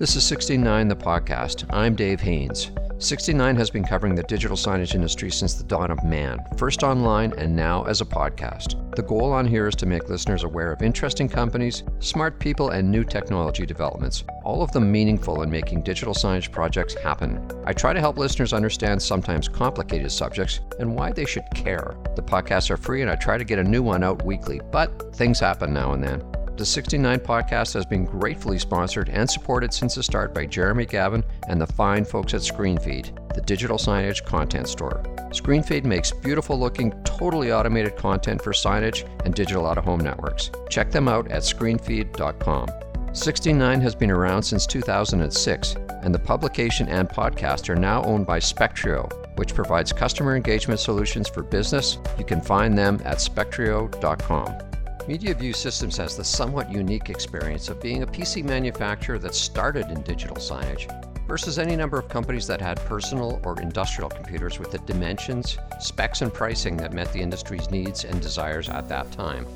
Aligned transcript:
This 0.00 0.16
is 0.16 0.24
Sixteen:Nine 0.24 0.88
the 0.88 0.96
podcast. 0.96 1.66
I'm 1.68 1.94
Dave 1.94 2.22
Haynes. 2.22 2.70
Sixteen:Nine 2.96 3.58
has 3.58 3.68
been 3.68 3.84
covering 3.84 4.14
the 4.14 4.22
digital 4.22 4.56
signage 4.56 4.94
industry 4.94 5.30
since 5.30 5.52
the 5.52 5.64
dawn 5.64 5.90
of 5.90 6.02
man, 6.02 6.42
first 6.56 6.82
online 6.82 7.34
and 7.36 7.54
now 7.54 7.82
as 7.82 8.00
a 8.00 8.06
podcast. 8.06 8.76
The 8.96 9.02
goal 9.02 9.30
on 9.30 9.46
here 9.46 9.68
is 9.68 9.74
to 9.74 9.84
make 9.84 10.08
listeners 10.08 10.42
aware 10.42 10.72
of 10.72 10.80
interesting 10.80 11.28
companies, 11.28 11.82
smart 11.98 12.38
people, 12.38 12.70
and 12.70 12.90
new 12.90 13.04
technology 13.04 13.66
developments, 13.66 14.24
all 14.42 14.62
of 14.62 14.72
them 14.72 14.90
meaningful 14.90 15.42
in 15.42 15.50
making 15.50 15.82
digital 15.82 16.14
signage 16.14 16.50
projects 16.50 16.94
happen. 16.94 17.38
I 17.66 17.74
try 17.74 17.92
to 17.92 18.00
help 18.00 18.16
listeners 18.16 18.54
understand 18.54 19.02
sometimes 19.02 19.48
complicated 19.48 20.10
subjects 20.10 20.60
and 20.78 20.96
why 20.96 21.12
they 21.12 21.26
should 21.26 21.44
care. 21.54 21.94
The 22.16 22.22
podcasts 22.22 22.70
are 22.70 22.78
free 22.78 23.02
and 23.02 23.10
I 23.10 23.16
try 23.16 23.36
to 23.36 23.44
get 23.44 23.58
a 23.58 23.64
new 23.64 23.82
one 23.82 24.02
out 24.02 24.24
weekly, 24.24 24.62
but 24.72 25.14
things 25.14 25.38
happen 25.40 25.74
now 25.74 25.92
and 25.92 26.02
then. 26.02 26.22
The 26.60 26.66
Sixteen:Nine 26.66 27.20
podcast 27.20 27.72
has 27.72 27.86
been 27.86 28.04
gratefully 28.04 28.58
sponsored 28.58 29.08
and 29.08 29.30
supported 29.30 29.72
since 29.72 29.94
the 29.94 30.02
start 30.02 30.34
by 30.34 30.44
Jeremy 30.44 30.84
Gavin 30.84 31.24
and 31.48 31.58
the 31.58 31.66
fine 31.66 32.04
folks 32.04 32.34
at 32.34 32.42
ScreenFeed, 32.42 33.34
the 33.34 33.40
digital 33.40 33.78
signage 33.78 34.22
content 34.26 34.68
store. 34.68 35.02
ScreenFeed 35.30 35.84
makes 35.84 36.12
beautiful 36.12 36.60
looking, 36.60 36.92
totally 37.02 37.50
automated 37.50 37.96
content 37.96 38.42
for 38.42 38.52
signage 38.52 39.08
and 39.24 39.34
digital 39.34 39.66
out 39.66 39.78
of 39.78 39.86
home 39.86 40.00
networks. 40.00 40.50
Check 40.68 40.90
them 40.90 41.08
out 41.08 41.30
at 41.30 41.44
screenfeed.com. 41.44 42.68
Sixteen:Nine 43.14 43.80
has 43.80 43.94
been 43.94 44.10
around 44.10 44.42
since 44.42 44.66
2006, 44.66 45.76
and 46.02 46.14
the 46.14 46.18
publication 46.18 46.88
and 46.88 47.08
podcast 47.08 47.70
are 47.70 47.74
now 47.74 48.04
owned 48.04 48.26
by 48.26 48.38
Spectrio, 48.38 49.10
which 49.38 49.54
provides 49.54 49.94
customer 49.94 50.36
engagement 50.36 50.78
solutions 50.78 51.26
for 51.26 51.42
business. 51.42 51.96
You 52.18 52.26
can 52.26 52.42
find 52.42 52.76
them 52.76 53.00
at 53.06 53.16
spectrio.com. 53.16 54.69
MediaView 55.10 55.56
Systems 55.56 55.96
has 55.96 56.16
the 56.16 56.22
somewhat 56.22 56.70
unique 56.70 57.10
experience 57.10 57.68
of 57.68 57.80
being 57.80 58.04
a 58.04 58.06
PC 58.06 58.44
manufacturer 58.44 59.18
that 59.18 59.34
started 59.34 59.90
in 59.90 60.02
digital 60.02 60.36
signage 60.36 60.86
versus 61.26 61.58
any 61.58 61.74
number 61.74 61.98
of 61.98 62.08
companies 62.08 62.46
that 62.46 62.60
had 62.60 62.78
personal 62.86 63.40
or 63.42 63.60
industrial 63.60 64.08
computers 64.08 64.60
with 64.60 64.70
the 64.70 64.78
dimensions, 64.78 65.58
specs, 65.80 66.22
and 66.22 66.32
pricing 66.32 66.76
that 66.76 66.92
met 66.92 67.12
the 67.12 67.18
industry's 67.18 67.72
needs 67.72 68.04
and 68.04 68.20
desires 68.20 68.68
at 68.68 68.88
that 68.88 69.10
time. 69.10 69.46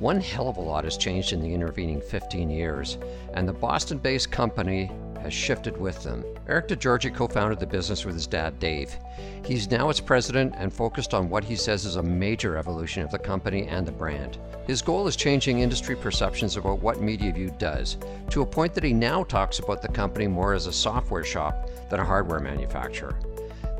One 0.00 0.20
hell 0.20 0.48
of 0.48 0.56
a 0.56 0.60
lot 0.60 0.82
has 0.82 0.96
changed 0.96 1.32
in 1.32 1.40
the 1.40 1.54
intervening 1.54 2.00
15 2.00 2.50
years, 2.50 2.98
and 3.34 3.46
the 3.46 3.52
Boston 3.52 3.98
based 3.98 4.32
company 4.32 4.90
has 5.20 5.32
shifted 5.32 5.76
with 5.76 6.02
them. 6.02 6.24
Eric 6.48 6.68
DeGiorgi 6.68 7.14
co 7.14 7.28
founded 7.28 7.60
the 7.60 7.66
business 7.66 8.04
with 8.04 8.14
his 8.14 8.26
dad, 8.26 8.58
Dave. 8.58 8.96
He's 9.44 9.70
now 9.70 9.88
its 9.90 10.00
president 10.00 10.54
and 10.56 10.72
focused 10.72 11.14
on 11.14 11.30
what 11.30 11.44
he 11.44 11.56
says 11.56 11.84
is 11.84 11.96
a 11.96 12.02
major 12.02 12.56
evolution 12.56 13.02
of 13.02 13.10
the 13.10 13.18
company 13.18 13.66
and 13.66 13.86
the 13.86 13.92
brand. 13.92 14.38
His 14.66 14.82
goal 14.82 15.06
is 15.06 15.16
changing 15.16 15.60
industry 15.60 15.96
perceptions 15.96 16.56
about 16.56 16.80
what 16.80 16.98
MediaView 16.98 17.58
does, 17.58 17.96
to 18.30 18.42
a 18.42 18.46
point 18.46 18.74
that 18.74 18.84
he 18.84 18.92
now 18.92 19.24
talks 19.24 19.58
about 19.58 19.82
the 19.82 19.88
company 19.88 20.26
more 20.26 20.54
as 20.54 20.66
a 20.66 20.72
software 20.72 21.24
shop 21.24 21.68
than 21.88 22.00
a 22.00 22.04
hardware 22.04 22.40
manufacturer. 22.40 23.18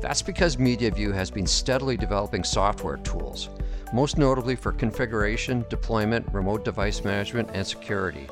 That's 0.01 0.21
because 0.21 0.57
MediaView 0.57 1.13
has 1.13 1.29
been 1.29 1.45
steadily 1.45 1.95
developing 1.95 2.43
software 2.43 2.97
tools, 2.97 3.49
most 3.93 4.17
notably 4.17 4.55
for 4.55 4.71
configuration, 4.71 5.63
deployment, 5.69 6.27
remote 6.33 6.65
device 6.65 7.03
management, 7.03 7.49
and 7.53 7.65
security. 7.65 8.27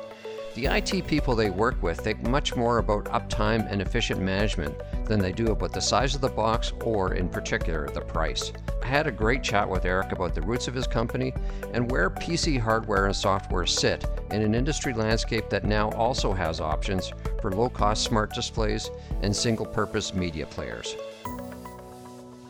The 0.54 0.66
IT 0.66 1.06
people 1.06 1.36
they 1.36 1.48
work 1.48 1.80
with 1.80 2.00
think 2.00 2.26
much 2.26 2.56
more 2.56 2.78
about 2.78 3.04
uptime 3.04 3.70
and 3.70 3.80
efficient 3.80 4.20
management 4.20 4.74
than 5.04 5.20
they 5.20 5.30
do 5.30 5.52
about 5.52 5.72
the 5.72 5.80
size 5.80 6.16
of 6.16 6.20
the 6.20 6.28
box 6.28 6.72
or, 6.84 7.14
in 7.14 7.28
particular, 7.28 7.88
the 7.88 8.00
price. 8.00 8.52
I 8.82 8.86
had 8.88 9.06
a 9.06 9.12
great 9.12 9.44
chat 9.44 9.68
with 9.68 9.84
Eric 9.84 10.10
about 10.10 10.34
the 10.34 10.42
roots 10.42 10.66
of 10.66 10.74
his 10.74 10.88
company 10.88 11.32
and 11.72 11.88
where 11.88 12.10
PC 12.10 12.58
hardware 12.58 13.06
and 13.06 13.14
software 13.14 13.64
sit 13.64 14.04
in 14.32 14.42
an 14.42 14.56
industry 14.56 14.92
landscape 14.92 15.48
that 15.50 15.64
now 15.64 15.90
also 15.90 16.32
has 16.32 16.60
options 16.60 17.12
for 17.40 17.52
low 17.52 17.68
cost 17.68 18.02
smart 18.02 18.34
displays 18.34 18.90
and 19.22 19.34
single 19.34 19.66
purpose 19.66 20.12
media 20.14 20.46
players. 20.46 20.96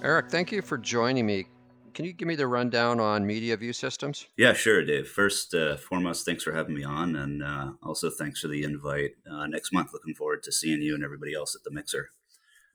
Eric, 0.02 0.30
thank 0.30 0.50
you 0.50 0.62
for 0.62 0.78
joining 0.78 1.26
me. 1.26 1.46
Can 1.94 2.04
you 2.04 2.12
give 2.12 2.28
me 2.28 2.36
the 2.36 2.46
rundown 2.46 3.00
on 3.00 3.24
MediaView 3.26 3.74
Systems? 3.74 4.26
Yeah, 4.36 4.52
sure, 4.52 4.84
Dave. 4.84 5.08
First, 5.08 5.54
uh, 5.54 5.76
foremost, 5.76 6.24
thanks 6.24 6.42
for 6.42 6.52
having 6.52 6.74
me 6.74 6.84
on, 6.84 7.16
and 7.16 7.42
uh, 7.42 7.72
also 7.82 8.10
thanks 8.10 8.40
for 8.40 8.48
the 8.48 8.62
invite. 8.62 9.12
Uh, 9.30 9.46
next 9.46 9.72
month, 9.72 9.92
looking 9.92 10.14
forward 10.14 10.42
to 10.44 10.52
seeing 10.52 10.82
you 10.82 10.94
and 10.94 11.04
everybody 11.04 11.34
else 11.34 11.54
at 11.54 11.64
the 11.64 11.70
mixer. 11.70 12.10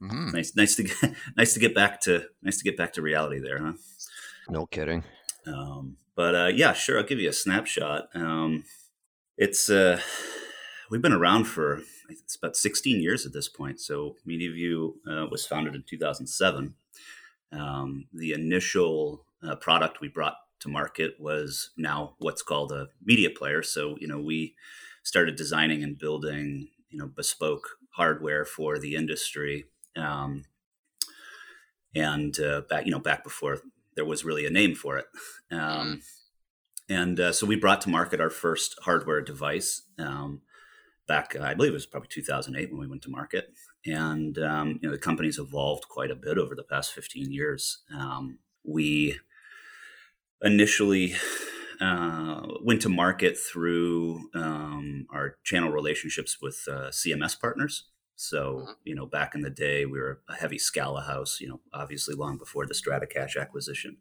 Mm-hmm. 0.01 0.31
Nice, 0.31 0.55
nice 0.55 0.75
to 0.75 0.83
get, 0.83 0.97
nice 1.37 1.53
to 1.53 1.59
get 1.59 1.73
back 1.73 2.01
to 2.01 2.25
nice 2.41 2.57
to 2.57 2.63
get 2.63 2.77
back 2.77 2.93
to 2.93 3.01
reality 3.01 3.39
there, 3.39 3.59
huh? 3.59 3.73
No 4.49 4.65
kidding. 4.65 5.03
Um, 5.47 5.97
but 6.15 6.35
uh, 6.35 6.51
yeah, 6.53 6.73
sure. 6.73 6.97
I'll 6.97 7.05
give 7.05 7.19
you 7.19 7.29
a 7.29 7.33
snapshot. 7.33 8.09
Um, 8.13 8.63
it's 9.37 9.69
uh, 9.69 9.99
we've 10.89 11.01
been 11.01 11.13
around 11.13 11.45
for 11.45 11.81
it's 12.09 12.35
about 12.35 12.55
16 12.55 13.01
years 13.01 13.25
at 13.25 13.33
this 13.33 13.49
point. 13.49 13.79
So 13.79 14.15
MediaView 14.27 14.93
uh, 15.09 15.25
was 15.31 15.45
founded 15.45 15.75
in 15.75 15.83
2007 15.87 16.75
um, 17.51 18.07
the 18.13 18.33
initial 18.33 19.25
uh, 19.43 19.55
product 19.55 20.01
we 20.01 20.07
brought 20.07 20.35
to 20.59 20.69
market 20.69 21.15
was 21.19 21.71
now 21.77 22.15
what's 22.19 22.41
called 22.41 22.71
a 22.71 22.87
media 23.03 23.29
player. 23.29 23.61
So, 23.61 23.97
you 23.99 24.07
know, 24.07 24.19
we 24.19 24.55
started 25.03 25.35
designing 25.35 25.83
and 25.83 25.97
building, 25.97 26.69
you 26.89 26.97
know, 26.97 27.07
bespoke 27.07 27.67
hardware 27.91 28.45
for 28.45 28.79
the 28.79 28.95
industry. 28.95 29.65
Um, 29.95 30.43
and 31.93 32.37
uh, 32.39 32.61
back, 32.69 32.85
you 32.85 32.91
know, 32.91 32.99
back 32.99 33.23
before 33.23 33.59
there 33.95 34.05
was 34.05 34.25
really 34.25 34.45
a 34.45 34.49
name 34.49 34.75
for 34.75 34.97
it. 34.97 35.05
Um, 35.51 36.01
and 36.89 37.19
uh, 37.19 37.31
so 37.31 37.47
we 37.47 37.55
brought 37.55 37.81
to 37.81 37.89
market 37.89 38.19
our 38.19 38.29
first 38.29 38.75
hardware 38.83 39.21
device 39.21 39.83
um, 39.97 40.41
back, 41.07 41.35
I 41.35 41.53
believe 41.53 41.71
it 41.71 41.73
was 41.73 41.85
probably 41.85 42.09
2008 42.11 42.71
when 42.71 42.79
we 42.79 42.87
went 42.87 43.01
to 43.03 43.09
market 43.09 43.49
and 43.85 44.37
um, 44.39 44.79
you 44.81 44.89
know 44.89 44.91
the 44.91 45.01
company's 45.01 45.39
evolved 45.39 45.87
quite 45.87 46.11
a 46.11 46.15
bit 46.15 46.37
over 46.37 46.55
the 46.55 46.63
past 46.63 46.93
15 46.93 47.31
years. 47.31 47.79
Um, 47.93 48.39
we 48.63 49.19
initially 50.41 51.15
uh, 51.79 52.41
went 52.63 52.81
to 52.81 52.89
market 52.89 53.37
through 53.37 54.29
um, 54.33 55.07
our 55.11 55.37
channel 55.43 55.71
relationships 55.71 56.37
with 56.41 56.63
uh, 56.67 56.89
CMS 56.89 57.39
partners. 57.39 57.85
So 58.15 58.55
mm-hmm. 58.55 58.71
you 58.83 58.95
know, 58.95 59.05
back 59.05 59.35
in 59.35 59.41
the 59.41 59.49
day, 59.49 59.85
we 59.85 59.99
were 59.99 60.21
a 60.29 60.35
heavy 60.35 60.57
Scala 60.57 61.01
house. 61.01 61.39
You 61.39 61.49
know, 61.49 61.59
obviously 61.73 62.15
long 62.15 62.37
before 62.37 62.65
the 62.65 62.73
StrataCache 62.73 63.39
acquisition 63.39 63.97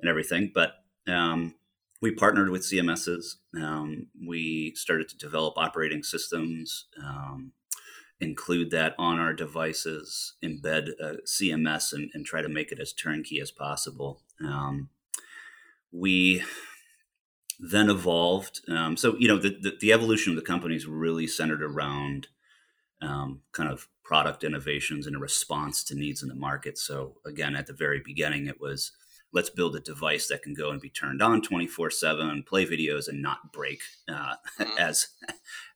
and 0.00 0.08
everything, 0.08 0.52
but 0.54 0.74
um, 1.06 1.54
we 2.00 2.12
partnered 2.12 2.50
with 2.50 2.62
CMSs. 2.62 3.36
Um, 3.56 4.08
we 4.26 4.74
started 4.76 5.08
to 5.08 5.16
develop 5.16 5.54
operating 5.56 6.02
systems. 6.02 6.86
Include 8.20 8.70
that 8.70 8.94
on 8.98 9.18
our 9.18 9.32
devices, 9.32 10.34
embed 10.42 10.90
a 11.00 11.16
CMS, 11.26 11.92
and, 11.92 12.10
and 12.14 12.24
try 12.24 12.42
to 12.42 12.48
make 12.48 12.72
it 12.72 12.78
as 12.78 12.92
turnkey 12.92 13.40
as 13.40 13.50
possible. 13.50 14.22
Um, 14.40 14.88
we 15.92 16.42
then 17.58 17.90
evolved. 17.90 18.60
Um, 18.68 18.96
so, 18.96 19.16
you 19.18 19.28
know, 19.28 19.38
the, 19.38 19.50
the, 19.50 19.76
the, 19.80 19.92
evolution 19.92 20.32
of 20.32 20.36
the 20.36 20.42
company 20.42 20.74
is 20.74 20.86
really 20.86 21.26
centered 21.26 21.62
around 21.62 22.28
um, 23.00 23.40
kind 23.52 23.70
of 23.70 23.88
product 24.02 24.44
innovations 24.44 25.06
and 25.06 25.16
a 25.16 25.20
response 25.20 25.84
to 25.84 25.94
needs 25.94 26.22
in 26.22 26.28
the 26.28 26.34
market. 26.34 26.78
So, 26.78 27.16
again, 27.24 27.56
at 27.56 27.66
the 27.66 27.72
very 27.72 28.00
beginning, 28.04 28.46
it 28.46 28.60
was 28.60 28.92
let's 29.32 29.50
build 29.50 29.76
a 29.76 29.80
device 29.80 30.28
that 30.28 30.42
can 30.42 30.54
go 30.54 30.70
and 30.70 30.80
be 30.80 30.88
turned 30.88 31.20
on 31.20 31.42
24 31.42 31.90
7 31.90 32.44
play 32.44 32.64
videos 32.64 33.08
and 33.08 33.20
not 33.20 33.52
break 33.52 33.82
uh, 34.08 34.36
mm-hmm. 34.58 34.70
as 34.78 35.08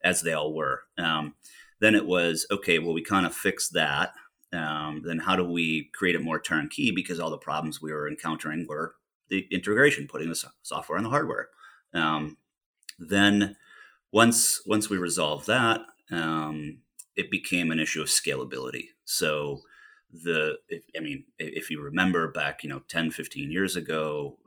as 0.03 0.21
they 0.21 0.33
all 0.33 0.53
were 0.53 0.83
um, 0.97 1.35
then 1.79 1.95
it 1.95 2.05
was 2.05 2.45
okay. 2.51 2.79
Well, 2.79 2.93
we 2.93 3.01
kind 3.01 3.25
of 3.25 3.33
fixed 3.33 3.73
that. 3.73 4.13
Um, 4.51 5.03
then 5.05 5.19
how 5.19 5.35
do 5.35 5.43
we 5.43 5.89
create 5.93 6.15
it 6.15 6.23
more 6.23 6.39
turnkey? 6.39 6.91
Because 6.91 7.19
all 7.19 7.29
the 7.29 7.37
problems 7.37 7.81
we 7.81 7.93
were 7.93 8.07
encountering 8.07 8.65
were 8.67 8.95
the 9.29 9.47
integration, 9.51 10.07
putting 10.07 10.29
the 10.29 10.49
software 10.63 10.97
and 10.97 11.05
the 11.05 11.11
hardware. 11.11 11.49
Um, 11.93 12.37
then 12.97 13.55
once 14.11 14.61
once 14.65 14.89
we 14.89 14.97
resolved 14.97 15.47
that, 15.47 15.81
um, 16.11 16.79
it 17.15 17.29
became 17.29 17.71
an 17.71 17.79
issue 17.79 18.01
of 18.01 18.07
scalability. 18.07 18.87
So 19.05 19.61
the 20.11 20.57
if, 20.67 20.83
I 20.97 20.99
mean, 20.99 21.25
if 21.37 21.69
you 21.69 21.81
remember 21.81 22.31
back, 22.31 22.63
you 22.63 22.69
know, 22.69 22.81
10, 22.87 23.11
15 23.11 23.51
years 23.51 23.75
ago, 23.75 24.37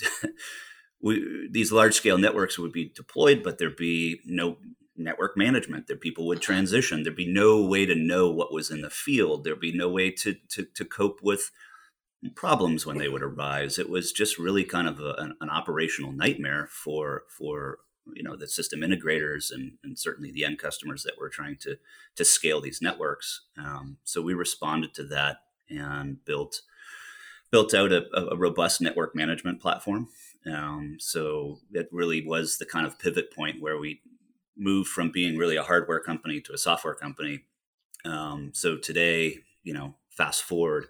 we, 1.00 1.48
these 1.50 1.72
large 1.72 1.94
scale 1.94 2.18
networks 2.18 2.58
would 2.58 2.72
be 2.72 2.92
deployed, 2.94 3.42
but 3.42 3.58
there'd 3.58 3.76
be 3.76 4.20
no 4.24 4.58
network 4.98 5.36
management 5.36 5.86
that 5.86 6.00
people 6.00 6.26
would 6.26 6.40
transition. 6.40 7.02
There'd 7.02 7.16
be 7.16 7.32
no 7.32 7.64
way 7.64 7.86
to 7.86 7.94
know 7.94 8.30
what 8.30 8.52
was 8.52 8.70
in 8.70 8.82
the 8.82 8.90
field. 8.90 9.44
There'd 9.44 9.60
be 9.60 9.76
no 9.76 9.88
way 9.88 10.10
to 10.10 10.36
to, 10.50 10.64
to 10.74 10.84
cope 10.84 11.20
with 11.22 11.50
problems 12.34 12.86
when 12.86 12.98
they 12.98 13.08
would 13.08 13.22
arise. 13.22 13.78
It 13.78 13.90
was 13.90 14.12
just 14.12 14.38
really 14.38 14.64
kind 14.64 14.88
of 14.88 15.00
a, 15.00 15.14
an, 15.18 15.36
an, 15.40 15.50
operational 15.50 16.12
nightmare 16.12 16.68
for 16.70 17.24
for 17.28 17.78
you 18.14 18.22
know 18.22 18.36
the 18.36 18.48
system 18.48 18.80
integrators 18.80 19.52
and, 19.52 19.72
and 19.84 19.98
certainly 19.98 20.32
the 20.32 20.44
end 20.44 20.58
customers 20.58 21.02
that 21.02 21.18
were 21.18 21.28
trying 21.28 21.56
to 21.58 21.76
to 22.16 22.24
scale 22.24 22.60
these 22.60 22.82
networks. 22.82 23.42
Um, 23.58 23.98
so 24.04 24.22
we 24.22 24.34
responded 24.34 24.94
to 24.94 25.04
that 25.04 25.38
and 25.68 26.24
built 26.24 26.62
built 27.50 27.74
out 27.74 27.92
a, 27.92 28.04
a 28.12 28.36
robust 28.36 28.80
network 28.80 29.14
management 29.14 29.60
platform. 29.60 30.08
Um, 30.46 30.96
so 30.98 31.60
it 31.72 31.88
really 31.92 32.24
was 32.24 32.58
the 32.58 32.66
kind 32.66 32.86
of 32.86 32.98
pivot 32.98 33.32
point 33.32 33.60
where 33.60 33.78
we 33.78 34.00
moved 34.56 34.88
from 34.88 35.10
being 35.10 35.36
really 35.36 35.56
a 35.56 35.62
hardware 35.62 36.00
company 36.00 36.40
to 36.40 36.52
a 36.52 36.58
software 36.58 36.94
company. 36.94 37.44
Um, 38.04 38.50
so 38.54 38.76
today, 38.76 39.38
you 39.62 39.74
know, 39.74 39.96
fast 40.10 40.42
forward, 40.42 40.86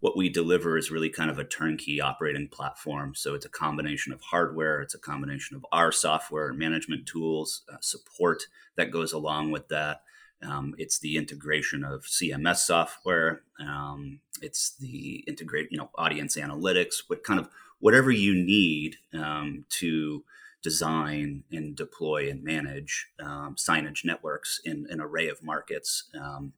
what 0.00 0.16
we 0.16 0.28
deliver 0.28 0.78
is 0.78 0.90
really 0.90 1.10
kind 1.10 1.30
of 1.30 1.38
a 1.38 1.44
turnkey 1.44 2.00
operating 2.00 2.48
platform. 2.48 3.14
So 3.14 3.34
it's 3.34 3.44
a 3.44 3.50
combination 3.50 4.12
of 4.12 4.20
hardware, 4.22 4.80
it's 4.80 4.94
a 4.94 4.98
combination 4.98 5.56
of 5.56 5.66
our 5.72 5.92
software 5.92 6.52
management 6.52 7.06
tools, 7.06 7.62
uh, 7.72 7.76
support 7.80 8.44
that 8.76 8.90
goes 8.90 9.12
along 9.12 9.50
with 9.50 9.68
that. 9.68 10.02
Um, 10.42 10.74
it's 10.78 10.98
the 10.98 11.18
integration 11.18 11.84
of 11.84 12.04
CMS 12.04 12.58
software. 12.58 13.42
Um, 13.60 14.20
it's 14.40 14.74
the 14.78 15.22
integrate, 15.28 15.68
you 15.70 15.76
know, 15.76 15.90
audience 15.96 16.36
analytics. 16.36 17.02
What 17.08 17.22
kind 17.22 17.38
of 17.38 17.50
whatever 17.78 18.10
you 18.10 18.34
need 18.34 18.96
um, 19.12 19.66
to 19.68 20.24
design 20.62 21.44
and 21.50 21.74
deploy 21.74 22.28
and 22.30 22.42
manage 22.44 23.08
um, 23.22 23.56
signage 23.56 24.04
networks 24.04 24.60
in 24.64 24.86
an 24.90 25.00
array 25.00 25.28
of 25.28 25.42
markets. 25.42 26.10
Um, 26.20 26.52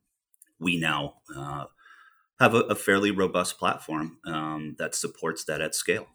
we 0.59 0.79
now 0.79 1.15
uh, 1.37 1.65
have 2.41 2.55
a, 2.55 2.61
a, 2.61 2.75
fairly 2.75 3.11
robust 3.11 3.59
platform 3.59 4.19
um, 4.27 4.77
that 4.79 4.95
supports 4.95 5.45
that 5.45 5.61
at 5.61 5.75
scale. 5.75 6.07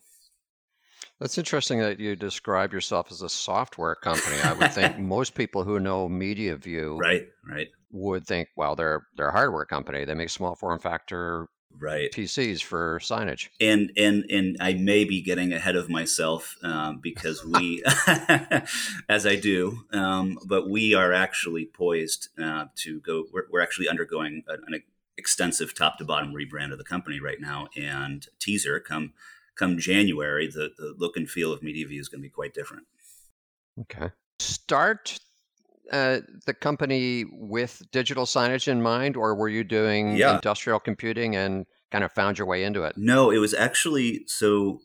That's 1.20 1.38
interesting 1.38 1.80
that 1.80 2.00
you 2.00 2.16
describe 2.16 2.74
yourself 2.74 3.12
as 3.12 3.22
a 3.22 3.30
software 3.30 3.96
company. 3.96 4.38
I 4.44 4.54
would 4.54 4.72
think 4.74 5.00
most 5.00 5.34
people 5.34 5.64
who 5.64 5.80
know 5.80 6.08
MediaView 6.08 7.00
right, 7.00 7.28
right. 7.50 7.68
would 7.92 8.28
think, 8.28 8.50
well, 8.56 8.76
they're 8.76 9.08
they're 9.16 9.30
a 9.30 9.32
hardware 9.32 9.66
company. 9.66 10.06
They 10.06 10.14
make 10.14 10.30
small 10.30 10.56
form 10.56 10.80
factor 10.80 11.48
right 11.80 12.12
PCs 12.12 12.62
for 12.62 13.00
signage. 13.00 13.50
And 13.60 13.92
and 13.98 14.26
and 14.30 14.58
I 14.60 14.74
may 14.74 15.04
be 15.04 15.22
getting 15.22 15.54
ahead 15.54 15.76
of 15.76 15.90
myself 15.90 16.56
um, 16.64 17.00
because 17.00 17.46
we, 17.46 17.84
as 19.10 19.26
I 19.26 19.36
do, 19.36 19.86
um, 19.92 20.40
but 20.46 20.70
we 20.70 20.94
are 20.94 21.14
actually 21.14 21.66
poised 21.66 22.30
uh, 22.42 22.66
to 22.78 23.00
go. 23.02 23.26
We're, 23.32 23.46
we're 23.52 23.62
actually 23.62 23.90
undergoing 23.90 24.44
an, 24.48 24.62
an 24.68 24.84
extensive 25.18 25.76
top 25.76 25.98
to 25.98 26.06
bottom 26.06 26.34
rebrand 26.34 26.72
of 26.72 26.78
the 26.78 26.84
company 26.84 27.20
right 27.20 27.40
now, 27.40 27.68
and 27.76 28.28
teaser 28.40 28.80
come 28.80 29.14
come 29.56 29.78
January, 29.78 30.48
the 30.48 30.72
the 30.78 30.96
look 30.98 31.18
and 31.18 31.30
feel 31.30 31.52
of 31.52 31.62
MediaView 31.62 32.00
is 32.00 32.10
going 32.10 32.22
to 32.22 32.28
be 32.28 32.30
quite 32.30 32.54
different. 32.54 32.86
Okay. 33.82 34.12
Start 34.40 35.20
uh, 35.92 36.20
the 36.46 36.54
company 36.54 37.26
with 37.32 37.82
digital 37.92 38.26
signage 38.26 38.68
in 38.68 38.82
mind, 38.82 39.16
or 39.16 39.36
were 39.36 39.50
you 39.50 39.64
doing 39.64 40.16
yeah. 40.16 40.36
industrial 40.36 40.80
computing 40.80 41.36
and 41.36 41.66
kind 41.92 42.04
of 42.04 42.12
found 42.12 42.38
your 42.38 42.48
way 42.48 42.64
into 42.64 42.84
it? 42.84 42.94
No, 42.98 43.32
it 43.32 43.38
was 43.38 43.54
actually 43.54 44.24
so. 44.28 44.82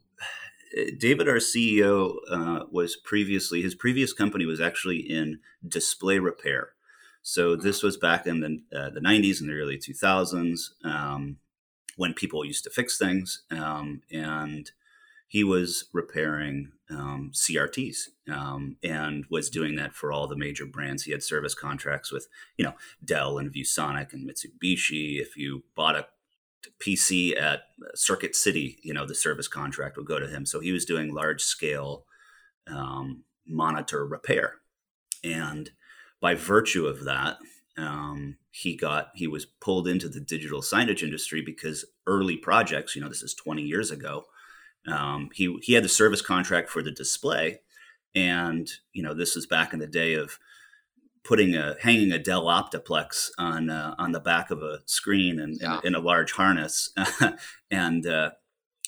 David, 0.98 1.28
our 1.28 1.36
CEO, 1.36 2.16
uh, 2.30 2.64
was 2.70 2.96
previously 2.96 3.60
his 3.60 3.74
previous 3.74 4.14
company 4.14 4.46
was 4.46 4.58
actually 4.58 5.00
in 5.00 5.38
display 5.68 6.18
repair. 6.18 6.70
So 7.20 7.56
this 7.56 7.82
was 7.82 7.98
back 7.98 8.26
in 8.26 8.40
the, 8.40 8.62
uh, 8.76 8.88
the 8.88 9.00
90s 9.00 9.40
and 9.40 9.50
the 9.50 9.54
early 9.54 9.78
2000s 9.78 10.70
um, 10.84 11.36
when 11.96 12.14
people 12.14 12.44
used 12.44 12.64
to 12.64 12.70
fix 12.70 12.98
things, 12.98 13.42
um, 13.50 14.02
and 14.10 14.70
he 15.28 15.44
was 15.44 15.88
repairing 15.92 16.72
um, 16.92 17.30
CRTs 17.34 18.08
um, 18.30 18.76
and 18.82 19.24
was 19.30 19.50
doing 19.50 19.76
that 19.76 19.94
for 19.94 20.12
all 20.12 20.26
the 20.26 20.36
major 20.36 20.66
brands. 20.66 21.04
He 21.04 21.12
had 21.12 21.22
service 21.22 21.54
contracts 21.54 22.12
with, 22.12 22.28
you 22.56 22.64
know, 22.64 22.74
Dell 23.04 23.38
and 23.38 23.52
ViewSonic 23.52 24.12
and 24.12 24.28
Mitsubishi. 24.28 25.20
If 25.20 25.36
you 25.36 25.64
bought 25.74 25.96
a 25.96 26.06
PC 26.80 27.40
at 27.40 27.62
Circuit 27.94 28.36
City, 28.36 28.78
you 28.82 28.94
know, 28.94 29.06
the 29.06 29.14
service 29.14 29.48
contract 29.48 29.96
would 29.96 30.06
go 30.06 30.18
to 30.18 30.28
him. 30.28 30.46
So 30.46 30.60
he 30.60 30.72
was 30.72 30.84
doing 30.84 31.14
large 31.14 31.42
scale 31.42 32.04
um, 32.68 33.24
monitor 33.46 34.06
repair. 34.06 34.54
And 35.24 35.70
by 36.20 36.34
virtue 36.34 36.86
of 36.86 37.04
that, 37.04 37.38
um, 37.78 38.36
he 38.50 38.76
got 38.76 39.08
he 39.14 39.26
was 39.26 39.46
pulled 39.46 39.88
into 39.88 40.08
the 40.08 40.20
digital 40.20 40.60
signage 40.60 41.02
industry 41.02 41.42
because 41.44 41.86
early 42.06 42.36
projects, 42.36 42.94
you 42.94 43.02
know, 43.02 43.08
this 43.08 43.22
is 43.22 43.34
20 43.34 43.62
years 43.62 43.90
ago, 43.90 44.24
um, 44.86 45.30
he 45.32 45.58
he 45.62 45.74
had 45.74 45.84
the 45.84 45.88
service 45.88 46.22
contract 46.22 46.68
for 46.68 46.82
the 46.82 46.90
display, 46.90 47.60
and 48.14 48.68
you 48.92 49.02
know 49.02 49.14
this 49.14 49.34
was 49.34 49.46
back 49.46 49.72
in 49.72 49.78
the 49.78 49.86
day 49.86 50.14
of 50.14 50.38
putting 51.24 51.54
a 51.54 51.76
hanging 51.80 52.12
a 52.12 52.18
Dell 52.18 52.44
Optiplex 52.44 53.30
on 53.38 53.70
uh, 53.70 53.94
on 53.98 54.12
the 54.12 54.20
back 54.20 54.50
of 54.50 54.62
a 54.62 54.80
screen 54.86 55.38
and 55.38 55.58
yeah. 55.60 55.78
in, 55.80 55.88
in, 55.88 55.94
a 55.94 56.00
large 56.00 56.32
harness, 56.32 56.92
and 57.70 58.06
uh, 58.06 58.30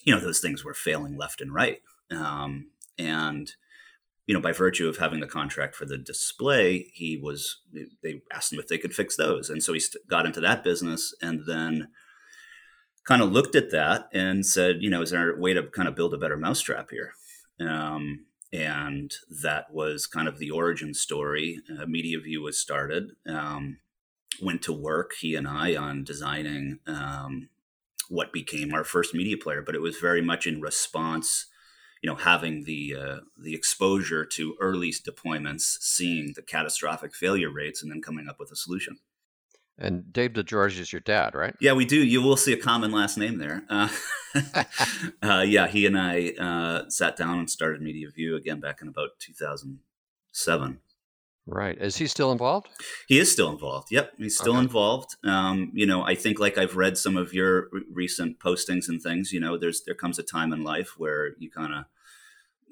you 0.02 0.14
know 0.14 0.20
those 0.20 0.40
things 0.40 0.64
were 0.64 0.74
failing 0.74 1.16
left 1.16 1.40
and 1.40 1.54
right, 1.54 1.80
um, 2.10 2.70
and 2.98 3.52
you 4.26 4.34
know 4.34 4.40
by 4.40 4.52
virtue 4.52 4.88
of 4.88 4.96
having 4.96 5.20
the 5.20 5.26
contract 5.26 5.76
for 5.76 5.84
the 5.84 5.98
display, 5.98 6.90
he 6.92 7.16
was 7.16 7.60
they 8.02 8.22
asked 8.32 8.52
him 8.52 8.58
if 8.58 8.68
they 8.68 8.78
could 8.78 8.94
fix 8.94 9.16
those, 9.16 9.48
and 9.48 9.62
so 9.62 9.72
he 9.72 9.80
got 10.08 10.26
into 10.26 10.40
that 10.40 10.64
business, 10.64 11.14
and 11.22 11.42
then 11.46 11.88
kind 13.04 13.22
of 13.22 13.32
looked 13.32 13.54
at 13.54 13.70
that 13.70 14.08
and 14.12 14.44
said, 14.44 14.76
you 14.80 14.90
know, 14.90 15.02
is 15.02 15.10
there 15.10 15.32
a 15.32 15.38
way 15.38 15.52
to 15.52 15.62
kind 15.64 15.88
of 15.88 15.94
build 15.94 16.14
a 16.14 16.18
better 16.18 16.36
mousetrap 16.36 16.90
here? 16.90 17.12
Um, 17.60 18.26
and 18.52 19.12
that 19.42 19.72
was 19.72 20.06
kind 20.06 20.28
of 20.28 20.38
the 20.38 20.50
origin 20.50 20.94
story. 20.94 21.60
Uh, 21.70 21.84
MediaView 21.84 22.40
was 22.42 22.58
started. 22.58 23.10
Um, 23.26 23.78
went 24.40 24.62
to 24.62 24.72
work, 24.72 25.12
he 25.20 25.34
and 25.34 25.46
I, 25.46 25.76
on 25.76 26.04
designing 26.04 26.78
um, 26.86 27.48
what 28.08 28.32
became 28.32 28.72
our 28.72 28.84
first 28.84 29.14
media 29.14 29.36
player, 29.36 29.62
but 29.62 29.74
it 29.74 29.82
was 29.82 29.96
very 29.96 30.22
much 30.22 30.46
in 30.46 30.60
response. 30.60 31.46
You 32.02 32.10
know, 32.10 32.16
having 32.16 32.64
the 32.64 32.94
uh, 33.00 33.16
the 33.42 33.54
exposure 33.54 34.24
to 34.26 34.56
early 34.60 34.92
deployments, 34.92 35.78
seeing 35.80 36.34
the 36.36 36.42
catastrophic 36.42 37.14
failure 37.14 37.50
rates, 37.50 37.82
and 37.82 37.90
then 37.90 38.02
coming 38.02 38.28
up 38.28 38.38
with 38.38 38.52
a 38.52 38.56
solution. 38.56 38.98
And 39.78 40.12
Dave 40.12 40.34
DeGiorgi 40.34 40.78
is 40.78 40.92
your 40.92 41.00
dad, 41.00 41.34
right? 41.34 41.54
Yeah, 41.60 41.72
we 41.72 41.84
do. 41.84 41.96
You 41.96 42.22
will 42.22 42.36
see 42.36 42.52
a 42.52 42.56
common 42.56 42.92
last 42.92 43.18
name 43.18 43.38
there. 43.38 43.64
Uh, 43.68 43.88
uh, 45.22 45.44
yeah, 45.46 45.66
he 45.66 45.84
and 45.86 45.98
I 45.98 46.32
uh, 46.38 46.88
sat 46.88 47.16
down 47.16 47.38
and 47.38 47.50
started 47.50 47.80
MediaView 47.80 48.36
again 48.36 48.60
back 48.60 48.80
in 48.82 48.88
about 48.88 49.10
2007. 49.18 50.80
Right. 51.46 51.76
Is 51.78 51.96
he 51.96 52.06
still 52.06 52.32
involved? 52.32 52.68
He 53.06 53.18
is 53.18 53.30
still 53.30 53.50
involved. 53.50 53.88
Yep, 53.90 54.12
he's 54.16 54.38
still 54.38 54.54
okay. 54.54 54.62
involved. 54.62 55.16
Um, 55.24 55.72
you 55.74 55.84
know, 55.84 56.02
I 56.02 56.14
think 56.14 56.38
like 56.38 56.56
I've 56.56 56.76
read 56.76 56.96
some 56.96 57.18
of 57.18 57.34
your 57.34 57.68
recent 57.92 58.38
postings 58.38 58.88
and 58.88 59.02
things. 59.02 59.30
You 59.30 59.40
know, 59.40 59.58
there's 59.58 59.82
there 59.84 59.94
comes 59.94 60.18
a 60.18 60.22
time 60.22 60.54
in 60.54 60.62
life 60.62 60.94
where 60.96 61.34
you 61.38 61.50
kind 61.50 61.74
of 61.74 61.84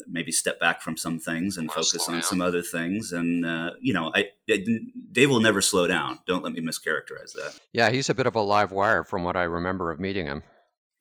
maybe 0.09 0.33
step 0.33 0.61
back 0.61 0.83
from 0.83 0.97
some 0.97 1.19
things 1.19 1.57
and 1.57 1.71
focus 1.71 2.09
on 2.09 2.15
down. 2.15 2.23
some 2.23 2.41
other 2.41 2.63
things. 2.63 3.13
And 3.13 3.45
uh, 3.45 3.71
you 3.81 3.93
know, 3.93 4.13
I, 4.15 4.29
I, 4.51 4.65
Dave 5.11 5.31
will 5.31 5.41
never 5.41 5.61
slow 5.61 5.87
down. 5.87 6.19
Don't 6.27 6.43
let 6.43 6.53
me 6.53 6.61
mischaracterize 6.61 7.33
that. 7.35 7.59
Yeah, 7.73 7.91
he's 7.91 8.09
a 8.09 8.15
bit 8.15 8.27
of 8.27 8.35
a 8.35 8.41
live 8.41 8.73
wire 8.73 9.05
from 9.05 9.25
what 9.25 9.37
I 9.37 9.45
remember 9.45 9.91
of 9.91 10.01
meeting 10.01 10.27
him. 10.27 10.43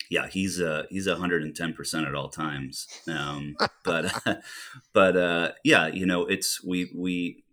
Yeah, 0.09 0.27
he's 0.27 0.59
uh, 0.59 0.83
he's 0.89 1.07
hundred 1.07 1.43
and 1.43 1.55
ten 1.55 1.73
percent 1.73 2.07
at 2.07 2.15
all 2.15 2.29
times. 2.29 2.87
Um, 3.07 3.55
but 3.85 4.13
but 4.93 5.15
uh, 5.15 5.51
yeah, 5.63 5.87
you 5.87 6.05
know, 6.05 6.25
it's 6.25 6.63
we 6.63 6.91
we 6.95 7.43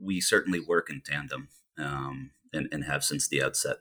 we 0.00 0.20
certainly 0.20 0.60
work 0.60 0.90
in 0.90 1.00
tandem 1.00 1.48
um, 1.78 2.30
and, 2.52 2.68
and 2.72 2.84
have 2.84 3.04
since 3.04 3.28
the 3.28 3.42
outset. 3.42 3.76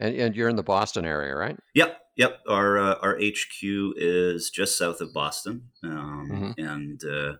And, 0.00 0.14
and 0.16 0.36
you're 0.36 0.48
in 0.48 0.56
the 0.56 0.62
Boston 0.62 1.04
area, 1.04 1.34
right? 1.34 1.56
Yep, 1.74 1.98
yep. 2.16 2.40
Our 2.48 2.78
uh, 2.78 2.94
our 3.00 3.16
HQ 3.16 3.62
is 3.96 4.50
just 4.50 4.76
south 4.76 5.00
of 5.00 5.12
Boston, 5.12 5.70
um, 5.82 6.54
mm-hmm. 6.58 6.64
and 6.64 7.04
uh, 7.04 7.36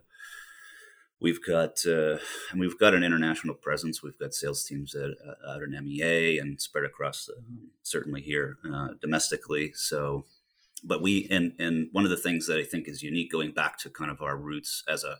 we've 1.19 1.45
got 1.45 1.85
uh, 1.85 2.17
and 2.51 2.59
we've 2.59 2.79
got 2.79 2.93
an 2.93 3.03
international 3.03 3.55
presence. 3.55 4.01
We've 4.01 4.17
got 4.17 4.33
sales 4.33 4.63
teams 4.63 4.95
at, 4.95 5.11
uh, 5.11 5.51
out 5.51 5.63
in 5.63 5.71
MEA 5.71 6.39
and 6.39 6.61
spread 6.61 6.85
across, 6.85 7.29
certainly 7.83 8.21
here 8.21 8.57
uh, 8.71 8.89
domestically. 9.01 9.73
So, 9.75 10.25
but 10.83 11.01
we 11.01 11.27
and 11.29 11.53
and 11.59 11.89
one 11.91 12.05
of 12.05 12.09
the 12.09 12.17
things 12.17 12.47
that 12.47 12.57
I 12.57 12.63
think 12.63 12.87
is 12.87 13.03
unique, 13.03 13.31
going 13.31 13.51
back 13.51 13.77
to 13.79 13.89
kind 13.89 14.11
of 14.11 14.21
our 14.21 14.37
roots 14.37 14.83
as 14.87 15.03
a 15.03 15.17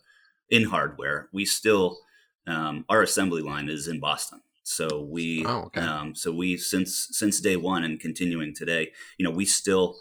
in 0.49 0.65
hardware, 0.65 1.27
we 1.33 1.45
still 1.45 1.99
um, 2.47 2.85
our 2.89 3.01
assembly 3.01 3.41
line 3.41 3.69
is 3.69 3.87
in 3.87 3.99
Boston. 3.99 4.41
So 4.67 5.07
we, 5.07 5.45
oh, 5.45 5.65
okay. 5.65 5.79
um, 5.79 6.15
so 6.15 6.31
we 6.31 6.57
since 6.57 7.09
since 7.11 7.39
day 7.39 7.55
one 7.55 7.83
and 7.83 7.99
continuing 7.99 8.55
today, 8.55 8.91
you 9.15 9.23
know, 9.23 9.29
we 9.29 9.45
still, 9.45 9.95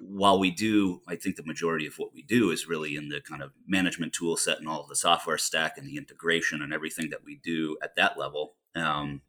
while 0.00 0.38
we 0.38 0.50
do, 0.50 1.02
I 1.06 1.16
think 1.16 1.36
the 1.36 1.44
majority 1.44 1.86
of 1.86 1.96
what 1.98 2.14
we 2.14 2.22
do 2.22 2.50
is 2.50 2.66
really 2.66 2.96
in 2.96 3.10
the 3.10 3.20
kind 3.20 3.42
of 3.42 3.52
management 3.68 4.14
tool 4.14 4.38
set 4.38 4.60
and 4.60 4.66
all 4.66 4.80
of 4.80 4.88
the 4.88 4.96
software 4.96 5.36
stack 5.36 5.76
and 5.76 5.86
the 5.86 5.98
integration 5.98 6.62
and 6.62 6.72
everything 6.72 7.10
that 7.10 7.22
we 7.22 7.38
do 7.44 7.76
at 7.82 7.96
that 7.96 8.18
level. 8.18 8.54
Um, 8.74 9.20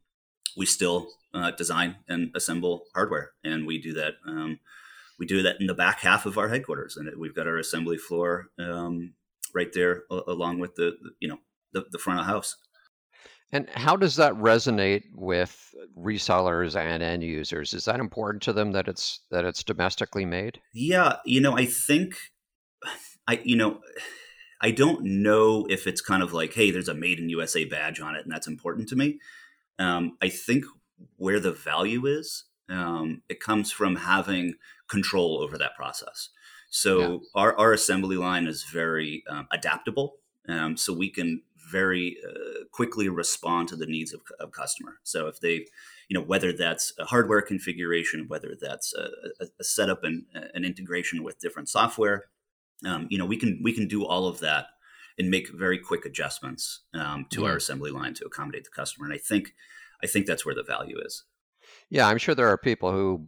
we 0.56 0.66
still 0.66 1.10
uh, 1.34 1.52
design 1.52 1.98
and 2.08 2.32
assemble 2.36 2.86
hardware, 2.94 3.34
and 3.44 3.68
we 3.68 3.80
do 3.82 3.92
that. 3.96 4.14
Um, 4.26 4.60
we 5.20 5.26
do 5.26 5.42
that 5.42 5.60
in 5.60 5.68
the 5.68 5.74
back 5.74 6.00
half 6.00 6.26
of 6.26 6.38
our 6.38 6.48
headquarters, 6.48 6.96
and 6.96 7.10
we've 7.20 7.36
got 7.36 7.48
our 7.48 7.58
assembly 7.58 7.98
floor 7.98 8.48
um, 8.58 9.16
right 9.54 9.74
there, 9.74 10.04
along 10.10 10.60
with 10.60 10.76
the 10.76 10.96
you 11.20 11.28
know 11.28 11.40
the, 11.74 11.84
the 11.92 12.00
front 12.00 12.22
of 12.22 12.28
house. 12.28 12.56
And 13.52 13.70
how 13.70 13.96
does 13.96 14.16
that 14.18 14.34
resonate 14.34 15.04
with 15.14 15.74
resellers 15.98 16.76
and 16.76 17.02
end 17.02 17.24
users? 17.24 17.74
Is 17.74 17.86
that 17.86 18.00
important 18.00 18.44
to 18.44 18.54
them 18.54 18.72
that 18.74 18.88
it's 18.88 19.22
that 19.32 19.46
it's 19.46 19.64
domestically 19.64 20.26
made? 20.26 20.60
Yeah, 20.74 21.18
you 21.26 21.42
know, 21.42 21.56
I 21.58 21.66
think 21.66 22.16
I 23.28 23.40
you 23.44 23.56
know 23.56 23.80
I 24.62 24.72
don't 24.72 25.04
know 25.04 25.66
if 25.70 25.88
it's 25.88 26.02
kind 26.02 26.24
of 26.24 26.34
like, 26.34 26.54
hey, 26.54 26.72
there's 26.72 26.90
a 26.90 26.94
made 26.94 27.20
in 27.20 27.30
USA 27.30 27.66
badge 27.66 28.00
on 28.00 28.16
it, 28.16 28.24
and 28.24 28.32
that's 28.32 28.48
important 28.48 28.90
to 28.90 28.96
me. 28.96 29.20
Um, 29.78 30.18
I 30.22 30.30
think 30.30 30.66
where 31.18 31.40
the 31.40 31.52
value 31.52 32.06
is, 32.06 32.46
um, 32.70 33.22
it 33.30 33.40
comes 33.40 33.72
from 33.72 33.98
having 33.98 34.56
control 34.88 35.42
over 35.42 35.58
that 35.58 35.76
process. 35.76 36.30
So 36.70 37.00
yeah. 37.00 37.18
our, 37.36 37.58
our 37.58 37.74
assembly 37.74 38.18
line 38.18 38.48
is 38.48 38.64
very 38.64 39.24
um, 39.30 39.48
adaptable. 39.52 40.16
Um, 40.48 40.78
so 40.78 40.94
we 40.94 41.10
can 41.10 41.42
very 41.72 42.18
uh, 42.28 42.66
quickly 42.72 43.10
respond 43.10 43.68
to 43.70 43.76
the 43.76 43.86
needs 43.86 44.14
of, 44.14 44.22
of 44.40 44.52
customer. 44.52 45.00
So 45.04 45.28
if 45.28 45.40
they, 45.40 45.66
you 46.10 46.14
know, 46.14 46.22
whether 46.22 46.54
that's 46.54 46.94
a 47.00 47.06
hardware 47.06 47.42
configuration, 47.42 48.26
whether 48.28 48.56
that's 48.60 48.94
a, 48.94 49.10
a, 49.44 49.48
a 49.60 49.64
setup 49.64 50.04
and 50.04 50.26
an 50.54 50.64
integration 50.66 51.24
with 51.24 51.40
different 51.40 51.70
software, 51.70 52.26
um, 52.86 53.08
you 53.10 53.18
know, 53.18 53.26
we 53.26 53.38
can 53.38 53.60
we 53.64 53.74
can 53.74 53.88
do 53.88 54.06
all 54.06 54.28
of 54.28 54.40
that 54.40 54.68
and 55.18 55.30
make 55.30 55.50
very 55.50 55.80
quick 55.80 56.06
adjustments 56.06 56.82
um, 56.94 57.26
to 57.30 57.42
yeah. 57.42 57.50
our 57.50 57.56
assembly 57.58 57.92
line 57.92 58.14
to 58.16 58.26
accommodate 58.26 58.66
the 58.66 58.70
customer. 58.76 59.06
And 59.06 59.14
I 59.14 59.18
think 59.18 59.54
I 60.04 60.08
think 60.08 60.26
that's 60.26 60.46
where 60.46 60.56
the 60.56 60.64
value 60.64 61.00
is. 61.00 61.24
Yeah, 61.90 62.08
I'm 62.08 62.18
sure 62.18 62.36
there 62.36 62.50
are 62.50 62.58
people 62.58 62.92
who 62.92 63.28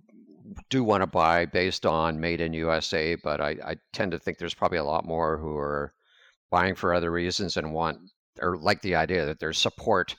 do 0.70 0.84
want 0.84 1.02
to 1.02 1.08
buy 1.08 1.46
based 1.46 1.86
on 1.86 2.20
made 2.20 2.42
in 2.42 2.54
USA, 2.54 3.16
but 3.16 3.42
I, 3.42 3.58
I 3.66 3.76
tend 3.94 4.12
to 4.12 4.20
think 4.20 4.38
there's 4.38 4.54
probably 4.54 4.78
a 4.78 4.84
lot 4.84 5.06
more 5.06 5.38
who 5.38 5.58
are 5.58 5.94
buying 6.52 6.76
for 6.76 6.94
other 6.94 7.12
reasons 7.12 7.58
and 7.58 7.74
want 7.74 8.00
or 8.42 8.58
like 8.58 8.82
the 8.82 8.96
idea 8.96 9.26
that 9.26 9.40
there's 9.40 9.58
support 9.58 10.16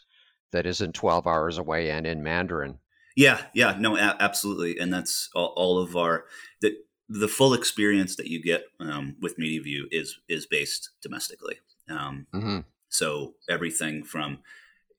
that 0.53 0.67
isn't 0.67 0.95
12 0.95 1.27
hours 1.27 1.59
away 1.59 1.91
and 1.91 2.07
in 2.07 2.23
Mandarin. 2.23 2.79
Yeah, 3.17 3.41
yeah, 3.53 3.77
no, 3.79 3.97
a- 3.97 4.17
absolutely, 4.21 4.79
and 4.79 4.93
that's 4.93 5.29
all, 5.35 5.53
all, 5.57 5.79
of 5.79 5.97
our 5.97 6.27
the 6.61 6.77
the 7.09 7.27
full 7.27 7.53
experience 7.53 8.15
that 8.17 8.29
you 8.29 8.41
get 8.41 8.65
um, 8.79 9.17
with 9.21 9.39
MediaView 9.39 9.85
is 9.91 10.21
is 10.29 10.47
based 10.47 10.91
domestically. 11.03 11.57
Um, 11.91 12.27
mm-hmm. 12.33 12.59
So 12.89 13.35
everything 13.49 14.05
from 14.05 14.39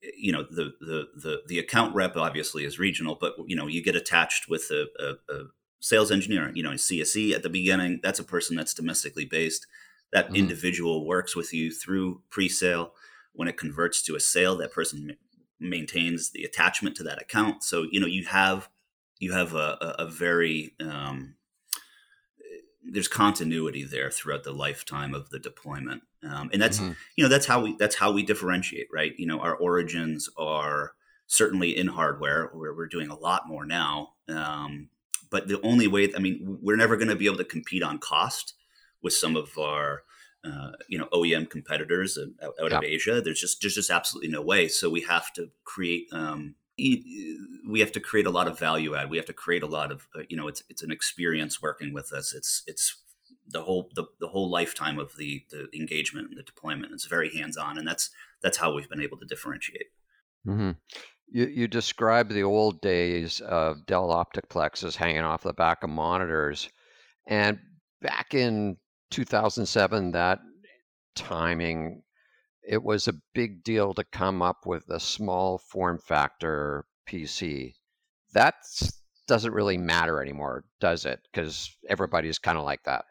you 0.02 0.34
know 0.34 0.44
the, 0.44 0.74
the 0.82 1.08
the 1.16 1.42
the 1.48 1.60
account 1.60 1.96
rep 1.96 2.18
obviously 2.18 2.66
is 2.66 2.78
regional, 2.78 3.18
but 3.20 3.36
you 3.48 3.56
know 3.56 3.68
you 3.68 3.82
get 3.82 3.96
attached 3.96 4.50
with 4.50 4.70
a, 4.70 4.88
a, 5.00 5.34
a 5.34 5.44
sales 5.80 6.12
engineer, 6.12 6.52
you 6.54 6.64
know, 6.64 6.72
in 6.72 6.78
CSE 6.78 7.34
at 7.34 7.44
the 7.44 7.50
beginning. 7.50 8.00
That's 8.04 8.20
a 8.20 8.24
person 8.24 8.56
that's 8.56 8.74
domestically 8.74 9.26
based. 9.26 9.66
That 10.12 10.28
mm-hmm. 10.28 10.36
individual 10.36 11.06
works 11.06 11.36
with 11.36 11.54
you 11.54 11.72
through 11.72 12.22
pre-sale. 12.30 12.92
When 13.40 13.48
it 13.48 13.58
converts 13.58 14.02
to 14.04 14.16
a 14.16 14.20
sale, 14.20 14.58
that 14.58 14.74
person 14.74 15.08
ma- 15.08 15.14
maintains 15.70 16.32
the 16.32 16.44
attachment 16.44 16.98
to 16.98 17.04
that 17.04 17.22
account. 17.22 17.64
So 17.64 17.86
you 17.90 18.00
know 18.00 18.08
you 18.08 18.26
have 18.26 18.70
you 19.20 19.32
have 19.32 19.54
a, 19.54 19.78
a, 19.82 19.96
a 20.00 20.08
very 20.08 20.76
um, 20.82 21.36
there's 22.84 23.08
continuity 23.08 23.84
there 23.84 24.12
throughout 24.12 24.44
the 24.44 24.52
lifetime 24.52 25.14
of 25.14 25.30
the 25.30 25.40
deployment 25.40 26.02
um, 26.30 26.50
and 26.52 26.62
that's 26.62 26.80
mm-hmm. 26.80 26.94
you 27.16 27.24
know 27.24 27.30
that's 27.30 27.46
how 27.46 27.62
we 27.62 27.76
that's 27.78 27.96
how 27.96 28.12
we 28.12 28.24
differentiate 28.24 28.88
right 28.92 29.14
you 29.18 29.26
know 29.26 29.40
our 29.40 29.56
origins 29.56 30.30
are 30.38 30.94
certainly 31.28 31.78
in 31.78 31.88
hardware 31.88 32.50
where 32.54 32.74
we're 32.74 32.88
doing 32.88 33.10
a 33.10 33.18
lot 33.18 33.48
more 33.48 33.66
now 33.66 34.10
um, 34.28 34.90
but 35.30 35.48
the 35.48 35.62
only 35.62 35.88
way 35.88 36.10
i 36.16 36.20
mean 36.20 36.58
we're 36.62 36.78
never 36.78 36.98
going 36.98 37.10
to 37.10 37.16
be 37.16 37.26
able 37.26 37.38
to 37.38 37.44
compete 37.44 37.84
on 37.84 38.00
cost 38.00 38.54
with 39.02 39.14
some 39.14 39.36
of 39.36 39.58
our 39.58 40.04
uh, 40.44 40.72
you 40.88 40.98
know 40.98 41.08
OEM 41.12 41.50
competitors 41.50 42.18
out, 42.42 42.54
out 42.62 42.72
of 42.72 42.84
Asia. 42.84 43.22
There's 43.22 43.42
just 43.42 43.62
there's 43.62 43.76
just 43.76 43.90
absolutely 43.90 44.32
no 44.32 44.42
way. 44.42 44.68
So 44.68 44.90
we 44.90 45.02
have 45.02 45.34
to 45.34 45.50
create 45.64 46.08
um, 46.12 46.56
we 46.78 47.80
have 47.80 47.92
to 47.92 48.00
create 48.00 48.26
a 48.26 48.32
lot 48.32 48.48
of 48.48 48.58
value 48.58 48.96
add. 48.96 49.10
We 49.10 49.18
have 49.18 49.26
to 49.28 49.34
create 49.34 49.64
a 49.64 49.68
lot 49.68 49.92
of 49.92 50.08
uh, 50.16 50.22
you 50.30 50.38
know 50.38 50.48
it's 50.48 50.64
it's 50.70 50.84
an 50.84 50.92
experience 50.92 51.62
working 51.62 51.94
with 51.94 52.14
us. 52.14 52.34
It's 52.34 52.64
it's 52.68 52.96
the 53.48 53.64
whole 53.64 53.90
the, 53.96 54.06
the 54.20 54.28
whole 54.28 54.50
lifetime 54.50 55.00
of 55.00 55.16
the 55.18 55.44
the 55.50 55.68
engagement 55.74 56.30
and 56.30 56.38
the 56.38 56.44
deployment. 56.44 56.94
It's 56.94 57.06
very 57.06 57.36
hands 57.36 57.58
on, 57.58 57.78
and 57.78 57.88
that's 57.88 58.10
that's 58.42 58.58
how 58.58 58.74
we've 58.74 58.90
been 58.90 59.02
able 59.02 59.18
to 59.18 59.26
differentiate. 59.26 59.88
Mm-hmm. 60.48 60.72
You 61.28 61.48
you 61.48 61.68
described 61.68 62.32
the 62.32 62.44
old 62.44 62.82
days 62.82 63.42
of 63.42 63.86
Dell 63.86 64.10
Optiplexes 64.10 64.96
hanging 64.96 65.24
off 65.24 65.44
the 65.44 65.54
back 65.54 65.84
of 65.84 65.90
monitors, 65.90 66.70
and 67.28 67.60
back 68.02 68.34
in 68.34 68.78
2007, 69.10 70.12
that 70.12 70.40
timing 71.16 72.04
it 72.70 72.84
was 72.84 73.08
a 73.08 73.14
big 73.34 73.64
deal 73.64 73.96
to 73.96 74.04
come 74.04 74.44
up 74.44 74.68
with 74.68 74.88
a 74.90 75.00
small 75.00 75.58
form 75.58 75.98
factor 75.98 76.86
PC. 77.08 77.74
That 78.34 78.54
doesn't 79.28 79.54
really 79.54 79.78
matter 79.78 80.22
anymore, 80.22 80.66
does 80.80 81.04
it? 81.06 81.20
Because 81.32 81.76
everybody's 81.90 82.38
kind 82.38 82.60
of 82.60 82.64
like 82.64 82.84
that. 82.84 83.06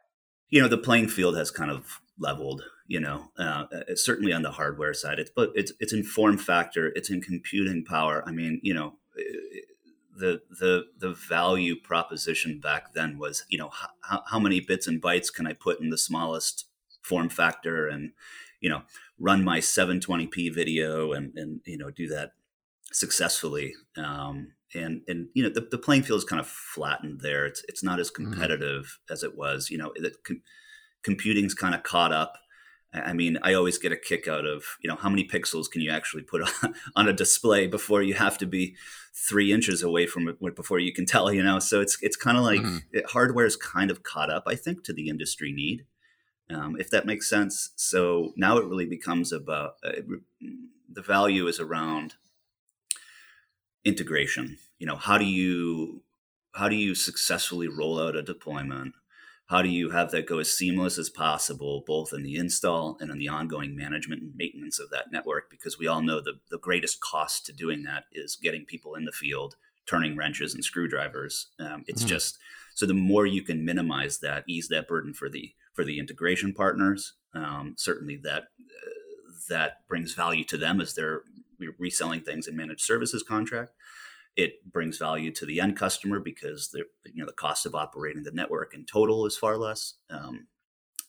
You 0.49 0.63
know, 0.63 0.69
the 0.69 0.79
playing 0.79 1.09
field 1.09 1.37
has 1.37 1.51
kind 1.51 1.73
of 1.73 2.01
leveled. 2.19 2.63
You 2.87 3.01
know, 3.01 3.25
uh, 3.39 3.67
uh 3.71 3.97
certainly 3.97 4.33
on 4.33 4.43
the 4.43 4.53
hardware 4.53 4.95
side, 4.95 5.19
it's 5.19 5.31
but 5.35 5.51
it's 5.55 5.73
it's 5.79 5.93
in 5.93 6.05
form 6.05 6.39
factor, 6.39 6.93
it's 6.95 7.11
in 7.11 7.21
computing 7.21 7.85
power. 7.85 8.23
I 8.27 8.31
mean, 8.31 8.61
you 8.63 8.73
know, 8.73 8.95
the 10.19 10.43
the 10.51 10.87
the 10.99 11.15
value 11.15 11.77
proposition 11.81 12.61
back 12.61 12.93
then 12.95 13.19
was, 13.19 13.45
you 13.49 13.59
know, 13.59 13.71
how, 14.03 14.23
how 14.27 14.39
many 14.39 14.61
bits 14.61 14.87
and 14.87 15.01
bytes 15.01 15.33
can 15.33 15.47
I 15.47 15.53
put 15.53 15.81
in 15.81 15.91
the 15.91 15.99
smallest 15.99 16.67
form 17.03 17.29
factor, 17.29 17.87
and 17.87 18.13
you 18.61 18.69
know, 18.69 18.83
run 19.19 19.45
my 19.45 19.59
720p 19.59 20.55
video 20.55 21.13
and 21.13 21.37
and 21.37 21.61
you 21.65 21.79
know 21.79 21.91
do 21.91 22.09
that 22.09 22.33
successfully. 22.93 23.75
Um, 23.97 24.53
and 24.75 25.03
and 25.09 25.29
you 25.35 25.43
know 25.43 25.49
the, 25.49 25.67
the 25.71 25.79
playing 25.79 26.03
field 26.03 26.19
is 26.19 26.25
kind 26.25 26.41
of 26.41 26.47
flattened 26.47 27.21
there. 27.21 27.47
It's 27.47 27.65
it's 27.69 27.83
not 27.83 28.01
as 28.01 28.11
mm-hmm. 28.11 28.31
competitive 28.31 28.85
mm-hmm. 28.85 29.13
as 29.13 29.23
it 29.23 29.37
was. 29.37 29.71
You 29.71 29.79
know, 29.79 29.93
the 29.97 30.13
com- 30.25 30.43
computing's 31.03 31.55
kind 31.55 31.75
of 31.75 31.83
caught 31.83 32.13
up. 32.13 32.35
I 32.93 33.13
mean, 33.13 33.39
I 33.43 33.53
always 33.53 33.77
get 33.77 33.93
a 33.93 33.97
kick 33.97 34.27
out 34.27 34.47
of 34.47 34.65
you 34.83 34.89
know 34.89 34.97
how 34.97 35.09
many 35.09 35.27
pixels 35.27 35.71
can 35.71 35.83
you 35.83 35.91
actually 35.91 36.23
put 36.23 36.43
on, 36.63 36.75
on 36.97 37.09
a 37.09 37.13
display 37.13 37.67
before 37.67 38.03
you 38.03 38.15
have 38.15 38.39
to 38.39 38.47
be 38.47 38.77
three 39.15 39.53
inches 39.53 39.83
away 39.83 40.07
from 40.07 40.29
it 40.29 40.57
before 40.57 40.79
you 40.79 40.93
can 40.93 41.07
tell. 41.07 41.33
You 41.33 41.43
know, 41.43 41.59
so 41.59 41.81
it's 41.81 41.99
it's 42.03 42.17
kind 42.17 42.39
of 42.39 42.45
like 42.45 42.61
mm-hmm. 42.61 42.79
it, 42.93 43.07
hardware 43.07 43.47
is 43.47 43.57
kind 43.57 43.91
of 43.91 44.03
caught 44.03 44.31
up, 44.31 44.45
I 44.47 44.55
think, 44.55 44.85
to 44.85 44.93
the 44.93 45.09
industry 45.09 45.53
need 45.53 45.85
um, 46.51 46.77
if 46.79 46.91
that 46.91 47.07
makes 47.07 47.29
sense. 47.29 47.71
So 47.77 48.33
now 48.37 48.59
it 48.59 48.67
really 48.67 48.87
becomes 48.87 49.33
about 49.33 49.75
uh, 49.85 49.93
the 50.91 51.03
value 51.03 51.47
is 51.47 51.61
around 51.61 52.15
integration. 53.85 54.59
You 54.79 54.87
know, 54.87 54.97
how 54.97 55.19
do 55.19 55.25
you 55.25 56.03
how 56.55 56.69
do 56.69 56.77
you 56.77 56.95
successfully 56.95 57.69
roll 57.69 58.01
out 58.01 58.17
a 58.17 58.23
deployment? 58.23 58.95
How 59.49 59.63
do 59.63 59.71
you 59.71 59.91
have 59.91 60.11
that 60.11 60.27
go 60.27 60.39
as 60.39 60.53
seamless 60.53 60.99
as 60.99 61.09
possible, 61.09 61.83
both 61.87 62.13
in 62.13 62.23
the 62.23 62.37
install 62.37 62.99
and 63.01 63.11
in 63.11 63.19
the 63.19 63.29
ongoing 63.29 63.75
management 63.75 64.21
and 64.21 64.37
maintenance 64.37 64.79
of 64.79 64.91
that 64.91 65.11
network? 65.11 65.49
Because 65.51 65.79
we 65.79 65.87
all 65.87 66.03
know 66.03 66.21
the, 66.21 66.35
the 66.51 66.59
greatest 66.59 67.01
cost 67.01 67.47
to 67.47 67.53
doing 67.53 67.83
that 67.85 68.05
is 68.13 68.37
getting 68.37 68.67
people 68.67 68.95
in 68.95 69.07
the 69.07 69.13
field, 69.13 69.57
turning 69.87 70.17
wrenches 70.17 70.55
and 70.55 70.63
screwdrivers. 70.63 71.49
Um, 71.59 71.85
it's 71.87 72.03
mm-hmm. 72.03 72.11
just 72.11 72.39
so 72.75 72.85
the 72.85 72.93
more 72.93 73.25
you 73.25 73.43
can 73.43 73.65
minimize 73.65 74.19
that, 74.19 74.45
ease 74.47 74.69
that 74.69 74.87
burden 74.87 75.15
for 75.15 75.31
the 75.31 75.53
for 75.73 75.83
the 75.83 75.99
integration 75.99 76.53
partners. 76.53 77.15
Um, 77.33 77.75
certainly, 77.79 78.21
that 78.25 78.43
uh, 78.43 79.33
that 79.49 79.89
brings 79.89 80.13
value 80.13 80.45
to 80.45 80.59
them 80.59 80.79
as 80.79 80.95
they're 80.95 81.23
reselling 81.79 82.21
things 82.21 82.47
in 82.47 82.55
managed 82.55 82.83
services 82.83 83.23
contract. 83.23 83.73
It 84.39 84.73
brings 84.73 84.99
value 84.99 85.33
to 85.33 85.45
the 85.45 85.61
end 85.61 85.77
customer 85.77 86.21
because 86.21 86.71
the 86.71 86.85
you 87.05 87.21
know 87.21 87.27
the 87.27 87.33
cost 87.33 87.67
of 87.67 87.75
operating 87.75 88.23
the 88.23 88.31
network 88.31 88.73
in 88.73 88.87
total 88.87 89.27
is 89.27 89.37
far 89.37 89.59
less. 89.59 89.95
Um, 90.09 90.47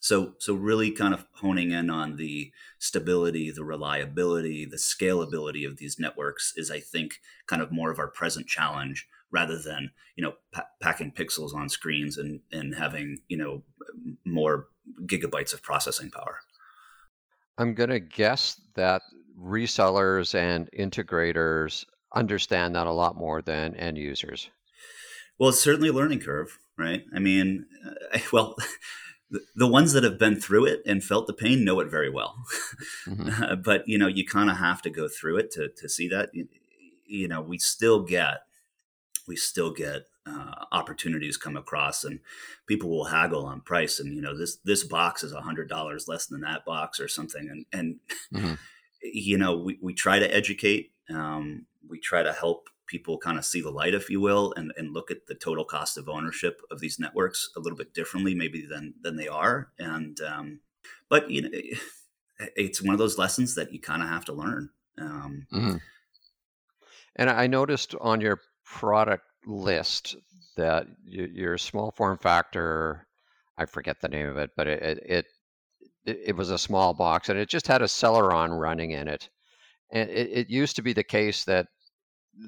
so 0.00 0.34
so 0.38 0.54
really 0.54 0.90
kind 0.90 1.14
of 1.14 1.26
honing 1.34 1.70
in 1.70 1.90
on 1.90 2.16
the 2.16 2.52
stability, 2.78 3.50
the 3.50 3.64
reliability, 3.64 4.64
the 4.64 4.78
scalability 4.78 5.66
of 5.66 5.76
these 5.76 5.98
networks 5.98 6.54
is 6.56 6.70
I 6.70 6.80
think 6.80 7.20
kind 7.46 7.62
of 7.62 7.70
more 7.70 7.90
of 7.90 7.98
our 8.00 8.08
present 8.08 8.46
challenge 8.46 9.06
rather 9.30 9.58
than 9.58 9.92
you 10.16 10.24
know 10.24 10.34
pa- 10.52 10.66
packing 10.80 11.12
pixels 11.12 11.54
on 11.54 11.68
screens 11.68 12.18
and 12.18 12.40
and 12.50 12.74
having 12.74 13.18
you 13.28 13.36
know 13.36 13.62
more 14.24 14.68
gigabytes 15.02 15.54
of 15.54 15.62
processing 15.62 16.10
power. 16.10 16.40
I'm 17.58 17.74
going 17.74 17.90
to 17.90 18.00
guess 18.00 18.60
that 18.74 19.02
resellers 19.38 20.34
and 20.34 20.70
integrators 20.72 21.84
understand 22.14 22.74
that 22.74 22.86
a 22.86 22.92
lot 22.92 23.16
more 23.16 23.42
than 23.42 23.74
end 23.76 23.98
users. 23.98 24.50
Well, 25.38 25.50
it's 25.50 25.60
certainly 25.60 25.88
a 25.88 25.92
learning 25.92 26.20
curve, 26.20 26.58
right? 26.76 27.04
I 27.14 27.18
mean, 27.18 27.66
uh, 28.14 28.18
well, 28.32 28.56
the 29.54 29.66
ones 29.66 29.92
that 29.92 30.04
have 30.04 30.18
been 30.18 30.40
through 30.40 30.66
it 30.66 30.82
and 30.86 31.02
felt 31.02 31.26
the 31.26 31.32
pain 31.32 31.64
know 31.64 31.80
it 31.80 31.90
very 31.90 32.10
well. 32.10 32.36
Mm-hmm. 33.06 33.62
but 33.64 33.86
you 33.88 33.98
know, 33.98 34.08
you 34.08 34.26
kind 34.26 34.50
of 34.50 34.56
have 34.56 34.82
to 34.82 34.90
go 34.90 35.08
through 35.08 35.38
it 35.38 35.50
to 35.52 35.68
to 35.68 35.88
see 35.88 36.08
that. 36.08 36.30
You 37.06 37.28
know, 37.28 37.40
we 37.40 37.58
still 37.58 38.02
get 38.02 38.40
we 39.26 39.36
still 39.36 39.72
get 39.72 40.02
uh, 40.26 40.64
opportunities 40.72 41.36
come 41.36 41.56
across 41.56 42.04
and 42.04 42.20
people 42.66 42.90
will 42.90 43.04
haggle 43.04 43.46
on 43.46 43.60
price 43.60 43.98
and 43.98 44.14
you 44.14 44.20
know 44.20 44.36
this 44.36 44.56
this 44.64 44.84
box 44.84 45.22
is 45.22 45.32
a 45.32 45.40
hundred 45.40 45.68
dollars 45.68 46.08
less 46.08 46.26
than 46.26 46.42
that 46.42 46.64
box 46.64 47.00
or 47.00 47.08
something 47.08 47.48
and 47.48 47.64
and 47.72 47.96
mm-hmm. 48.32 48.54
you 49.02 49.38
know 49.38 49.56
we, 49.56 49.78
we 49.80 49.94
try 49.94 50.18
to 50.18 50.34
educate 50.34 50.92
um, 51.08 51.66
we 51.88 51.98
try 51.98 52.22
to 52.22 52.32
help 52.32 52.68
people 52.86 53.18
kind 53.18 53.38
of 53.38 53.44
see 53.44 53.60
the 53.60 53.70
light 53.70 53.94
if 53.94 54.10
you 54.10 54.20
will 54.20 54.52
and, 54.56 54.72
and 54.76 54.92
look 54.92 55.10
at 55.10 55.26
the 55.26 55.34
total 55.34 55.64
cost 55.64 55.96
of 55.96 56.08
ownership 56.08 56.60
of 56.70 56.80
these 56.80 56.98
networks 56.98 57.48
a 57.56 57.60
little 57.60 57.78
bit 57.78 57.94
differently 57.94 58.34
maybe 58.34 58.66
than 58.66 58.94
than 59.02 59.16
they 59.16 59.28
are 59.28 59.70
and 59.78 60.20
um, 60.20 60.60
but 61.08 61.30
you 61.30 61.42
know, 61.42 61.50
it's 62.56 62.82
one 62.82 62.94
of 62.94 62.98
those 62.98 63.18
lessons 63.18 63.54
that 63.54 63.72
you 63.72 63.80
kind 63.80 64.02
of 64.02 64.08
have 64.08 64.24
to 64.26 64.32
learn. 64.32 64.70
Um, 64.98 65.46
mm-hmm. 65.52 65.76
And 67.16 67.30
I 67.30 67.46
noticed 67.46 67.94
on 68.00 68.20
your 68.20 68.40
product 68.64 69.24
list 69.46 70.16
that 70.56 70.86
your 71.04 71.58
small 71.58 71.90
form 71.90 72.18
factor, 72.18 73.06
I 73.58 73.66
forget 73.66 74.00
the 74.00 74.08
name 74.08 74.28
of 74.28 74.38
it, 74.38 74.50
but 74.56 74.66
it, 74.66 75.02
it 75.04 75.26
it 76.06 76.34
was 76.34 76.50
a 76.50 76.58
small 76.58 76.94
box 76.94 77.28
and 77.28 77.38
it 77.38 77.48
just 77.48 77.66
had 77.66 77.82
a 77.82 77.86
Celeron 77.86 78.58
running 78.58 78.92
in 78.92 79.06
it. 79.06 79.28
And 79.92 80.08
it, 80.10 80.30
it 80.32 80.50
used 80.50 80.76
to 80.76 80.82
be 80.82 80.92
the 80.92 81.04
case 81.04 81.44
that 81.44 81.66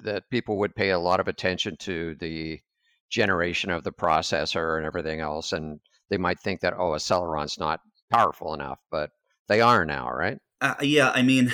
that 0.05 0.31
people 0.31 0.59
would 0.59 0.75
pay 0.75 0.91
a 0.91 0.99
lot 0.99 1.21
of 1.21 1.29
attention 1.29 1.77
to 1.77 2.15
the 2.17 2.61
generation 3.11 3.71
of 3.71 3.85
the 3.85 3.93
processor 3.93 4.77
and 4.77 4.87
everything 4.87 5.21
else, 5.21 5.53
and 5.53 5.81
they 6.09 6.19
might 6.19 6.41
think 6.41 6.61
that 6.61 6.75
oh, 6.77 6.95
a 6.95 6.99
Celeron's 6.99 7.59
not 7.59 7.81
powerful 8.11 8.55
enough, 8.55 8.79
but 8.91 9.11
they 9.49 9.61
are 9.61 9.85
now, 9.85 10.11
right? 10.11 10.39
Uh, 10.61 10.75
yeah, 10.81 11.11
I 11.11 11.23
mean, 11.23 11.53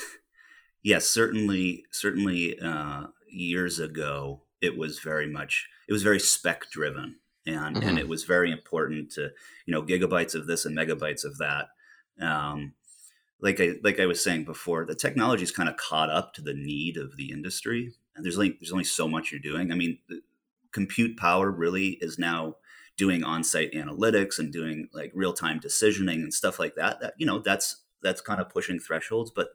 yes, 0.82 1.08
certainly, 1.08 1.84
certainly, 1.90 2.58
uh, 2.60 3.06
years 3.28 3.78
ago, 3.78 4.42
it 4.60 4.76
was 4.76 4.98
very 4.98 5.26
much 5.26 5.68
it 5.88 5.92
was 5.92 6.02
very 6.02 6.20
spec 6.20 6.70
driven, 6.70 7.16
and 7.46 7.76
mm-hmm. 7.76 7.88
and 7.88 7.98
it 7.98 8.08
was 8.08 8.24
very 8.24 8.52
important 8.52 9.10
to 9.12 9.30
you 9.66 9.72
know 9.72 9.82
gigabytes 9.82 10.34
of 10.34 10.46
this 10.46 10.64
and 10.64 10.76
megabytes 10.76 11.24
of 11.24 11.38
that. 11.38 11.68
Um, 12.20 12.74
like 13.42 13.60
I 13.60 13.74
like 13.82 14.00
I 14.00 14.06
was 14.06 14.22
saying 14.22 14.44
before, 14.44 14.84
the 14.84 14.94
technology's 14.94 15.52
kind 15.52 15.68
of 15.68 15.76
caught 15.76 16.10
up 16.10 16.34
to 16.34 16.42
the 16.42 16.54
need 16.54 16.96
of 16.96 17.16
the 17.16 17.30
industry, 17.30 17.92
and 18.14 18.24
there's 18.24 18.36
only 18.36 18.56
there's 18.60 18.72
only 18.72 18.84
so 18.84 19.08
much 19.08 19.30
you're 19.30 19.40
doing. 19.40 19.72
I 19.72 19.74
mean, 19.74 19.98
compute 20.72 21.16
power 21.16 21.50
really 21.50 21.98
is 22.00 22.18
now 22.18 22.56
doing 22.96 23.24
on-site 23.24 23.72
analytics 23.72 24.38
and 24.38 24.52
doing 24.52 24.88
like 24.92 25.10
real-time 25.14 25.58
decisioning 25.58 26.16
and 26.16 26.34
stuff 26.34 26.58
like 26.58 26.74
that. 26.74 27.00
That 27.00 27.14
you 27.16 27.26
know 27.26 27.38
that's 27.38 27.82
that's 28.02 28.20
kind 28.20 28.40
of 28.40 28.48
pushing 28.48 28.78
thresholds, 28.78 29.30
but 29.30 29.48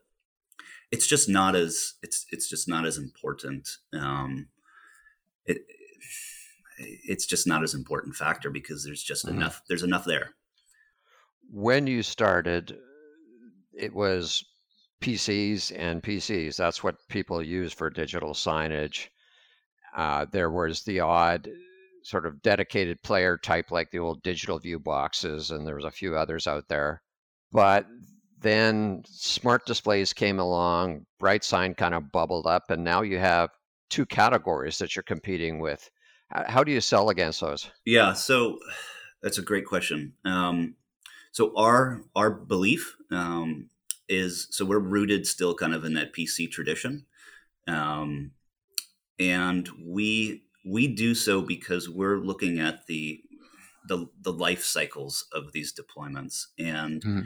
it's 0.90 1.06
just 1.06 1.28
not 1.28 1.54
as 1.54 1.94
it's 2.02 2.26
it's 2.30 2.48
just 2.48 2.68
not 2.68 2.86
as 2.86 2.98
important. 2.98 3.68
Um, 3.92 4.48
it 5.44 5.58
it's 6.78 7.26
just 7.26 7.46
not 7.46 7.62
as 7.62 7.74
important 7.74 8.16
factor 8.16 8.50
because 8.50 8.84
there's 8.84 9.02
just 9.02 9.26
mm-hmm. 9.26 9.36
enough 9.36 9.62
there's 9.68 9.82
enough 9.82 10.04
there. 10.04 10.34
When 11.50 11.86
you 11.86 12.02
started, 12.02 12.76
it 13.78 13.94
was 13.94 14.44
PCs 15.02 15.72
and 15.76 16.02
PCs. 16.02 16.56
That's 16.56 16.82
what 16.82 16.96
people 17.08 17.42
use 17.42 17.72
for 17.72 17.90
digital 17.90 18.32
signage. 18.32 19.08
Uh, 19.96 20.26
there 20.30 20.50
was 20.50 20.82
the 20.82 21.00
odd 21.00 21.48
sort 22.02 22.26
of 22.26 22.40
dedicated 22.42 23.02
player 23.02 23.36
type, 23.36 23.70
like 23.70 23.90
the 23.90 23.98
old 23.98 24.22
digital 24.22 24.58
view 24.58 24.78
boxes, 24.78 25.50
and 25.50 25.66
there 25.66 25.74
was 25.74 25.84
a 25.84 25.90
few 25.90 26.16
others 26.16 26.46
out 26.46 26.68
there. 26.68 27.02
But 27.52 27.86
then 28.40 29.02
smart 29.06 29.66
displays 29.66 30.12
came 30.12 30.38
along, 30.38 31.06
BrightSign 31.20 31.76
kind 31.76 31.94
of 31.94 32.12
bubbled 32.12 32.46
up, 32.46 32.70
and 32.70 32.84
now 32.84 33.02
you 33.02 33.18
have 33.18 33.50
two 33.90 34.06
categories 34.06 34.78
that 34.78 34.94
you're 34.94 35.02
competing 35.02 35.58
with. 35.58 35.90
How 36.30 36.64
do 36.64 36.72
you 36.72 36.80
sell 36.80 37.08
against 37.08 37.40
those? 37.40 37.70
Yeah, 37.84 38.12
so 38.12 38.58
that's 39.22 39.38
a 39.38 39.42
great 39.42 39.64
question. 39.66 40.12
Um, 40.24 40.76
so 41.36 41.52
our 41.54 42.00
our 42.16 42.30
belief 42.30 42.96
um, 43.10 43.68
is 44.08 44.48
so 44.52 44.64
we're 44.64 44.78
rooted 44.78 45.26
still 45.26 45.54
kind 45.54 45.74
of 45.74 45.84
in 45.84 45.92
that 45.92 46.14
PC 46.14 46.50
tradition, 46.50 47.04
um, 47.68 48.30
and 49.20 49.68
we 49.84 50.44
we 50.64 50.88
do 50.88 51.14
so 51.14 51.42
because 51.42 51.90
we're 51.90 52.16
looking 52.16 52.58
at 52.58 52.86
the 52.86 53.20
the, 53.86 54.06
the 54.22 54.32
life 54.32 54.64
cycles 54.64 55.26
of 55.30 55.52
these 55.52 55.74
deployments 55.74 56.46
and 56.58 57.02
mm-hmm. 57.02 57.20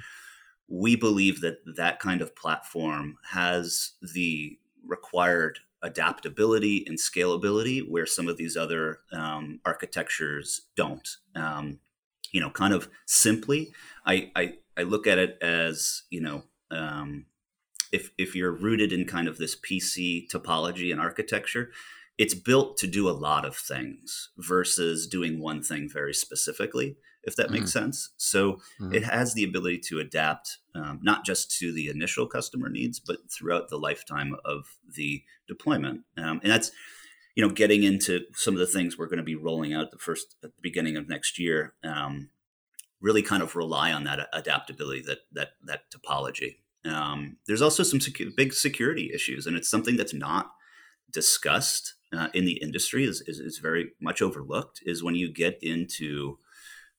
we 0.69 0.97
believe 0.97 1.41
that 1.41 1.59
that 1.77 2.01
kind 2.01 2.21
of 2.21 2.35
platform 2.35 3.17
has 3.31 3.93
the 4.03 4.59
required 4.85 5.61
adaptability 5.83 6.85
and 6.87 6.99
scalability 6.99 7.81
where 7.89 8.05
some 8.05 8.29
of 8.29 8.37
these 8.37 8.57
other 8.57 8.99
um, 9.13 9.61
architectures 9.65 10.63
don't 10.77 11.09
um, 11.35 11.79
you 12.33 12.41
know, 12.41 12.51
kind 12.51 12.75
of 12.75 12.89
simply, 13.07 13.73
I, 14.07 14.31
I, 14.37 14.55
I 14.77 14.83
look 14.83 15.07
at 15.07 15.19
it 15.19 15.39
as, 15.43 16.03
you 16.11 16.21
know, 16.21 16.45
um, 16.71 17.27
if, 17.93 18.11
if 18.17 18.37
you're 18.37 18.53
rooted 18.53 18.93
in 18.93 19.05
kind 19.05 19.29
of 19.29 19.39
this 19.39 19.57
PC 19.57 20.31
topology 20.31 20.93
and 20.93 21.01
architecture, 21.01 21.71
it's 22.19 22.35
built 22.35 22.77
to 22.79 22.87
do 22.87 23.09
a 23.09 23.13
lot 23.13 23.45
of 23.45 23.57
things 23.57 24.31
versus 24.37 25.07
doing 25.07 25.41
one 25.41 25.63
thing 25.63 25.89
very 25.93 26.15
specifically, 26.15 26.97
if 27.25 27.35
that 27.37 27.47
mm-hmm. 27.47 27.55
makes 27.55 27.73
sense. 27.73 28.11
So 28.17 28.61
mm-hmm. 28.81 28.95
it 28.95 29.05
has 29.05 29.35
the 29.35 29.45
ability 29.45 29.79
to 29.89 29.99
adapt 29.99 30.59
um, 30.75 31.01
not 31.03 31.25
just 31.25 31.57
to 31.59 31.73
the 31.73 31.89
initial 31.89 32.27
customer 32.27 32.69
needs, 32.69 33.01
but 33.01 33.19
throughout 33.31 33.71
the 33.71 33.79
lifetime 33.79 34.37
of 34.45 34.77
the 34.97 35.23
deployment. 35.49 36.03
Um, 36.17 36.41
and 36.43 36.53
that's, 36.53 36.71
you 37.41 37.47
know, 37.47 37.55
getting 37.55 37.85
into 37.85 38.27
some 38.35 38.53
of 38.53 38.61
the 38.61 38.67
things 38.67 38.99
we're 38.99 39.07
going 39.07 39.17
to 39.17 39.23
be 39.23 39.35
rolling 39.35 39.73
out 39.73 39.91
the 39.93 39.97
first 39.97 40.37
at 40.45 40.51
the 40.51 40.61
beginning 40.61 40.99
of 40.99 41.09
next 41.09 41.39
year, 41.39 41.73
um, 41.83 42.29
really 43.01 43.23
kind 43.23 43.43
of 43.43 43.57
rely 43.57 43.93
on 43.93 44.05
that 44.05 44.29
adaptability, 44.35 45.01
that 45.01 45.21
that 45.33 45.53
that 45.65 45.85
topology. 45.91 46.57
Um, 46.85 47.39
there's 47.47 47.63
also 47.63 47.83
some 47.83 47.99
secu- 47.99 48.37
big 48.37 48.53
security 48.53 49.11
issues, 49.15 49.47
and 49.47 49.57
it's 49.57 49.71
something 49.71 49.97
that's 49.97 50.13
not 50.13 50.51
discussed 51.11 51.95
uh, 52.13 52.29
in 52.35 52.45
the 52.45 52.61
industry. 52.61 53.05
is, 53.05 53.23
is, 53.23 53.41
is 53.41 53.57
very 53.57 53.93
much 54.03 54.21
overlooked. 54.21 54.83
Is 54.85 55.03
when 55.03 55.15
you 55.15 55.33
get 55.33 55.63
into 55.63 56.37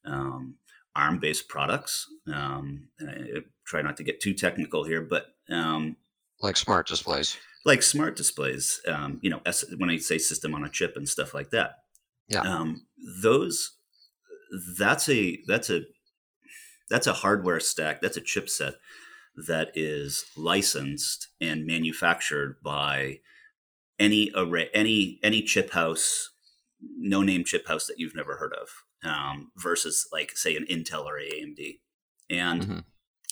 um, 0.06 0.56
ARM-based 0.96 1.50
products. 1.50 2.08
Um, 2.34 2.88
I 3.00 3.44
try 3.64 3.84
not 3.84 3.96
to 3.98 4.04
get 4.04 4.20
too 4.20 4.34
technical 4.34 4.86
here, 4.86 5.04
but 5.04 5.36
um, 5.52 5.98
like 6.42 6.58
smart 6.58 6.88
displays 6.88 7.38
like 7.65 7.84
smart 7.84 8.15
displays, 8.15 8.82
um, 8.88 9.19
you 9.21 9.30
know, 9.30 9.41
when 9.78 9.89
I 9.89 9.97
say 9.97 10.17
system 10.17 10.56
on 10.56 10.63
a 10.63 10.69
chip 10.69 10.93
and 10.95 11.08
stuff 11.08 11.34
like 11.34 11.52
that. 11.52 11.76
Yeah. 12.28 12.41
Um, 12.41 12.88
those, 13.21 13.78
that's 14.78 15.08
a, 15.10 15.38
that's 15.47 15.69
a, 15.69 15.82
that's 16.89 17.08
a 17.08 17.13
hardware 17.13 17.60
stack. 17.60 18.02
That's 18.02 18.17
a 18.17 18.21
chipset 18.21 18.74
that 19.47 19.69
is 19.76 20.26
licensed 20.36 21.28
and 21.39 21.65
manufactured 21.65 22.58
by 22.63 23.19
any 24.00 24.32
array, 24.36 24.69
any, 24.74 25.19
any 25.24 25.41
chip 25.41 25.71
house, 25.71 26.32
no 26.97 27.21
name 27.21 27.43
chip 27.43 27.67
house 27.67 27.86
that 27.86 28.00
you've 28.00 28.15
never 28.15 28.38
heard 28.38 28.54
of, 28.54 28.69
um, 29.10 29.52
versus 29.56 30.08
like 30.12 30.32
say 30.32 30.56
an 30.56 30.65
Intel 30.65 31.06
or 31.06 31.19
AMD. 31.19 31.80
And 32.30 32.62
mm-hmm. 32.62 32.80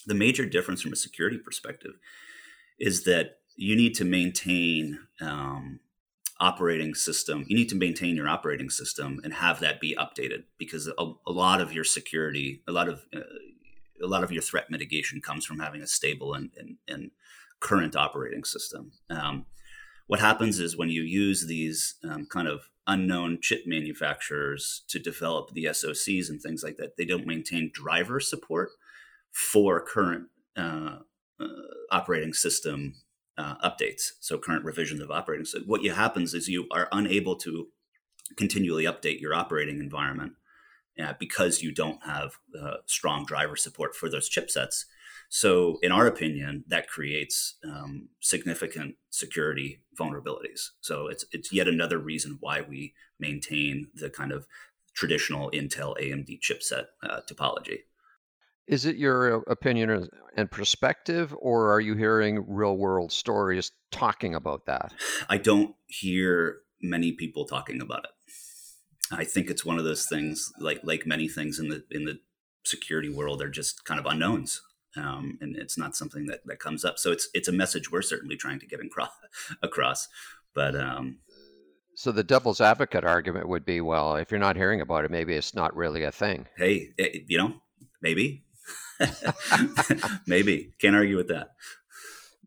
the 0.05 0.13
major 0.13 0.45
difference 0.45 0.81
from 0.81 0.93
a 0.93 0.97
security 0.97 1.39
perspective 1.39 1.93
is 2.79 3.03
that 3.05 3.38
you 3.61 3.75
need 3.75 3.93
to 3.93 4.05
maintain 4.05 4.99
um, 5.19 5.81
operating 6.39 6.95
system. 6.95 7.43
You 7.45 7.57
need 7.57 7.67
to 7.69 7.75
maintain 7.75 8.15
your 8.15 8.29
operating 8.29 8.69
system 8.69 9.19
and 9.21 9.33
have 9.33 9.59
that 9.59 9.81
be 9.81 9.97
updated 9.99 10.43
because 10.57 10.87
a, 10.87 11.11
a 11.27 11.31
lot 11.31 11.59
of 11.59 11.73
your 11.73 11.83
security, 11.83 12.63
a 12.69 12.71
lot 12.71 12.87
of 12.87 13.01
uh, 13.13 13.19
a 14.01 14.07
lot 14.07 14.23
of 14.23 14.31
your 14.31 14.41
threat 14.41 14.71
mitigation 14.71 15.19
comes 15.19 15.45
from 15.45 15.59
having 15.59 15.81
a 15.81 15.87
stable 15.87 16.33
and, 16.33 16.51
and, 16.57 16.77
and 16.87 17.11
current 17.59 17.97
operating 17.97 18.45
system. 18.45 18.93
Um, 19.09 19.45
what 20.07 20.21
happens 20.21 20.57
is 20.57 20.77
when 20.77 20.89
you 20.89 21.01
use 21.01 21.45
these 21.45 21.95
um, 22.09 22.27
kind 22.27 22.47
of 22.47 22.69
unknown 22.87 23.39
chip 23.41 23.63
manufacturers 23.65 24.83
to 24.87 24.99
develop 24.99 25.51
the 25.51 25.65
SOCs 25.65 26.29
and 26.29 26.41
things 26.41 26.63
like 26.63 26.77
that, 26.77 26.95
they 26.95 27.03
don't 27.03 27.27
maintain 27.27 27.71
driver 27.73 28.21
support 28.21 28.69
for 29.33 29.81
current 29.81 30.27
uh, 30.55 30.99
uh, 31.41 31.45
operating 31.91 32.33
system 32.33 32.93
uh, 33.39 33.55
updates, 33.63 34.11
so 34.19 34.37
current 34.37 34.65
revisions 34.65 35.01
of 35.01 35.09
operating. 35.09 35.45
So 35.45 35.59
what 35.65 35.81
you 35.81 35.93
happens 35.93 36.33
is 36.33 36.47
you 36.49 36.67
are 36.71 36.89
unable 36.91 37.35
to 37.37 37.67
continually 38.35 38.83
update 38.83 39.21
your 39.21 39.33
operating 39.33 39.79
environment 39.79 40.33
uh, 41.01 41.13
because 41.19 41.63
you 41.63 41.73
don't 41.73 42.03
have 42.03 42.33
uh, 42.61 42.77
strong 42.85 43.25
driver 43.25 43.55
support 43.55 43.95
for 43.95 44.09
those 44.09 44.29
chipsets. 44.29 44.83
So, 45.31 45.77
in 45.83 45.91
our 45.91 46.07
opinion, 46.07 46.63
that 46.67 46.89
creates 46.89 47.55
um, 47.63 48.09
significant 48.19 48.95
security 49.11 49.83
vulnerabilities. 49.97 50.69
So, 50.81 51.07
it's 51.07 51.23
it's 51.31 51.53
yet 51.53 51.67
another 51.67 51.99
reason 51.99 52.37
why 52.39 52.61
we 52.61 52.95
maintain 53.19 53.89
the 53.93 54.09
kind 54.09 54.31
of 54.31 54.47
traditional 54.95 55.51
Intel 55.51 55.95
AMD 56.01 56.39
chipset 56.41 56.85
uh, 57.03 57.21
topology. 57.31 57.81
Is 58.69 58.85
it 58.85 58.97
your 58.97 59.37
uh, 59.37 59.41
opinion 59.47 60.07
and 60.37 60.51
perspective, 60.51 61.35
or 61.39 61.73
are 61.73 61.81
you 61.81 61.95
hearing 61.95 62.45
real 62.47 62.77
world 62.77 63.11
stories 63.11 63.71
talking 63.91 64.35
about 64.35 64.67
that? 64.67 64.93
I 65.27 65.37
don't 65.37 65.73
hear 65.87 66.59
many 66.79 67.11
people 67.13 67.45
talking 67.45 67.81
about 67.81 68.05
it. 68.05 68.11
I 69.11 69.23
think 69.23 69.49
it's 69.49 69.65
one 69.65 69.79
of 69.79 69.85
those 69.85 70.05
things, 70.05 70.53
like 70.59 70.81
like 70.83 71.07
many 71.07 71.27
things 71.27 71.57
in 71.57 71.69
the 71.69 71.83
in 71.89 72.05
the 72.05 72.19
security 72.63 73.09
world, 73.09 73.41
are 73.41 73.49
just 73.49 73.85
kind 73.85 73.99
of 73.99 74.05
unknowns, 74.05 74.61
um, 74.95 75.39
and 75.41 75.55
it's 75.55 75.77
not 75.77 75.95
something 75.95 76.27
that 76.27 76.41
that 76.45 76.59
comes 76.59 76.85
up. 76.85 76.99
So 76.99 77.11
it's 77.11 77.27
it's 77.33 77.47
a 77.47 77.51
message 77.51 77.91
we're 77.91 78.03
certainly 78.03 78.37
trying 78.37 78.59
to 78.59 78.67
get 78.67 78.79
across. 79.63 80.07
But 80.53 80.75
um, 80.75 81.17
so 81.95 82.11
the 82.11 82.23
devil's 82.23 82.61
advocate 82.61 83.03
argument 83.03 83.49
would 83.49 83.65
be, 83.65 83.81
well, 83.81 84.15
if 84.15 84.29
you're 84.29 84.39
not 84.39 84.55
hearing 84.55 84.79
about 84.79 85.05
it, 85.05 85.11
maybe 85.11 85.33
it's 85.33 85.55
not 85.55 85.75
really 85.75 86.03
a 86.03 86.11
thing. 86.11 86.45
Hey, 86.55 86.91
it, 86.99 87.15
eh, 87.15 87.19
you 87.27 87.39
know, 87.39 87.55
maybe 87.99 88.43
Maybe 90.27 90.71
can't 90.79 90.95
argue 90.95 91.17
with 91.17 91.29
that. 91.29 91.51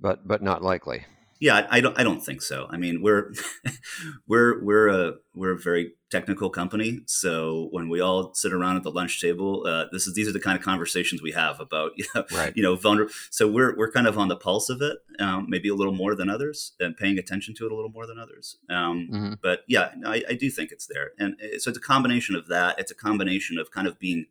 But 0.00 0.26
but 0.26 0.42
not 0.42 0.62
likely. 0.62 1.06
Yeah, 1.42 1.66
I, 1.68 1.80
don't. 1.80 1.98
I 1.98 2.04
don't 2.04 2.20
think 2.20 2.40
so. 2.40 2.68
I 2.70 2.76
mean, 2.76 3.02
we're 3.02 3.32
we're 4.28 4.62
we're 4.62 4.86
a 4.86 5.14
we're 5.34 5.50
a 5.50 5.58
very 5.58 5.94
technical 6.08 6.50
company. 6.50 7.00
So 7.06 7.66
when 7.72 7.88
we 7.88 8.00
all 8.00 8.32
sit 8.32 8.52
around 8.52 8.76
at 8.76 8.84
the 8.84 8.92
lunch 8.92 9.20
table, 9.20 9.66
uh, 9.66 9.86
this 9.90 10.06
is 10.06 10.14
these 10.14 10.28
are 10.28 10.32
the 10.32 10.38
kind 10.38 10.56
of 10.56 10.64
conversations 10.64 11.20
we 11.20 11.32
have 11.32 11.58
about 11.58 11.92
you 11.96 12.04
know, 12.14 12.24
right. 12.32 12.52
you 12.54 12.62
know 12.62 12.76
vulnerable. 12.76 13.12
So 13.30 13.48
we're 13.48 13.76
we're 13.76 13.90
kind 13.90 14.06
of 14.06 14.18
on 14.18 14.28
the 14.28 14.36
pulse 14.36 14.68
of 14.68 14.82
it, 14.82 14.98
um, 15.18 15.46
maybe 15.48 15.68
a 15.68 15.74
little 15.74 15.92
more 15.92 16.14
than 16.14 16.30
others, 16.30 16.74
and 16.78 16.96
paying 16.96 17.18
attention 17.18 17.56
to 17.56 17.66
it 17.66 17.72
a 17.72 17.74
little 17.74 17.90
more 17.90 18.06
than 18.06 18.20
others. 18.20 18.58
Um, 18.70 19.08
mm-hmm. 19.12 19.32
But 19.42 19.64
yeah, 19.66 19.90
I, 20.06 20.22
I 20.28 20.34
do 20.34 20.48
think 20.48 20.70
it's 20.70 20.86
there, 20.86 21.10
and 21.18 21.34
uh, 21.42 21.58
so 21.58 21.70
it's 21.70 21.78
a 21.78 21.82
combination 21.82 22.36
of 22.36 22.46
that. 22.46 22.78
It's 22.78 22.92
a 22.92 22.96
combination 22.96 23.58
of 23.58 23.72
kind 23.72 23.88
of 23.88 23.98
being 23.98 24.26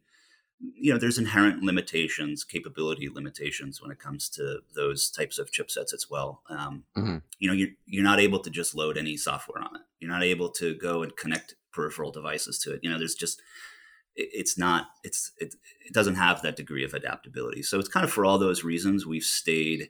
you 0.61 0.91
know 0.91 0.99
there's 0.99 1.17
inherent 1.17 1.63
limitations 1.63 2.43
capability 2.43 3.09
limitations 3.09 3.81
when 3.81 3.91
it 3.91 3.99
comes 3.99 4.29
to 4.29 4.59
those 4.75 5.09
types 5.09 5.39
of 5.39 5.51
chipsets 5.51 5.93
as 5.93 6.07
well. 6.09 6.41
Um, 6.49 6.83
mm-hmm. 6.95 7.17
you 7.39 7.47
know 7.47 7.53
you're, 7.53 7.69
you're 7.85 8.03
not 8.03 8.19
able 8.19 8.39
to 8.39 8.49
just 8.49 8.75
load 8.75 8.97
any 8.97 9.17
software 9.17 9.61
on 9.61 9.75
it. 9.75 9.81
You're 9.99 10.11
not 10.11 10.23
able 10.23 10.49
to 10.51 10.75
go 10.75 11.03
and 11.03 11.15
connect 11.15 11.55
peripheral 11.71 12.11
devices 12.11 12.59
to 12.59 12.73
it. 12.73 12.81
You 12.83 12.89
know 12.89 12.97
there's 12.97 13.15
just 13.15 13.41
it, 14.15 14.29
it's 14.33 14.57
not 14.57 14.87
it's 15.03 15.31
it, 15.37 15.55
it 15.85 15.93
doesn't 15.93 16.15
have 16.15 16.41
that 16.41 16.55
degree 16.55 16.83
of 16.83 16.93
adaptability. 16.93 17.63
So 17.63 17.79
it's 17.79 17.89
kind 17.89 18.03
of 18.03 18.11
for 18.11 18.25
all 18.25 18.37
those 18.37 18.63
reasons 18.63 19.05
we've 19.05 19.23
stayed 19.23 19.89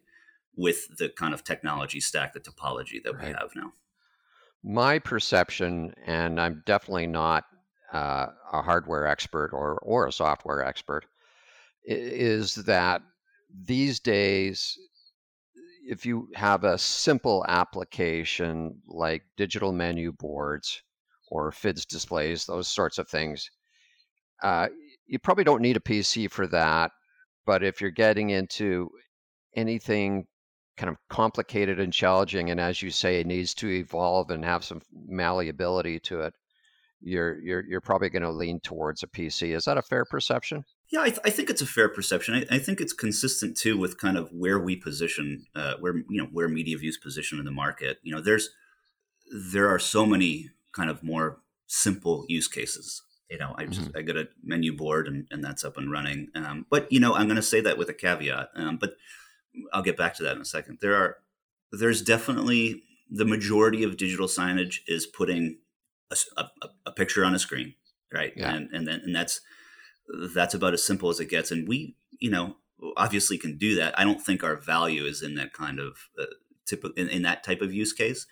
with 0.56 0.98
the 0.98 1.10
kind 1.10 1.34
of 1.34 1.44
technology 1.44 2.00
stack 2.00 2.34
the 2.34 2.40
topology 2.40 3.02
that 3.04 3.16
right. 3.16 3.28
we 3.28 3.34
have 3.34 3.50
now. 3.56 3.74
My 4.64 5.00
perception 5.00 5.96
and 6.06 6.40
i'm 6.40 6.62
definitely 6.68 7.08
not 7.08 7.46
uh, 7.94 8.28
a 8.54 8.62
hardware 8.62 9.06
expert 9.06 9.52
or 9.54 9.78
or 9.80 10.08
a 10.08 10.12
software 10.12 10.64
expert 10.64 11.06
is 11.84 12.56
that 12.56 13.02
these 13.66 14.00
days 14.00 14.78
if 15.88 16.06
you 16.06 16.30
have 16.36 16.64
a 16.64 16.78
simple 16.78 17.44
application 17.48 18.82
like 18.88 19.24
digital 19.36 19.72
menu 19.72 20.12
boards 20.12 20.84
or 21.30 21.52
FIDS 21.52 21.86
displays, 21.86 22.46
those 22.46 22.68
sorts 22.68 22.98
of 22.98 23.08
things, 23.10 23.50
uh, 24.44 24.68
you 25.08 25.20
probably 25.20 25.44
don't 25.44 25.62
need 25.62 25.78
a 25.78 25.82
PC 25.82 26.30
for 26.30 26.48
that. 26.48 26.92
But 27.46 27.64
if 27.64 27.82
you're 27.82 27.92
getting 27.92 28.30
into 28.30 28.90
anything 29.56 30.28
kind 30.78 30.90
of 30.90 30.98
complicated 31.10 31.80
and 31.80 31.92
challenging, 31.92 32.52
and 32.52 32.60
as 32.60 32.82
you 32.82 32.92
say, 32.92 33.20
it 33.20 33.28
needs 33.28 33.54
to 33.56 33.70
evolve 33.70 34.30
and 34.30 34.46
have 34.46 34.64
some 34.64 34.82
malleability 34.94 36.00
to 36.02 36.22
it, 36.22 36.34
you're 37.02 37.40
you're 37.40 37.64
you're 37.66 37.82
probably 37.82 38.10
going 38.10 38.22
to 38.22 38.32
lean 38.32 38.60
towards 38.60 39.04
a 39.04 39.08
PC. 39.08 39.56
Is 39.56 39.66
that 39.66 39.78
a 39.78 39.82
fair 39.82 40.06
perception? 40.06 40.66
Yeah, 40.92 41.02
I, 41.02 41.10
th- 41.10 41.22
I 41.24 41.30
think 41.30 41.50
it's 41.50 41.62
a 41.62 41.66
fair 41.66 41.88
perception. 41.88 42.36
I, 42.36 42.56
I, 42.56 42.60
think 42.60 42.82
it's 42.82 42.92
consistent 42.92 43.56
too 43.56 43.78
with 43.78 43.98
kind 43.98 44.18
of 44.18 44.30
where 44.34 44.60
we 44.60 44.76
position, 44.76 45.46
uh, 45.56 45.76
where 45.80 45.96
you 46.10 46.22
know 46.22 46.28
where 46.32 46.50
MediaView's 46.50 46.98
position 46.98 47.40
in 47.40 47.46
the 47.46 47.52
market. 47.52 48.00
You 48.04 48.14
know, 48.14 48.22
there's 48.22 48.50
there 49.32 49.70
are 49.70 49.80
so 49.80 50.06
many 50.06 50.50
kind 50.74 50.90
of 50.90 51.04
more 51.04 51.40
simple 51.68 52.26
use 52.28 52.48
cases. 52.48 53.04
You 53.30 53.38
know, 53.38 53.56
I 53.58 53.66
just 53.66 53.88
mm-hmm. 53.88 53.98
I 53.98 54.02
get 54.02 54.18
a 54.18 54.28
menu 54.44 54.76
board 54.76 55.08
and, 55.08 55.26
and 55.32 55.44
that's 55.44 55.64
up 55.64 55.78
and 55.78 55.90
running. 55.90 56.28
Um, 56.36 56.66
but 56.70 56.92
you 56.92 57.00
know, 57.00 57.16
I'm 57.16 57.28
going 57.28 57.38
to 57.38 57.42
say 57.42 57.62
that 57.62 57.78
with 57.78 57.90
a 57.90 57.94
caveat. 57.94 58.50
Um, 58.56 58.78
but 58.78 58.96
I'll 59.72 59.82
get 59.82 59.98
back 59.98 60.16
to 60.16 60.24
that 60.24 60.36
in 60.36 60.42
a 60.42 60.46
second. 60.46 60.80
There 60.82 60.96
are 60.96 61.18
there's 61.72 62.02
definitely 62.02 62.84
the 63.10 63.26
majority 63.26 63.84
of 63.84 63.98
digital 63.98 64.28
signage 64.28 64.80
is 64.88 65.06
putting 65.06 65.60
a, 66.38 66.44
a, 66.44 66.70
a 66.88 66.92
picture 66.92 67.26
on 67.26 67.36
a 67.36 67.40
screen, 67.40 67.76
right? 68.14 68.34
Yeah. 68.36 68.54
And 68.54 68.70
and 68.72 68.88
then 68.88 69.02
and 69.04 69.16
that's 69.16 69.42
that's 70.36 70.54
about 70.54 70.74
as 70.74 70.84
simple 70.84 71.10
as 71.10 71.20
it 71.20 71.30
gets. 71.30 71.52
And 71.52 71.68
we, 71.68 71.96
you 72.20 72.30
know, 72.30 72.58
obviously 72.98 73.38
can 73.38 73.58
do 73.58 73.76
that. 73.76 73.98
I 73.98 74.04
don't 74.04 74.22
think 74.22 74.44
our 74.44 74.56
value 74.56 75.06
is 75.06 75.22
in 75.22 75.36
that 75.36 75.54
kind 75.54 75.80
of 75.80 75.98
uh, 76.20 76.26
in, 76.98 77.10
in 77.10 77.22
that 77.24 77.44
type 77.44 77.62
of 77.62 77.74
use 77.74 77.94
case. 77.94 78.28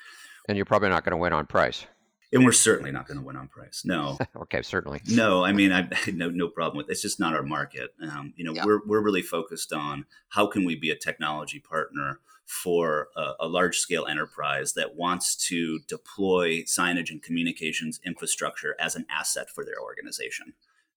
And 0.47 0.57
you're 0.57 0.65
probably 0.65 0.89
not 0.89 1.03
going 1.03 1.11
to 1.11 1.17
win 1.17 1.33
on 1.33 1.45
price. 1.45 1.85
And 2.31 2.45
we're 2.45 2.51
certainly 2.51 2.91
not 2.91 3.07
going 3.07 3.19
to 3.19 3.25
win 3.25 3.35
on 3.35 3.47
price. 3.47 3.81
No. 3.83 4.17
okay, 4.43 4.61
certainly. 4.61 5.01
No, 5.07 5.43
I 5.43 5.51
mean, 5.51 5.71
I 5.71 5.89
no 6.13 6.29
no 6.29 6.47
problem 6.47 6.77
with 6.77 6.89
it. 6.89 6.91
it's 6.91 7.01
just 7.01 7.19
not 7.19 7.33
our 7.33 7.43
market. 7.43 7.93
Um, 8.01 8.33
you 8.35 8.43
know, 8.43 8.53
yeah. 8.53 8.65
we're 8.65 8.81
we're 8.85 9.01
really 9.01 9.23
focused 9.23 9.73
on 9.73 10.05
how 10.29 10.47
can 10.47 10.63
we 10.63 10.75
be 10.75 10.91
a 10.91 10.95
technology 10.95 11.59
partner 11.59 12.19
for 12.49 13.09
a, 13.15 13.33
a 13.41 13.47
large 13.47 13.77
scale 13.77 14.07
enterprise 14.07 14.73
that 14.73 14.95
wants 14.95 15.35
to 15.35 15.79
deploy 15.87 16.61
signage 16.63 17.11
and 17.11 17.21
communications 17.21 17.99
infrastructure 18.03 18.75
as 18.79 18.95
an 18.95 19.05
asset 19.09 19.49
for 19.49 19.63
their 19.63 19.79
organization. 19.79 20.53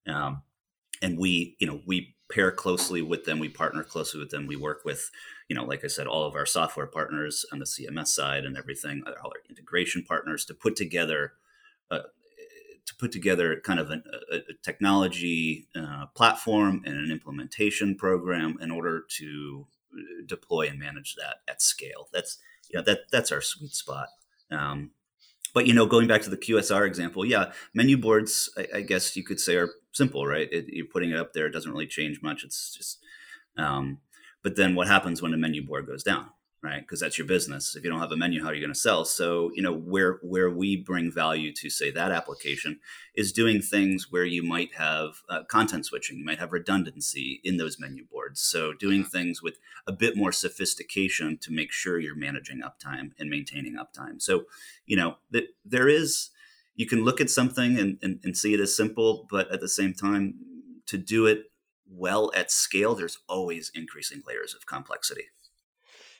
Um, 0.06 0.42
and 1.02 1.18
we, 1.18 1.56
you 1.58 1.66
know, 1.66 1.82
we 1.86 2.14
pair 2.30 2.50
closely 2.50 3.02
with 3.02 3.24
them. 3.24 3.38
We 3.38 3.50
partner 3.50 3.84
closely 3.84 4.18
with 4.18 4.30
them. 4.30 4.46
We 4.46 4.56
work 4.56 4.82
with, 4.84 5.10
you 5.52 5.58
know, 5.58 5.64
like 5.64 5.84
I 5.84 5.88
said, 5.88 6.06
all 6.06 6.24
of 6.24 6.34
our 6.34 6.46
software 6.46 6.86
partners 6.86 7.44
on 7.52 7.58
the 7.58 7.66
CMS 7.66 8.06
side 8.06 8.46
and 8.46 8.56
everything, 8.56 9.02
all 9.06 9.28
our 9.28 9.42
integration 9.50 10.02
partners 10.02 10.46
to 10.46 10.54
put 10.54 10.76
together. 10.76 11.34
Uh, 11.90 11.98
to 12.86 12.94
put 12.96 13.12
together 13.12 13.60
kind 13.62 13.78
of 13.78 13.90
an, 13.90 14.02
a, 14.32 14.36
a, 14.36 14.54
technology 14.64 15.68
uh, 15.76 16.06
platform 16.16 16.82
and 16.86 16.96
an 16.96 17.12
implementation 17.12 17.94
program 17.94 18.56
in 18.62 18.70
order 18.70 19.04
to 19.08 19.66
deploy 20.26 20.68
and 20.68 20.78
manage 20.78 21.16
that 21.16 21.36
at 21.46 21.60
scale. 21.60 22.08
That's 22.14 22.38
you 22.70 22.78
know 22.78 22.84
that 22.86 23.10
that's 23.12 23.30
our 23.30 23.42
sweet 23.42 23.74
spot. 23.74 24.08
Um, 24.50 24.92
but 25.52 25.66
you 25.66 25.74
know, 25.74 25.84
going 25.84 26.08
back 26.08 26.22
to 26.22 26.30
the 26.30 26.38
QSR 26.38 26.86
example, 26.86 27.26
yeah, 27.26 27.52
menu 27.74 27.98
boards, 27.98 28.50
I, 28.56 28.78
I 28.78 28.80
guess 28.80 29.14
you 29.16 29.22
could 29.22 29.38
say, 29.38 29.56
are 29.56 29.68
simple, 29.92 30.26
right? 30.26 30.48
It, 30.50 30.64
you're 30.68 30.86
putting 30.86 31.10
it 31.10 31.18
up 31.18 31.34
there; 31.34 31.46
it 31.46 31.52
doesn't 31.52 31.70
really 31.70 31.86
change 31.86 32.22
much. 32.22 32.42
It's 32.42 32.74
just, 32.74 33.00
um, 33.58 33.98
but 34.42 34.57
then 34.57 34.74
what 34.74 34.88
happens 34.88 35.22
when 35.22 35.35
a 35.35 35.37
menu 35.37 35.64
board 35.64 35.87
goes 35.87 36.02
down? 36.02 36.31
right? 36.62 36.81
Because 36.81 37.00
that's 37.00 37.18
your 37.18 37.26
business. 37.26 37.74
If 37.74 37.83
you 37.83 37.90
don't 37.90 38.00
have 38.00 38.12
a 38.12 38.16
menu, 38.16 38.40
how 38.40 38.50
are 38.50 38.55
you 38.55 38.61
going 38.61 38.72
to 38.72 38.78
sell? 38.78 39.05
So, 39.05 39.50
you 39.55 39.62
know, 39.62 39.74
where 39.74 40.18
where 40.22 40.48
we 40.48 40.76
bring 40.76 41.11
value 41.11 41.52
to 41.55 41.68
say 41.68 41.90
that 41.90 42.12
application 42.12 42.78
is 43.14 43.33
doing 43.33 43.61
things 43.61 44.11
where 44.11 44.24
you 44.24 44.42
might 44.42 44.74
have 44.74 45.22
uh, 45.28 45.42
content 45.44 45.87
switching, 45.87 46.18
you 46.18 46.24
might 46.24 46.38
have 46.38 46.52
redundancy 46.52 47.40
in 47.42 47.57
those 47.57 47.81
menu 47.81 48.05
boards. 48.05 48.40
So, 48.40 48.72
doing 48.72 49.02
things 49.05 49.42
with 49.42 49.59
a 49.87 49.92
bit 49.92 50.16
more 50.16 50.31
sophistication 50.31 51.37
to 51.38 51.52
make 51.52 51.72
sure 51.72 51.98
you're 51.98 52.14
managing 52.14 52.61
uptime 52.61 53.11
and 53.18 53.28
maintaining 53.28 53.74
uptime. 53.74 54.22
So, 54.22 54.44
you 54.87 54.96
know, 54.96 55.16
that 55.33 55.48
there 55.64 55.88
is 55.88 56.31
you 56.76 56.87
can 56.87 57.05
look 57.05 57.20
at 57.20 57.28
something 57.28 57.78
and, 57.78 57.98
and, 58.02 58.20
and 58.24 58.37
see 58.37 58.55
it 58.55 58.61
as 58.61 58.74
simple, 58.74 59.26
but 59.31 59.50
at 59.52 59.61
the 59.61 59.68
same 59.68 59.92
time, 59.92 60.35
to 60.87 60.96
do 60.96 61.26
it 61.26 61.51
well 61.94 62.31
at 62.35 62.50
scale, 62.50 62.94
there's 62.94 63.18
always 63.28 63.70
increasing 63.74 64.22
layers 64.26 64.55
of 64.55 64.66
complexity. 64.66 65.24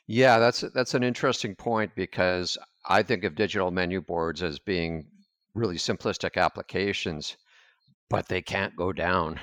Yeah, 0.07 0.39
that's 0.39 0.61
that's 0.75 0.95
an 0.95 1.03
interesting 1.03 1.55
point 1.55 1.93
because 1.95 2.59
I 2.87 3.03
think 3.03 3.25
of 3.25 3.35
digital 3.35 3.71
menu 3.71 4.01
boards 4.01 4.43
as 4.43 4.59
being 4.59 5.07
really 5.55 5.77
simplistic 5.77 6.37
applications, 6.37 7.37
but 8.11 8.29
they 8.29 8.43
can't 8.43 8.77
go 8.77 8.93
down. 8.93 9.39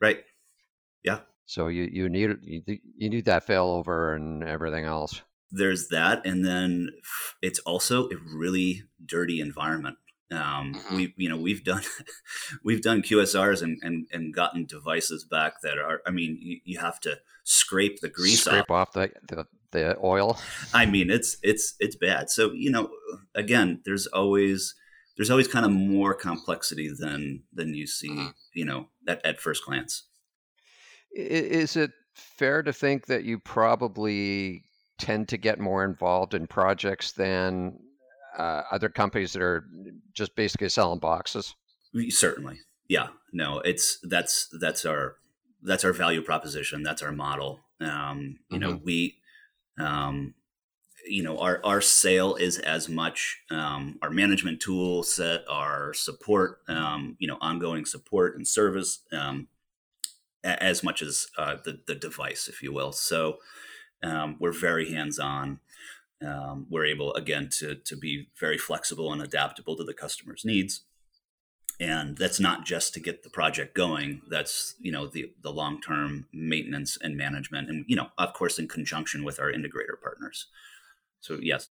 Right. 0.00 0.18
Yeah. 1.02 1.20
So 1.46 1.68
you 1.68 1.88
you 1.90 2.08
need 2.08 2.30
you, 2.42 2.62
you 2.96 3.10
need 3.10 3.24
that 3.24 3.46
failover 3.46 4.14
and 4.14 4.44
everything 4.44 4.84
else. 4.84 5.22
There's 5.50 5.88
that, 5.88 6.24
and 6.24 6.44
then 6.44 6.90
it's 7.42 7.58
also 7.60 8.04
a 8.04 8.16
really 8.32 8.84
dirty 9.04 9.40
environment. 9.40 9.96
Um, 10.32 10.74
mm-hmm. 10.74 10.96
We 10.96 11.14
you 11.16 11.28
know 11.28 11.36
we've 11.36 11.64
done 11.64 11.82
we've 12.64 12.82
done 12.82 13.02
QSRs 13.02 13.62
and, 13.62 13.78
and 13.82 14.06
and 14.12 14.34
gotten 14.34 14.64
devices 14.64 15.24
back 15.24 15.60
that 15.62 15.78
are 15.78 16.02
I 16.06 16.10
mean 16.10 16.38
you, 16.40 16.58
you 16.64 16.78
have 16.78 17.00
to 17.00 17.18
scrape 17.44 18.00
the 18.00 18.08
grease 18.08 18.44
scrape 18.44 18.70
off, 18.70 18.88
off 18.88 18.92
the, 18.92 19.12
the 19.28 19.46
the 19.72 19.96
oil. 20.02 20.38
I 20.72 20.86
mean, 20.86 21.10
it's 21.10 21.36
it's 21.42 21.74
it's 21.78 21.96
bad. 21.96 22.30
So 22.30 22.52
you 22.52 22.70
know, 22.70 22.90
again, 23.34 23.80
there's 23.84 24.06
always 24.06 24.74
there's 25.16 25.30
always 25.30 25.48
kind 25.48 25.66
of 25.66 25.72
more 25.72 26.14
complexity 26.14 26.90
than 26.96 27.42
than 27.52 27.74
you 27.74 27.86
see, 27.86 28.10
uh-huh. 28.10 28.32
you 28.54 28.64
know, 28.64 28.88
at, 29.08 29.24
at 29.24 29.40
first 29.40 29.64
glance. 29.64 30.04
Is 31.12 31.76
it 31.76 31.90
fair 32.14 32.62
to 32.62 32.72
think 32.72 33.06
that 33.06 33.24
you 33.24 33.38
probably 33.38 34.64
tend 34.98 35.28
to 35.28 35.36
get 35.36 35.58
more 35.58 35.84
involved 35.84 36.34
in 36.34 36.46
projects 36.46 37.12
than 37.12 37.78
uh, 38.36 38.62
other 38.70 38.88
companies 38.88 39.32
that 39.32 39.42
are 39.42 39.64
just 40.12 40.34
basically 40.36 40.68
selling 40.68 40.98
boxes? 40.98 41.54
Certainly, 42.08 42.60
yeah. 42.88 43.08
No, 43.32 43.60
it's 43.60 43.98
that's 44.02 44.48
that's 44.60 44.84
our 44.84 45.16
that's 45.62 45.84
our 45.84 45.92
value 45.92 46.22
proposition. 46.22 46.82
That's 46.82 47.02
our 47.02 47.12
model. 47.12 47.60
Um, 47.80 48.38
you 48.50 48.58
mm-hmm. 48.58 48.70
know, 48.70 48.80
we 48.84 49.16
um, 49.78 50.34
you 51.06 51.22
know, 51.22 51.38
our, 51.38 51.60
our 51.64 51.80
sale 51.80 52.34
is 52.34 52.58
as 52.58 52.88
much 52.88 53.42
um, 53.50 53.98
our 54.02 54.10
management 54.10 54.60
tool 54.60 55.02
set, 55.02 55.44
our 55.48 55.94
support, 55.94 56.58
um, 56.68 57.16
you 57.18 57.26
know, 57.26 57.38
ongoing 57.40 57.84
support 57.84 58.36
and 58.36 58.46
service, 58.46 59.00
um, 59.12 59.48
as 60.42 60.82
much 60.82 61.02
as 61.02 61.26
uh, 61.36 61.56
the, 61.64 61.80
the 61.86 61.94
device, 61.94 62.48
if 62.48 62.62
you 62.62 62.72
will. 62.72 62.92
So 62.92 63.38
um, 64.02 64.36
we're 64.38 64.52
very 64.52 64.92
hands 64.92 65.18
on. 65.18 65.60
Um, 66.24 66.66
we're 66.68 66.84
able, 66.86 67.14
again, 67.14 67.48
to, 67.58 67.76
to 67.76 67.96
be 67.96 68.28
very 68.38 68.58
flexible 68.58 69.12
and 69.12 69.22
adaptable 69.22 69.76
to 69.76 69.84
the 69.84 69.94
customer's 69.94 70.44
needs. 70.44 70.84
and 71.80 72.18
that's 72.18 72.38
not 72.38 72.66
just 72.66 72.92
to 72.92 73.00
get 73.00 73.22
the 73.22 73.30
project 73.30 73.74
going 73.74 74.20
that's 74.28 74.74
you 74.78 74.92
know 74.92 75.06
the 75.06 75.32
the 75.42 75.50
long 75.50 75.80
term 75.80 76.26
maintenance 76.32 76.98
and 77.00 77.16
management 77.16 77.70
and 77.70 77.84
you 77.88 77.96
know 77.96 78.08
of 78.18 78.34
course 78.34 78.58
in 78.58 78.68
conjunction 78.68 79.24
with 79.24 79.40
our 79.40 79.50
integrator 79.50 79.96
partners. 80.00 80.46
So 81.20 81.38
yes. 81.40 81.68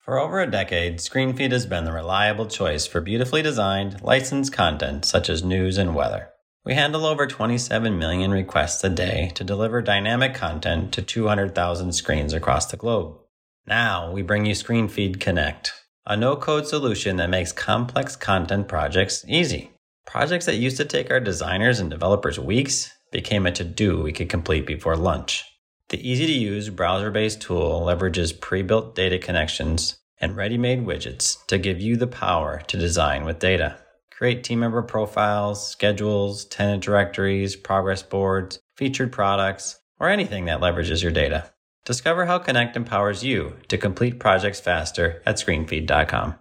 For 0.00 0.18
over 0.18 0.40
a 0.40 0.50
decade 0.50 0.98
screenfeed 0.98 1.52
has 1.52 1.64
been 1.64 1.84
the 1.84 1.92
reliable 1.92 2.46
choice 2.46 2.88
for 2.88 3.00
beautifully 3.00 3.40
designed 3.40 4.02
licensed 4.02 4.52
content 4.52 5.04
such 5.04 5.30
as 5.30 5.44
news 5.44 5.78
and 5.78 5.94
weather. 5.94 6.30
We 6.64 6.74
handle 6.74 7.06
over 7.06 7.26
27 7.26 7.98
million 7.98 8.32
requests 8.32 8.82
a 8.82 8.88
day 8.88 9.30
to 9.36 9.44
deliver 9.44 9.80
dynamic 9.80 10.34
content 10.34 10.92
to 10.94 11.02
200,000 11.02 11.92
screens 11.92 12.32
across 12.32 12.66
the 12.66 12.76
globe 12.76 13.21
now 13.66 14.10
we 14.12 14.22
bring 14.22 14.46
you 14.46 14.54
screenfeed 14.54 15.20
connect 15.20 15.72
a 16.06 16.16
no 16.16 16.34
code 16.34 16.66
solution 16.66 17.16
that 17.16 17.30
makes 17.30 17.52
complex 17.52 18.16
content 18.16 18.66
projects 18.66 19.24
easy. 19.28 19.70
Projects 20.04 20.46
that 20.46 20.56
used 20.56 20.76
to 20.78 20.84
take 20.84 21.10
our 21.10 21.20
designers 21.20 21.78
and 21.78 21.90
developers 21.90 22.40
weeks 22.40 22.92
became 23.12 23.46
a 23.46 23.52
to 23.52 23.62
do 23.62 24.02
we 24.02 24.12
could 24.12 24.28
complete 24.28 24.66
before 24.66 24.96
lunch. 24.96 25.44
The 25.90 26.10
easy 26.10 26.26
to 26.26 26.32
use 26.32 26.70
browser 26.70 27.10
based 27.12 27.40
tool 27.40 27.82
leverages 27.82 28.38
pre 28.38 28.62
built 28.62 28.96
data 28.96 29.18
connections 29.18 29.98
and 30.18 30.36
ready 30.36 30.58
made 30.58 30.84
widgets 30.84 31.44
to 31.46 31.58
give 31.58 31.80
you 31.80 31.96
the 31.96 32.06
power 32.06 32.62
to 32.66 32.76
design 32.76 33.24
with 33.24 33.38
data. 33.38 33.78
Create 34.10 34.42
team 34.42 34.60
member 34.60 34.82
profiles, 34.82 35.68
schedules, 35.68 36.44
tenant 36.46 36.82
directories, 36.82 37.54
progress 37.54 38.02
boards, 38.02 38.58
featured 38.76 39.12
products, 39.12 39.78
or 40.00 40.08
anything 40.08 40.46
that 40.46 40.60
leverages 40.60 41.02
your 41.02 41.12
data. 41.12 41.51
Discover 41.84 42.26
how 42.26 42.38
Connect 42.38 42.76
empowers 42.76 43.24
you 43.24 43.56
to 43.66 43.76
complete 43.76 44.20
projects 44.20 44.60
faster 44.60 45.20
at 45.26 45.36
screenfeed.com. 45.36 46.36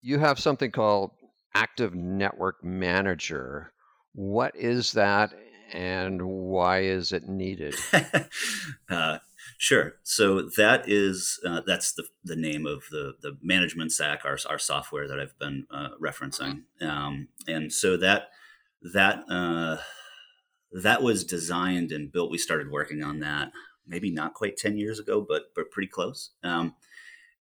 You 0.00 0.18
have 0.20 0.38
something 0.38 0.70
called 0.70 1.10
Active 1.54 1.94
Network 1.94 2.64
Manager. 2.64 3.74
What 4.14 4.56
is 4.56 4.92
that 4.92 5.34
and 5.72 6.22
why 6.22 6.80
is 6.80 7.12
it 7.12 7.28
needed? 7.28 7.74
uh, 8.90 9.18
sure. 9.58 9.96
So 10.02 10.48
that 10.56 10.88
is 10.88 11.38
uh, 11.46 11.60
that's 11.66 11.92
the, 11.92 12.04
the 12.24 12.36
name 12.36 12.66
of 12.66 12.84
the, 12.90 13.12
the 13.20 13.36
management 13.42 13.92
stack, 13.92 14.22
our, 14.24 14.38
our 14.48 14.58
software 14.58 15.06
that 15.06 15.20
I've 15.20 15.38
been 15.38 15.66
uh, 15.70 15.90
referencing. 16.02 16.62
Um, 16.80 17.28
and 17.46 17.70
so 17.70 17.98
that 17.98 18.30
that 18.94 19.24
uh, 19.28 19.76
that 20.72 21.02
was 21.02 21.22
designed 21.24 21.92
and 21.92 22.10
built. 22.10 22.30
We 22.30 22.38
started 22.38 22.70
working 22.70 23.04
on 23.04 23.20
that 23.20 23.52
maybe 23.90 24.10
not 24.10 24.34
quite 24.34 24.56
10 24.56 24.78
years 24.78 24.98
ago, 24.98 25.24
but, 25.26 25.52
but 25.54 25.70
pretty 25.70 25.88
close. 25.88 26.30
Um, 26.42 26.74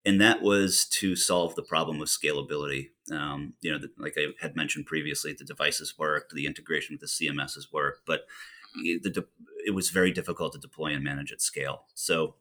and 0.04 0.20
that 0.20 0.42
was 0.42 0.86
to 0.86 1.16
solve 1.16 1.56
the 1.56 1.64
problem 1.64 2.02
of 2.02 2.08
scalability. 2.08 2.90
Um, 3.12 3.54
you 3.62 3.72
know, 3.72 3.78
the, 3.78 3.90
like 3.98 4.16
I 4.18 4.28
had 4.42 4.56
mentioned 4.56 4.86
previously, 4.86 5.34
the 5.34 5.46
devices 5.46 5.98
worked, 5.98 6.34
the 6.34 6.48
integration 6.48 6.94
with 6.94 7.02
the 7.02 7.28
CMSs 7.28 7.72
worked, 7.72 8.02
but 8.06 8.26
the, 8.76 9.26
it 9.66 9.72
was 9.72 9.90
very 9.90 10.12
difficult 10.12 10.54
to 10.54 10.60
deploy 10.60 10.94
and 10.94 11.04
manage 11.04 11.32
at 11.32 11.42
scale. 11.42 11.84
So, 11.94 12.36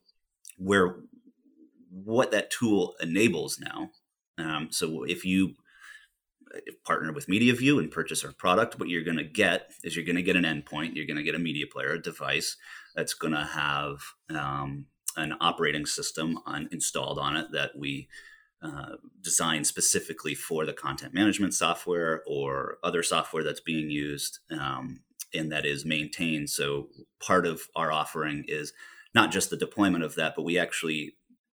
where 0.56 0.96
what 1.90 2.30
that 2.32 2.50
tool 2.50 2.94
enables 3.00 3.58
now. 3.60 3.90
Um, 4.36 4.68
so, 4.70 5.04
if 5.04 5.24
you 5.24 5.54
partner 6.84 7.12
with 7.12 7.26
MediaView 7.26 7.78
and 7.78 7.90
purchase 7.90 8.24
our 8.24 8.32
product, 8.32 8.78
what 8.78 8.88
you're 8.88 9.04
going 9.04 9.16
to 9.16 9.24
get 9.24 9.72
is 9.84 9.96
you're 9.96 10.04
going 10.04 10.16
to 10.16 10.22
get 10.22 10.36
an 10.36 10.44
endpoint, 10.44 10.94
you're 10.94 11.06
going 11.06 11.16
to 11.16 11.22
get 11.22 11.34
a 11.34 11.38
media 11.38 11.66
player, 11.66 11.92
a 11.92 12.02
device 12.02 12.56
that's 12.98 13.14
going 13.14 13.32
to 13.32 13.44
have 13.44 14.00
um, 14.30 14.86
an 15.16 15.32
operating 15.40 15.86
system 15.86 16.36
on, 16.46 16.68
installed 16.72 17.16
on 17.16 17.36
it 17.36 17.46
that 17.52 17.70
we 17.78 18.08
uh, 18.60 18.96
specifically 19.62 20.34
for 20.34 20.66
the 20.66 20.72
content 20.72 21.14
management 21.14 21.54
software 21.54 22.24
or 22.26 22.78
other 22.82 23.04
software 23.04 23.44
that's 23.44 23.60
being 23.60 23.88
used 23.88 24.40
um, 24.50 24.98
and 25.32 25.52
that 25.52 25.64
is 25.64 25.84
maintained. 25.84 26.50
So 26.50 26.88
part 27.24 27.46
of 27.46 27.68
our 27.76 27.92
offering 27.92 28.44
is 28.48 28.72
not 29.14 29.30
just 29.30 29.50
the 29.50 29.56
deployment 29.56 30.02
of 30.02 30.16
that, 30.16 30.34
but 30.34 30.42
we 30.42 30.58
actually 30.58 31.14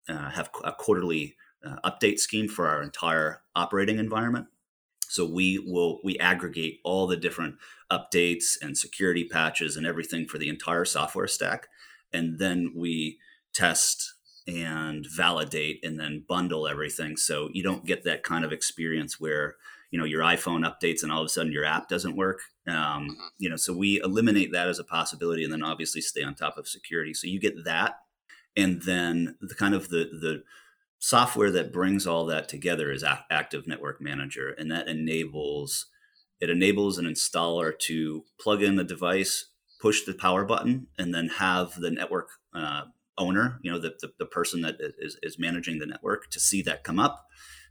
uh, 0.08 0.30
have 0.30 0.50
a 0.64 0.72
quarterly 0.72 1.36
uh, 1.64 1.76
update 1.88 2.18
scheme 2.18 2.48
for 2.48 2.66
our 2.66 2.82
entire 2.82 3.42
operating 3.54 4.00
environment. 4.00 4.48
So 5.08 5.24
we 5.24 5.58
will 5.58 6.00
we 6.04 6.18
aggregate 6.18 6.80
all 6.84 7.06
the 7.06 7.16
different 7.16 7.56
updates 7.90 8.56
and 8.60 8.76
security 8.76 9.24
patches 9.24 9.76
and 9.76 9.86
everything 9.86 10.26
for 10.26 10.38
the 10.38 10.48
entire 10.48 10.84
software 10.84 11.26
stack, 11.26 11.68
and 12.12 12.38
then 12.38 12.72
we 12.76 13.18
test 13.52 14.14
and 14.46 15.06
validate 15.06 15.84
and 15.84 16.00
then 16.00 16.24
bundle 16.26 16.66
everything. 16.66 17.16
So 17.16 17.50
you 17.52 17.62
don't 17.62 17.84
get 17.84 18.04
that 18.04 18.22
kind 18.22 18.44
of 18.44 18.52
experience 18.52 19.20
where 19.20 19.56
you 19.90 19.98
know 19.98 20.04
your 20.04 20.22
iPhone 20.22 20.66
updates 20.66 21.02
and 21.02 21.10
all 21.10 21.20
of 21.20 21.26
a 21.26 21.28
sudden 21.28 21.52
your 21.52 21.64
app 21.64 21.88
doesn't 21.88 22.16
work. 22.16 22.40
Um, 22.66 22.74
mm-hmm. 22.74 23.12
you 23.38 23.48
know, 23.48 23.56
so 23.56 23.74
we 23.74 24.00
eliminate 24.02 24.52
that 24.52 24.68
as 24.68 24.78
a 24.78 24.84
possibility, 24.84 25.44
and 25.44 25.52
then 25.52 25.62
obviously 25.62 26.00
stay 26.00 26.22
on 26.22 26.34
top 26.34 26.58
of 26.58 26.68
security. 26.68 27.14
So 27.14 27.26
you 27.26 27.40
get 27.40 27.64
that, 27.64 28.00
and 28.56 28.82
then 28.82 29.36
the 29.40 29.54
kind 29.54 29.74
of 29.74 29.88
the 29.88 30.04
the 30.12 30.42
software 30.98 31.50
that 31.50 31.72
brings 31.72 32.06
all 32.06 32.26
that 32.26 32.48
together 32.48 32.90
is 32.90 33.04
active 33.30 33.66
network 33.66 34.00
manager 34.00 34.54
and 34.58 34.70
that 34.70 34.88
enables 34.88 35.86
it 36.40 36.50
enables 36.50 36.98
an 36.98 37.04
installer 37.04 37.76
to 37.78 38.24
plug 38.40 38.62
in 38.62 38.76
the 38.76 38.84
device 38.84 39.46
push 39.80 40.04
the 40.04 40.14
power 40.14 40.44
button 40.44 40.88
and 40.98 41.14
then 41.14 41.28
have 41.28 41.80
the 41.80 41.90
network 41.90 42.30
uh, 42.54 42.82
owner 43.16 43.58
you 43.62 43.70
know 43.70 43.78
the, 43.78 43.94
the, 44.00 44.12
the, 44.18 44.26
person 44.26 44.60
that 44.62 44.76
is, 44.80 45.16
is 45.22 45.38
managing 45.38 45.78
the 45.78 45.86
network 45.86 46.30
to 46.30 46.40
see 46.40 46.62
that 46.62 46.84
come 46.84 46.98
up 46.98 47.26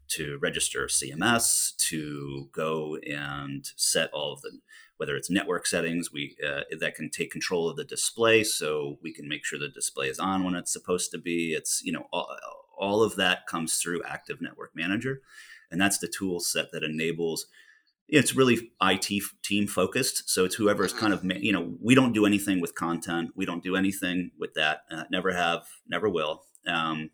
to 0.07 0.39
register 0.41 0.85
cms 0.87 1.75
to 1.75 2.49
go 2.53 2.97
and 3.05 3.71
set 3.75 4.09
all 4.11 4.33
of 4.33 4.41
the 4.41 4.51
whether 4.95 5.15
it's 5.15 5.29
network 5.29 5.67
settings 5.67 6.11
we 6.13 6.35
uh, 6.45 6.61
that 6.79 6.95
can 6.95 7.09
take 7.09 7.29
control 7.29 7.69
of 7.69 7.75
the 7.75 7.83
display 7.83 8.43
so 8.43 8.97
we 9.01 9.13
can 9.13 9.27
make 9.27 9.45
sure 9.45 9.59
the 9.59 9.67
display 9.67 10.07
is 10.07 10.19
on 10.19 10.45
when 10.45 10.55
it's 10.55 10.71
supposed 10.71 11.11
to 11.11 11.17
be 11.17 11.53
it's 11.53 11.81
you 11.83 11.91
know 11.91 12.07
all, 12.13 12.29
all 12.77 13.03
of 13.03 13.15
that 13.15 13.47
comes 13.47 13.77
through 13.77 14.03
Active 14.03 14.41
Network 14.41 14.71
Manager. 14.75 15.21
And 15.71 15.81
that's 15.81 15.97
the 15.97 16.07
tool 16.07 16.39
set 16.39 16.71
that 16.71 16.83
enables 16.83 17.47
it's 18.07 18.35
really 18.35 18.71
IT 18.81 19.23
team 19.43 19.67
focused. 19.67 20.29
So 20.29 20.45
it's 20.45 20.55
whoever 20.55 20.85
is 20.85 20.93
kind 20.93 21.13
of, 21.13 21.25
you 21.25 21.51
know, 21.51 21.75
we 21.81 21.93
don't 21.93 22.13
do 22.13 22.25
anything 22.25 22.61
with 22.61 22.73
content. 22.73 23.31
We 23.35 23.45
don't 23.45 23.63
do 23.63 23.75
anything 23.75 24.31
with 24.39 24.53
that. 24.53 24.83
Uh, 24.89 25.03
never 25.11 25.33
have, 25.33 25.67
never 25.87 26.07
will. 26.07 26.43
Um, 26.65 27.11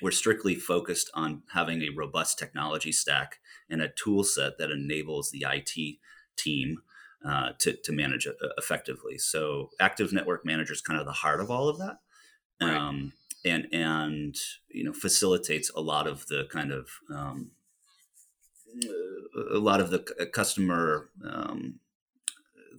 we're 0.00 0.10
strictly 0.10 0.54
focused 0.54 1.10
on 1.12 1.42
having 1.52 1.82
a 1.82 1.90
robust 1.94 2.38
technology 2.38 2.90
stack 2.90 3.38
and 3.68 3.82
a 3.82 3.90
tool 3.90 4.24
set 4.24 4.56
that 4.58 4.70
enables 4.70 5.30
the 5.30 5.44
IT 5.46 5.98
team 6.36 6.78
uh, 7.26 7.50
to, 7.58 7.74
to 7.84 7.92
manage 7.92 8.26
it 8.26 8.36
effectively. 8.56 9.18
So 9.18 9.70
Active 9.78 10.10
Network 10.10 10.46
Manager 10.46 10.72
is 10.72 10.80
kind 10.80 10.98
of 10.98 11.04
the 11.04 11.12
heart 11.12 11.40
of 11.40 11.50
all 11.50 11.68
of 11.68 11.78
that. 11.78 11.98
Right. 12.62 12.74
Um, 12.74 13.12
and 13.44 13.66
and 13.72 14.36
you 14.68 14.84
know 14.84 14.92
facilitates 14.92 15.70
a 15.74 15.80
lot 15.80 16.06
of 16.06 16.26
the 16.26 16.44
kind 16.50 16.72
of 16.72 16.88
um, 17.14 17.52
a 19.52 19.58
lot 19.58 19.80
of 19.80 19.90
the 19.90 20.00
customer 20.32 21.10
um, 21.24 21.80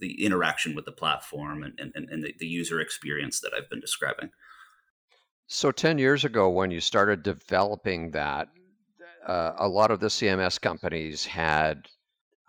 the 0.02 0.26
interaction 0.26 0.76
with 0.76 0.86
the 0.86 0.92
platform 0.92 1.64
and, 1.64 1.80
and, 1.96 2.10
and 2.10 2.24
the, 2.24 2.34
the 2.40 2.48
user 2.48 2.82
experience 2.82 3.40
that 3.40 3.54
I've 3.56 3.70
been 3.70 3.80
describing. 3.80 4.32
So 5.48 5.72
10 5.72 5.98
years 5.98 6.26
ago, 6.26 6.50
when 6.50 6.72
you 6.72 6.82
started 6.82 7.24
developing 7.24 8.12
that, 8.12 8.50
uh, 9.26 9.54
a 9.58 9.68
lot 9.68 9.92
of 9.92 10.00
the 10.00 10.08
CMS 10.08 10.60
companies 10.60 11.26
had 11.26 11.88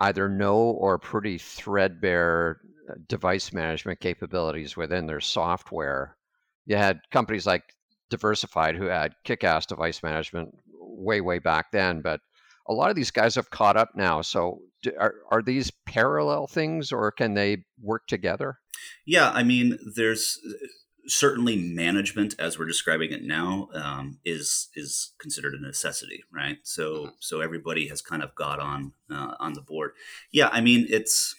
either 0.01 0.29
no 0.29 0.57
or 0.57 0.99
pretty 0.99 1.37
threadbare 1.37 2.61
uh, 2.89 2.95
device 3.09 3.53
management 3.53 4.01
capabilities 4.01 4.77
within 4.77 5.07
their 5.07 5.21
software. 5.21 6.17
You 6.65 6.77
had 6.77 7.01
companies 7.11 7.47
like 7.47 7.75
diversified 8.13 8.77
who 8.77 8.85
had 8.85 9.15
kick-ass 9.25 9.67
device 9.67 10.03
management 10.03 10.51
way 10.79 11.21
way 11.21 11.39
back 11.41 11.73
then 11.73 12.01
but 12.01 12.21
a 12.67 12.73
lot 12.73 12.91
of 12.91 12.97
these 12.97 13.11
guys 13.11 13.35
have 13.35 13.51
caught 13.51 13.77
up 13.77 13.91
now. 13.95 14.23
So 14.23 14.61
are, 14.99 15.15
are 15.31 15.43
these 15.43 15.73
parallel 15.87 16.47
things 16.47 16.93
or 16.93 17.11
can 17.11 17.35
they 17.35 17.65
work 17.81 18.07
together? 18.07 18.59
Yeah 19.07 19.31
i 19.31 19.43
mean 19.43 19.79
there's 19.97 20.39
certainly 21.07 21.57
management 21.57 22.35
as 22.39 22.59
we're 22.59 22.67
describing 22.67 23.13
it 23.13 23.23
now 23.25 23.69
um, 23.75 24.19
is 24.25 24.69
is 24.75 25.13
considered 25.19 25.55
a 25.55 25.61
necessity 25.61 26.23
right? 26.33 26.59
So 26.63 26.95
mm-hmm. 26.95 27.09
so 27.21 27.41
everybody 27.41 27.89
has 27.89 28.03
kind 28.03 28.23
of 28.23 28.35
got 28.35 28.61
on 28.61 28.93
uh, 29.11 29.35
on 29.39 29.55
the 29.55 29.63
board. 29.63 29.93
Yeah 30.31 30.49
i 30.53 30.61
mean 30.61 30.87
it's 30.89 31.35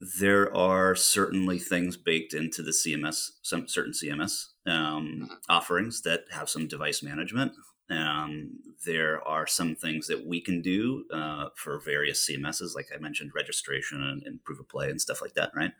there 0.00 0.54
are 0.56 0.94
certainly 0.94 1.58
things 1.58 1.98
baked 1.98 2.32
into 2.32 2.62
the 2.62 2.70
CMS, 2.70 3.32
some 3.42 3.68
certain 3.68 3.92
CMS 3.92 4.46
um, 4.66 5.28
offerings 5.48 6.02
that 6.02 6.24
have 6.30 6.48
some 6.48 6.66
device 6.66 7.02
management. 7.02 7.52
Um, 7.90 8.60
there 8.86 9.26
are 9.26 9.48
some 9.48 9.74
things 9.74 10.06
that 10.06 10.24
we 10.24 10.40
can 10.40 10.62
do 10.62 11.04
uh, 11.12 11.46
for 11.56 11.80
various 11.80 12.28
CMSs, 12.28 12.74
like 12.74 12.88
I 12.94 12.98
mentioned, 12.98 13.32
registration 13.34 14.00
and, 14.00 14.22
and, 14.24 14.44
proof 14.44 14.60
of 14.60 14.68
play 14.68 14.88
and 14.88 15.00
stuff 15.00 15.20
like 15.20 15.34
that, 15.34 15.50
right? 15.56 15.72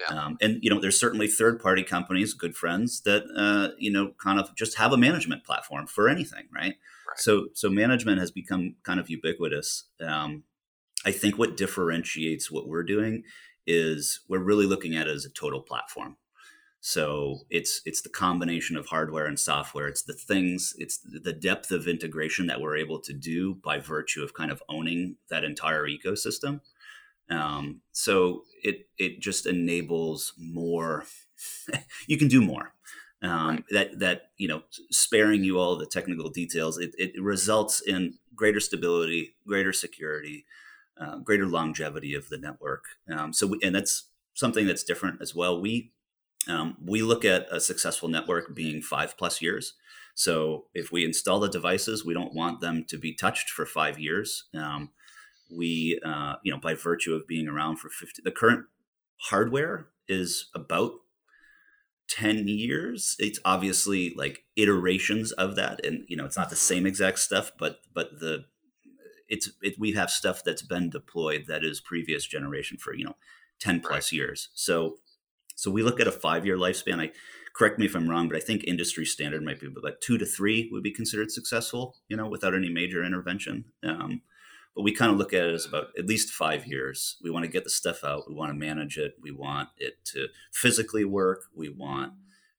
Yeah. 0.00 0.16
Um, 0.16 0.38
and 0.40 0.58
you 0.62 0.70
know, 0.70 0.80
there's 0.80 0.98
certainly 0.98 1.28
third-party 1.28 1.82
companies, 1.82 2.32
good 2.32 2.56
friends 2.56 3.02
that 3.02 3.24
uh, 3.36 3.74
you 3.78 3.92
know 3.92 4.12
kind 4.22 4.40
of 4.40 4.54
just 4.56 4.78
have 4.78 4.92
a 4.92 4.96
management 4.96 5.44
platform 5.44 5.86
for 5.86 6.08
anything, 6.08 6.48
right? 6.54 6.76
right? 7.08 7.18
So, 7.18 7.48
so 7.52 7.68
management 7.68 8.20
has 8.20 8.30
become 8.30 8.76
kind 8.82 8.98
of 8.98 9.10
ubiquitous. 9.10 9.84
Um, 10.00 10.44
I 11.04 11.12
think 11.12 11.38
what 11.38 11.58
differentiates 11.58 12.50
what 12.50 12.68
we're 12.68 12.84
doing 12.84 13.24
is 13.66 14.20
we're 14.28 14.38
really 14.38 14.66
looking 14.66 14.96
at 14.96 15.06
it 15.06 15.14
as 15.14 15.26
a 15.26 15.30
total 15.30 15.60
platform. 15.60 16.16
So 16.80 17.40
it's 17.50 17.82
it's 17.84 18.00
the 18.00 18.08
combination 18.08 18.76
of 18.76 18.86
hardware 18.86 19.26
and 19.26 19.38
software. 19.38 19.86
It's 19.86 20.02
the 20.02 20.14
things. 20.14 20.74
It's 20.78 20.98
the 20.98 21.32
depth 21.32 21.70
of 21.70 21.86
integration 21.86 22.46
that 22.46 22.60
we're 22.60 22.76
able 22.76 23.00
to 23.00 23.12
do 23.12 23.56
by 23.56 23.78
virtue 23.78 24.22
of 24.22 24.32
kind 24.32 24.50
of 24.50 24.62
owning 24.68 25.16
that 25.28 25.44
entire 25.44 25.86
ecosystem. 25.86 26.60
Um, 27.28 27.82
so 27.92 28.44
it 28.62 28.88
it 28.98 29.20
just 29.20 29.46
enables 29.46 30.32
more. 30.38 31.04
you 32.06 32.16
can 32.16 32.28
do 32.28 32.40
more. 32.40 32.72
Um, 33.22 33.48
right. 33.48 33.64
That 33.70 33.98
that 33.98 34.22
you 34.38 34.48
know, 34.48 34.62
sparing 34.90 35.44
you 35.44 35.58
all 35.58 35.76
the 35.76 35.84
technical 35.86 36.30
details, 36.30 36.78
it, 36.78 36.94
it 36.96 37.12
results 37.20 37.82
in 37.82 38.14
greater 38.34 38.60
stability, 38.60 39.34
greater 39.46 39.74
security, 39.74 40.46
uh, 40.98 41.18
greater 41.18 41.46
longevity 41.46 42.14
of 42.14 42.30
the 42.30 42.38
network. 42.38 42.84
Um, 43.10 43.34
so, 43.34 43.48
we, 43.48 43.58
and 43.62 43.74
that's 43.74 44.08
something 44.32 44.66
that's 44.66 44.84
different 44.84 45.20
as 45.20 45.34
well. 45.34 45.60
We 45.60 45.92
um, 46.48 46.76
we 46.84 47.02
look 47.02 47.24
at 47.24 47.46
a 47.50 47.60
successful 47.60 48.08
network 48.08 48.54
being 48.54 48.82
five 48.82 49.16
plus 49.16 49.42
years. 49.42 49.74
So 50.14 50.66
if 50.74 50.90
we 50.90 51.04
install 51.04 51.40
the 51.40 51.48
devices, 51.48 52.04
we 52.04 52.14
don't 52.14 52.34
want 52.34 52.60
them 52.60 52.84
to 52.88 52.98
be 52.98 53.14
touched 53.14 53.50
for 53.50 53.66
five 53.66 53.98
years. 53.98 54.44
Um, 54.54 54.90
we, 55.50 56.00
uh, 56.04 56.34
you 56.42 56.52
know, 56.52 56.58
by 56.58 56.74
virtue 56.74 57.14
of 57.14 57.26
being 57.26 57.48
around 57.48 57.76
for 57.76 57.88
50, 57.88 58.22
the 58.24 58.30
current 58.30 58.66
hardware 59.16 59.88
is 60.08 60.50
about 60.54 60.92
10 62.08 62.48
years. 62.48 63.16
It's 63.18 63.38
obviously 63.44 64.12
like 64.16 64.44
iterations 64.56 65.32
of 65.32 65.56
that. 65.56 65.84
And, 65.84 66.04
you 66.08 66.16
know, 66.16 66.24
it's 66.24 66.36
not 66.36 66.50
the 66.50 66.56
same 66.56 66.86
exact 66.86 67.18
stuff, 67.18 67.52
but, 67.58 67.80
but 67.94 68.20
the, 68.20 68.44
it's, 69.28 69.50
it, 69.62 69.78
we 69.78 69.92
have 69.92 70.10
stuff 70.10 70.42
that's 70.44 70.62
been 70.62 70.90
deployed 70.90 71.44
that 71.46 71.64
is 71.64 71.80
previous 71.80 72.26
generation 72.26 72.78
for, 72.78 72.94
you 72.94 73.04
know, 73.04 73.16
10 73.60 73.80
plus 73.80 73.92
right. 73.92 74.12
years. 74.12 74.48
So 74.54 74.96
so 75.60 75.70
we 75.70 75.82
look 75.82 76.00
at 76.00 76.06
a 76.06 76.12
five 76.12 76.46
year 76.46 76.56
lifespan. 76.56 77.00
I 77.00 77.10
correct 77.54 77.78
me 77.78 77.84
if 77.84 77.94
I'm 77.94 78.08
wrong, 78.08 78.28
but 78.28 78.36
I 78.38 78.40
think 78.40 78.64
industry 78.64 79.04
standard 79.04 79.44
might 79.44 79.60
be 79.60 79.66
about 79.66 80.00
two 80.00 80.16
to 80.16 80.24
three 80.24 80.70
would 80.72 80.82
be 80.82 80.90
considered 80.90 81.30
successful, 81.30 81.96
you 82.08 82.16
know, 82.16 82.26
without 82.26 82.54
any 82.54 82.70
major 82.70 83.04
intervention. 83.04 83.66
Um, 83.82 84.22
but 84.74 84.82
we 84.82 84.92
kind 84.94 85.12
of 85.12 85.18
look 85.18 85.34
at 85.34 85.46
it 85.46 85.52
as 85.52 85.66
about 85.66 85.88
at 85.98 86.06
least 86.06 86.32
five 86.32 86.66
years. 86.66 87.18
We 87.22 87.30
want 87.30 87.44
to 87.44 87.50
get 87.50 87.64
the 87.64 87.70
stuff 87.70 88.02
out. 88.04 88.24
We 88.26 88.34
want 88.34 88.52
to 88.52 88.58
manage 88.58 88.96
it. 88.96 89.16
We 89.20 89.32
want 89.32 89.68
it 89.76 90.02
to 90.06 90.28
physically 90.50 91.04
work. 91.04 91.42
We 91.54 91.68
want 91.68 92.14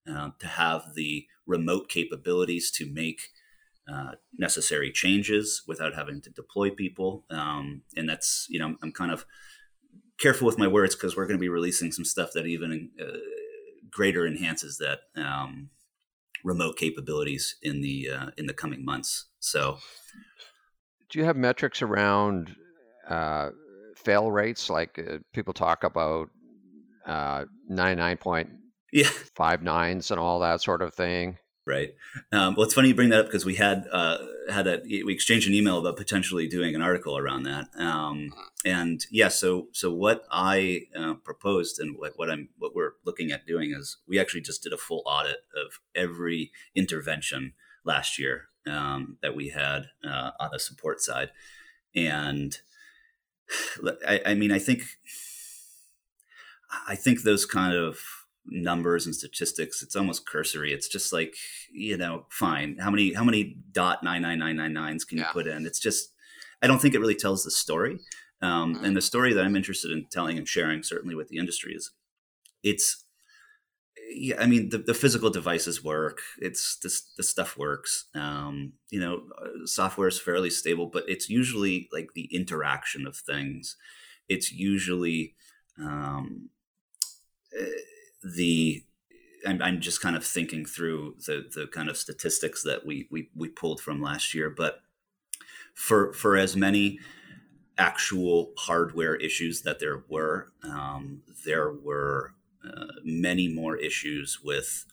uh, 0.07 0.29
to 0.37 0.47
have 0.47 0.93
the 0.93 1.25
remote 1.47 1.89
capabilities 1.89 2.69
to 2.71 2.85
make 2.85 3.29
uh, 3.91 4.11
necessary 4.37 4.91
changes 4.91 5.63
without 5.67 5.95
having 5.95 6.21
to 6.21 6.29
deploy 6.29 6.69
people. 6.69 7.25
Um, 7.31 7.81
and 7.97 8.07
that's, 8.07 8.45
you 8.47 8.59
know, 8.59 8.75
I'm 8.83 8.91
kind 8.91 9.11
of 9.11 9.25
careful 10.21 10.45
with 10.45 10.57
my 10.57 10.67
words 10.67 10.95
because 10.95 11.17
we're 11.17 11.25
going 11.25 11.37
to 11.37 11.41
be 11.41 11.49
releasing 11.49 11.91
some 11.91 12.05
stuff 12.05 12.31
that 12.33 12.45
even 12.45 12.91
uh, 13.01 13.17
greater 13.89 14.25
enhances 14.25 14.77
that 14.77 14.99
um, 15.21 15.69
remote 16.43 16.77
capabilities 16.77 17.55
in 17.61 17.81
the 17.81 18.09
uh, 18.09 18.27
in 18.37 18.45
the 18.45 18.53
coming 18.53 18.85
months. 18.85 19.25
So, 19.39 19.79
do 21.09 21.19
you 21.19 21.25
have 21.25 21.35
metrics 21.35 21.81
around 21.81 22.55
uh, 23.09 23.49
fail 23.95 24.31
rates? 24.31 24.69
Like 24.69 24.99
uh, 24.99 25.17
people 25.33 25.53
talk 25.53 25.83
about 25.83 26.29
uh, 27.05 27.45
ninety 27.67 27.99
nine 27.99 28.17
point 28.17 28.49
five 29.35 29.63
nines 29.63 30.11
and 30.11 30.19
all 30.19 30.39
that 30.39 30.61
sort 30.61 30.81
of 30.81 30.93
thing. 30.93 31.37
Right. 31.65 31.93
Um, 32.31 32.55
well, 32.55 32.65
it's 32.65 32.73
funny 32.73 32.87
you 32.87 32.95
bring 32.95 33.09
that 33.09 33.19
up 33.19 33.25
because 33.27 33.45
we 33.45 33.53
had 33.53 33.85
uh, 33.91 34.17
had 34.49 34.65
a 34.65 34.81
we 34.83 35.13
exchanged 35.13 35.47
an 35.47 35.53
email 35.53 35.77
about 35.77 35.95
potentially 35.95 36.47
doing 36.47 36.73
an 36.73 36.81
article 36.81 37.19
around 37.19 37.43
that. 37.43 37.67
Um, 37.75 38.33
and 38.65 39.05
yeah, 39.11 39.27
so 39.27 39.67
so 39.71 39.91
what 39.93 40.23
I 40.31 40.87
uh, 40.97 41.13
proposed 41.23 41.79
and 41.79 41.99
what, 41.99 42.13
what 42.15 42.31
I'm 42.31 42.49
what 42.57 42.73
we're 42.73 42.93
looking 43.05 43.31
at 43.31 43.45
doing 43.45 43.75
is 43.77 43.97
we 44.07 44.19
actually 44.19 44.41
just 44.41 44.63
did 44.63 44.73
a 44.73 44.77
full 44.77 45.03
audit 45.05 45.37
of 45.55 45.79
every 45.93 46.51
intervention 46.73 47.53
last 47.83 48.17
year 48.17 48.47
um, 48.67 49.17
that 49.21 49.35
we 49.35 49.49
had 49.49 49.85
uh, 50.03 50.31
on 50.39 50.49
the 50.51 50.59
support 50.59 50.99
side, 50.99 51.29
and 51.95 52.57
I, 54.07 54.21
I 54.25 54.33
mean 54.33 54.51
I 54.51 54.57
think 54.57 54.81
I 56.87 56.95
think 56.95 57.21
those 57.21 57.45
kind 57.45 57.75
of 57.75 57.99
numbers 58.45 59.05
and 59.05 59.15
statistics 59.15 59.83
it's 59.83 59.95
almost 59.95 60.27
cursory. 60.27 60.73
It's 60.73 60.87
just 60.87 61.13
like 61.13 61.35
you 61.71 61.97
know 61.97 62.25
fine. 62.29 62.77
How 62.79 62.89
many 62.89 63.13
how 63.13 63.23
many 63.23 63.57
dot 63.71 64.03
nine 64.03 64.21
nine 64.21 64.39
nine 64.39 64.55
nine 64.55 64.73
nines 64.73 65.05
can 65.05 65.17
you 65.17 65.25
put 65.31 65.47
in? 65.47 65.65
It's 65.65 65.79
just 65.79 66.13
i 66.61 66.67
don't 66.67 66.79
think 66.79 66.93
it 66.93 66.99
really 66.99 67.15
tells 67.15 67.43
the 67.43 67.51
story. 67.51 67.99
Um, 68.41 68.75
mm-hmm. 68.75 68.85
and 68.85 68.97
the 68.97 69.01
story 69.01 69.33
that 69.33 69.45
i'm 69.45 69.55
interested 69.55 69.91
in 69.91 70.07
telling 70.11 70.37
and 70.37 70.47
sharing 70.47 70.81
certainly 70.81 71.13
with 71.13 71.29
the 71.29 71.37
industry 71.37 71.73
is 71.73 71.91
it's 72.63 73.05
yeah 74.09 74.35
i 74.39 74.47
mean 74.47 74.69
the, 74.69 74.79
the 74.79 74.95
physical 74.95 75.29
devices 75.29 75.83
work. 75.83 76.21
It's 76.39 76.77
this 76.77 77.03
the 77.17 77.23
stuff 77.23 77.57
works. 77.57 78.05
Um, 78.15 78.73
you 78.89 78.99
know 78.99 79.23
uh, 79.39 79.65
software 79.65 80.07
is 80.07 80.19
fairly 80.19 80.49
stable 80.49 80.87
but 80.87 81.03
it's 81.07 81.29
usually 81.29 81.87
like 81.93 82.13
the 82.15 82.27
interaction 82.33 83.05
of 83.05 83.15
things. 83.15 83.77
It's 84.27 84.51
usually 84.51 85.35
um, 85.77 86.49
uh, 87.59 87.65
the 88.23 88.83
I'm, 89.45 89.61
I'm 89.61 89.81
just 89.81 90.01
kind 90.01 90.15
of 90.15 90.23
thinking 90.23 90.65
through 90.65 91.15
the 91.25 91.45
the 91.53 91.67
kind 91.67 91.89
of 91.89 91.97
statistics 91.97 92.63
that 92.63 92.85
we 92.85 93.07
we 93.09 93.29
we 93.35 93.49
pulled 93.49 93.81
from 93.81 94.01
last 94.01 94.33
year, 94.33 94.49
but 94.49 94.81
for 95.73 96.13
for 96.13 96.37
as 96.37 96.55
many 96.55 96.99
actual 97.77 98.51
hardware 98.57 99.15
issues 99.15 99.63
that 99.63 99.79
there 99.79 100.03
were, 100.07 100.51
um, 100.63 101.21
there 101.45 101.71
were 101.71 102.33
uh, 102.63 102.87
many 103.03 103.47
more 103.47 103.75
issues 103.75 104.39
with 104.43 104.85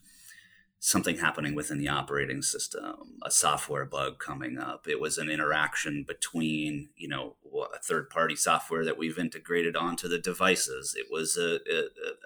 something 0.81 1.19
happening 1.19 1.55
within 1.55 1.79
the 1.79 1.89
operating 1.89 2.41
system, 2.41 3.19
a 3.25 3.31
software 3.31 3.85
bug 3.85 4.19
coming 4.19 4.59
up. 4.59 4.87
It 4.87 5.01
was 5.01 5.19
an 5.19 5.29
interaction 5.29 6.05
between, 6.07 6.91
you 6.97 7.09
know, 7.09 7.35
a 7.75 7.79
third 7.79 8.11
party 8.11 8.37
software 8.37 8.85
that 8.85 8.97
we've 8.97 9.19
integrated 9.19 9.75
onto 9.75 10.09
the 10.09 10.19
devices. 10.19 10.95
It 10.97 11.07
was 11.11 11.37
a, 11.37 11.59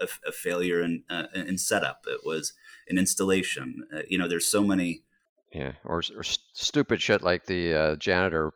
a, 0.00 0.08
a 0.28 0.32
failure 0.32 0.82
in, 0.82 1.04
uh, 1.08 1.28
in 1.34 1.56
setup. 1.56 2.04
It 2.06 2.20
was 2.24 2.52
an 2.88 2.98
installation. 2.98 3.86
Uh, 3.94 4.02
you 4.08 4.18
know, 4.18 4.28
there's 4.28 4.46
so 4.46 4.62
many. 4.62 5.02
Yeah, 5.50 5.72
or, 5.84 6.02
or 6.16 6.22
stupid 6.22 7.00
shit 7.00 7.22
like 7.22 7.46
the 7.46 7.74
uh, 7.74 7.96
janitor 7.96 8.52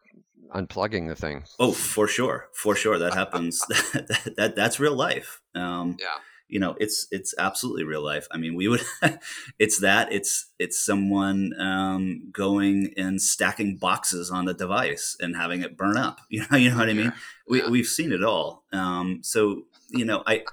unplugging 0.55 1.09
the 1.09 1.17
thing. 1.17 1.45
Oh, 1.59 1.73
for 1.73 2.07
sure, 2.07 2.49
for 2.53 2.75
sure, 2.75 2.99
that 2.99 3.15
happens. 3.23 3.61
that, 3.93 4.35
that, 4.37 4.57
that's 4.57 4.79
real 4.79 4.95
life. 4.95 5.41
Um, 5.55 5.97
yeah 5.99 6.19
you 6.49 6.61
know 6.61 6.77
it's 6.79 7.07
it's 7.11 7.35
absolutely 7.39 7.85
real 7.85 8.03
life 8.03 8.27
i 8.31 8.37
mean 8.37 8.55
we 8.55 8.69
would 8.69 8.83
it's 9.59 9.81
that 9.81 10.13
it's 10.13 10.47
it's 10.59 10.79
someone 10.79 11.53
um, 11.61 12.29
going 12.33 12.93
and 12.97 13.21
stacking 13.21 13.77
boxes 13.77 14.31
on 14.31 14.45
the 14.45 14.55
device 14.55 15.17
and 15.21 15.37
having 15.37 15.63
it 15.63 15.77
burn 15.77 15.97
up 15.97 16.21
you 16.29 16.45
know 16.51 16.57
you 16.57 16.71
know 16.71 16.77
what 16.77 16.89
i 16.89 16.93
mean 16.93 17.13
we, 17.49 17.63
yeah. 17.63 17.69
we've 17.69 17.87
seen 17.87 18.13
it 18.13 18.23
all 18.25 18.65
um, 18.73 19.21
so 19.23 19.63
you 19.91 20.05
know 20.05 20.23
I, 20.27 20.45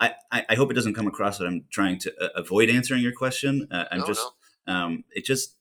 I 0.00 0.14
i 0.32 0.54
hope 0.54 0.70
it 0.70 0.74
doesn't 0.74 0.94
come 0.94 1.06
across 1.06 1.38
that 1.38 1.46
i'm 1.46 1.64
trying 1.70 1.98
to 2.00 2.12
uh, 2.20 2.28
avoid 2.36 2.70
answering 2.70 3.02
your 3.02 3.12
question 3.12 3.68
uh, 3.70 3.84
i'm 3.90 4.00
no, 4.00 4.06
just 4.06 4.20
no. 4.66 4.74
Um, 4.74 5.04
it 5.10 5.24
just 5.24 5.56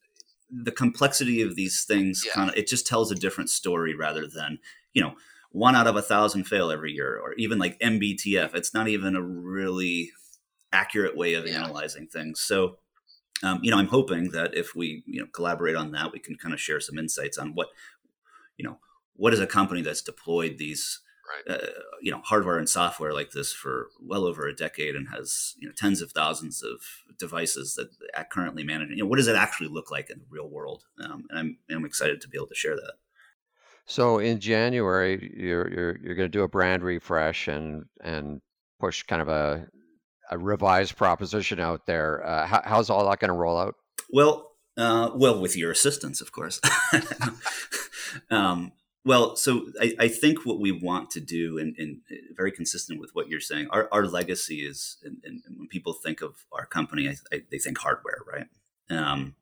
the 0.52 0.72
complexity 0.72 1.42
of 1.42 1.56
these 1.56 1.86
things 1.86 2.24
yeah. 2.26 2.34
kind 2.34 2.50
of 2.50 2.56
it 2.56 2.68
just 2.68 2.86
tells 2.86 3.12
a 3.12 3.16
different 3.16 3.50
story 3.50 3.96
rather 3.96 4.28
than 4.28 4.60
you 4.94 5.02
know 5.02 5.14
one 5.52 5.76
out 5.76 5.88
of 5.88 5.96
a 5.96 6.02
thousand 6.02 6.46
fail 6.46 6.72
every 6.72 6.92
year, 6.92 7.18
or 7.18 7.34
even 7.34 7.60
like 7.60 7.80
MBTF. 7.80 8.56
It's 8.56 8.74
not 8.74 8.88
even 8.88 9.16
a 9.16 9.22
really 9.22 10.12
accurate 10.72 11.18
way 11.18 11.34
of 11.34 11.46
yeah. 11.46 11.56
analyzing 11.56 12.08
things. 12.08 12.40
So, 12.40 12.78
um, 13.44 13.60
you 13.62 13.72
know, 13.72 13.78
I'm 13.78 13.88
hoping 13.88 14.32
that 14.32 14.56
if 14.56 14.76
we 14.76 15.04
you 15.06 15.20
know 15.20 15.28
collaborate 15.34 15.76
on 15.76 15.92
that, 15.92 16.12
we 16.12 16.20
can 16.20 16.36
kind 16.36 16.54
of 16.54 16.62
share 16.62 16.80
some 16.80 16.98
insights 16.98 17.38
on 17.38 17.54
what 17.54 17.68
you 18.58 18.66
know 18.66 18.80
what 19.16 19.34
is 19.34 19.40
a 19.40 19.48
company 19.48 19.82
that's 19.82 20.02
deployed 20.02 20.58
these. 20.58 21.02
Right. 21.48 21.56
Uh, 21.62 21.68
you 22.02 22.12
know, 22.12 22.20
hardware 22.26 22.58
and 22.58 22.68
software 22.68 23.14
like 23.14 23.32
this 23.32 23.54
for 23.54 23.88
well 24.02 24.26
over 24.26 24.48
a 24.48 24.56
decade 24.56 24.96
and 24.96 25.08
has 25.10 25.56
you 25.60 25.68
know 25.68 25.74
tens 25.78 26.02
of 26.02 26.12
thousands 26.12 26.62
of 26.62 26.82
devices 27.18 27.76
that 27.76 28.30
currently 28.30 28.66
manage. 28.66 28.90
You 28.90 28.98
know, 28.98 29.06
what 29.06 29.16
does 29.16 29.30
it 29.30 29.38
actually 29.38 29.70
look 29.70 29.92
like 29.92 30.10
in 30.10 30.20
the 30.20 30.26
real 30.30 30.50
world? 30.50 30.84
Um, 31.02 31.26
and 31.30 31.40
I'm 31.40 31.58
I'm 31.70 31.86
excited 31.86 32.20
to 32.22 32.28
be 32.28 32.38
able 32.38 32.48
to 32.48 32.56
share 32.56 32.76
that. 32.76 32.96
So 33.86 34.20
in 34.20 34.40
January, 34.40 35.34
you're 35.36 35.70
you're 35.70 35.98
you're 36.04 36.16
going 36.16 36.32
to 36.32 36.38
do 36.38 36.44
a 36.44 36.48
brand 36.48 36.84
refresh 36.84 37.48
and 37.48 37.86
and 38.02 38.42
push 38.80 39.04
kind 39.04 39.22
of 39.22 39.28
a 39.28 39.68
a 40.30 40.38
revised 40.38 40.96
proposition 40.96 41.60
out 41.60 41.86
there. 41.86 42.26
Uh, 42.26 42.46
how, 42.46 42.62
how's 42.64 42.90
all 42.90 43.08
that 43.10 43.20
going 43.20 43.30
to 43.30 43.34
roll 43.34 43.58
out? 43.58 43.76
Well, 44.10 44.52
uh, 44.78 45.12
well, 45.14 45.40
with 45.40 45.58
your 45.58 45.72
assistance, 45.72 46.22
of 46.22 46.32
course. 46.32 46.62
um, 48.32 48.72
well, 49.04 49.36
so 49.36 49.68
I, 49.80 49.96
I, 50.00 50.08
think 50.08 50.46
what 50.46 50.60
we 50.60 50.72
want 50.72 51.10
to 51.12 51.20
do, 51.20 51.58
and, 51.58 51.76
and, 51.78 52.02
very 52.36 52.52
consistent 52.52 53.00
with 53.00 53.10
what 53.14 53.28
you're 53.28 53.40
saying, 53.40 53.68
our, 53.72 53.90
our 53.92 54.06
legacy 54.06 54.60
is, 54.66 54.98
and, 55.04 55.18
and, 55.26 55.42
when 55.58 55.68
people 55.68 55.94
think 55.94 56.22
of 56.22 56.46
our 56.52 56.66
company, 56.66 57.10
I, 57.10 57.16
I, 57.34 57.42
they 57.52 57.58
think 57.58 57.80
hardware, 57.80 58.20
right? 58.32 58.48
Um, 58.90 59.36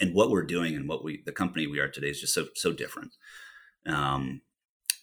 and 0.00 0.12
what 0.12 0.30
we're 0.30 0.44
doing 0.44 0.74
and 0.74 0.88
what 0.88 1.04
we, 1.04 1.22
the 1.24 1.32
company 1.32 1.66
we 1.66 1.78
are 1.78 1.88
today, 1.88 2.08
is 2.08 2.20
just 2.20 2.34
so 2.34 2.48
so 2.54 2.72
different. 2.72 3.12
Um, 3.86 4.42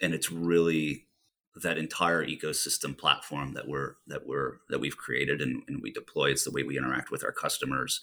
and 0.02 0.14
it's 0.14 0.32
really 0.32 1.08
that 1.56 1.78
entire 1.78 2.26
ecosystem 2.26 2.98
platform 2.98 3.54
that 3.54 3.68
we're 3.68 3.96
that 4.08 4.26
we're 4.26 4.58
that 4.70 4.80
we've 4.80 4.98
created 4.98 5.42
and, 5.42 5.64
and 5.68 5.82
we 5.82 5.92
deploy. 5.92 6.32
It's 6.32 6.44
the 6.44 6.52
way 6.52 6.64
we 6.64 6.78
interact 6.78 7.12
with 7.12 7.24
our 7.24 7.32
customers 7.32 8.02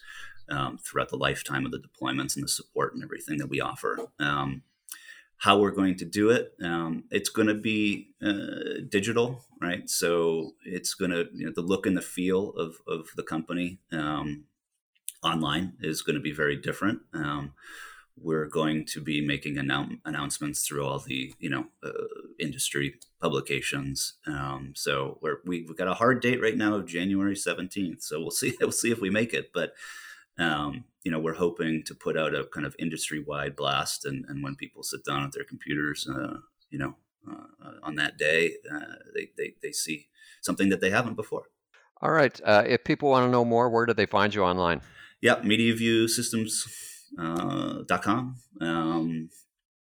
um, 0.49 0.79
throughout 0.79 1.09
the 1.09 1.17
lifetime 1.17 1.67
of 1.67 1.73
the 1.73 1.79
deployments 1.79 2.37
and 2.37 2.45
the 2.45 2.49
support 2.49 2.95
and 2.95 3.03
everything 3.03 3.39
that 3.39 3.49
we 3.49 3.61
offer. 3.61 3.99
Um, 4.19 4.63
how 5.39 5.59
we're 5.59 5.71
going 5.71 5.97
to 5.97 6.05
do 6.05 6.29
it, 6.29 6.53
um, 6.63 7.05
it's 7.11 7.31
going 7.31 7.49
to 7.49 7.55
be 7.55 8.11
uh, 8.23 8.83
digital, 8.91 9.43
right? 9.59 9.89
So 9.89 10.53
it's 10.67 10.93
going 10.93 11.13
to 11.13 11.29
you 11.33 11.47
know, 11.47 11.53
the 11.55 11.63
look 11.63 11.87
and 11.87 11.97
the 11.97 12.03
feel 12.03 12.51
of 12.51 12.77
of 12.87 13.09
the 13.17 13.23
company 13.23 13.79
um, 13.91 14.45
online 15.23 15.75
is 15.81 16.03
going 16.03 16.15
to 16.17 16.21
be 16.21 16.33
very 16.33 16.57
different. 16.57 17.01
We're 18.23 18.47
going 18.47 18.85
to 18.87 19.01
be 19.01 19.21
making 19.21 19.57
annou- 19.57 19.99
announcements 20.05 20.67
through 20.67 20.87
all 20.87 20.99
the 20.99 21.33
you 21.39 21.49
know 21.49 21.67
uh, 21.83 21.93
industry 22.39 22.95
publications. 23.21 24.15
Um, 24.27 24.73
so 24.77 25.19
we're, 25.23 25.39
we've 25.45 25.77
got 25.77 25.89
a 25.89 25.95
hard 25.95 26.21
date 26.21 26.41
right 26.43 26.57
now 26.57 26.75
of 26.75 26.87
January 26.87 27.37
seventeenth. 27.37 28.03
So 28.03 28.21
we'll 28.21 28.31
see 28.43 28.55
we'll 28.61 28.73
see 28.73 28.91
if 28.91 29.01
we 29.01 29.11
make 29.11 29.33
it. 29.33 29.53
But 29.53 29.73
um, 30.39 30.85
you 31.03 31.11
know 31.11 31.19
we're 31.19 31.35
hoping 31.35 31.83
to 31.85 31.95
put 31.95 32.17
out 32.17 32.35
a 32.35 32.45
kind 32.45 32.67
of 32.67 32.77
industry 32.79 33.23
wide 33.27 33.57
blast, 33.57 34.05
and, 34.05 34.25
and 34.29 34.43
when 34.43 34.57
people 34.57 34.83
sit 34.83 35.05
down 35.05 35.25
at 35.25 35.33
their 35.33 35.45
computers, 35.45 36.09
uh, 36.09 36.39
you 36.71 36.79
know, 36.79 36.95
uh, 37.31 37.73
on 37.83 37.97
that 37.97 38.19
day, 38.19 38.55
uh, 38.73 38.97
they, 39.15 39.31
they 39.37 39.55
they 39.63 39.73
see 39.73 40.09
something 40.43 40.69
that 40.69 40.81
they 40.81 40.91
haven't 40.91 41.15
before. 41.15 41.45
All 42.03 42.13
right. 42.13 42.41
Uh, 42.45 42.65
if 42.67 42.85
people 42.85 43.11
want 43.11 43.27
to 43.27 43.31
know 43.31 43.45
more, 43.45 43.69
where 43.69 43.85
do 43.85 43.93
they 43.93 44.07
find 44.07 44.35
you 44.35 44.43
online? 44.43 44.81
Yeah, 45.21 45.37
MediaVue 45.37 46.09
Systems 46.09 46.67
dot 47.17 48.03
com. 48.03 48.37
Um, 48.61 49.31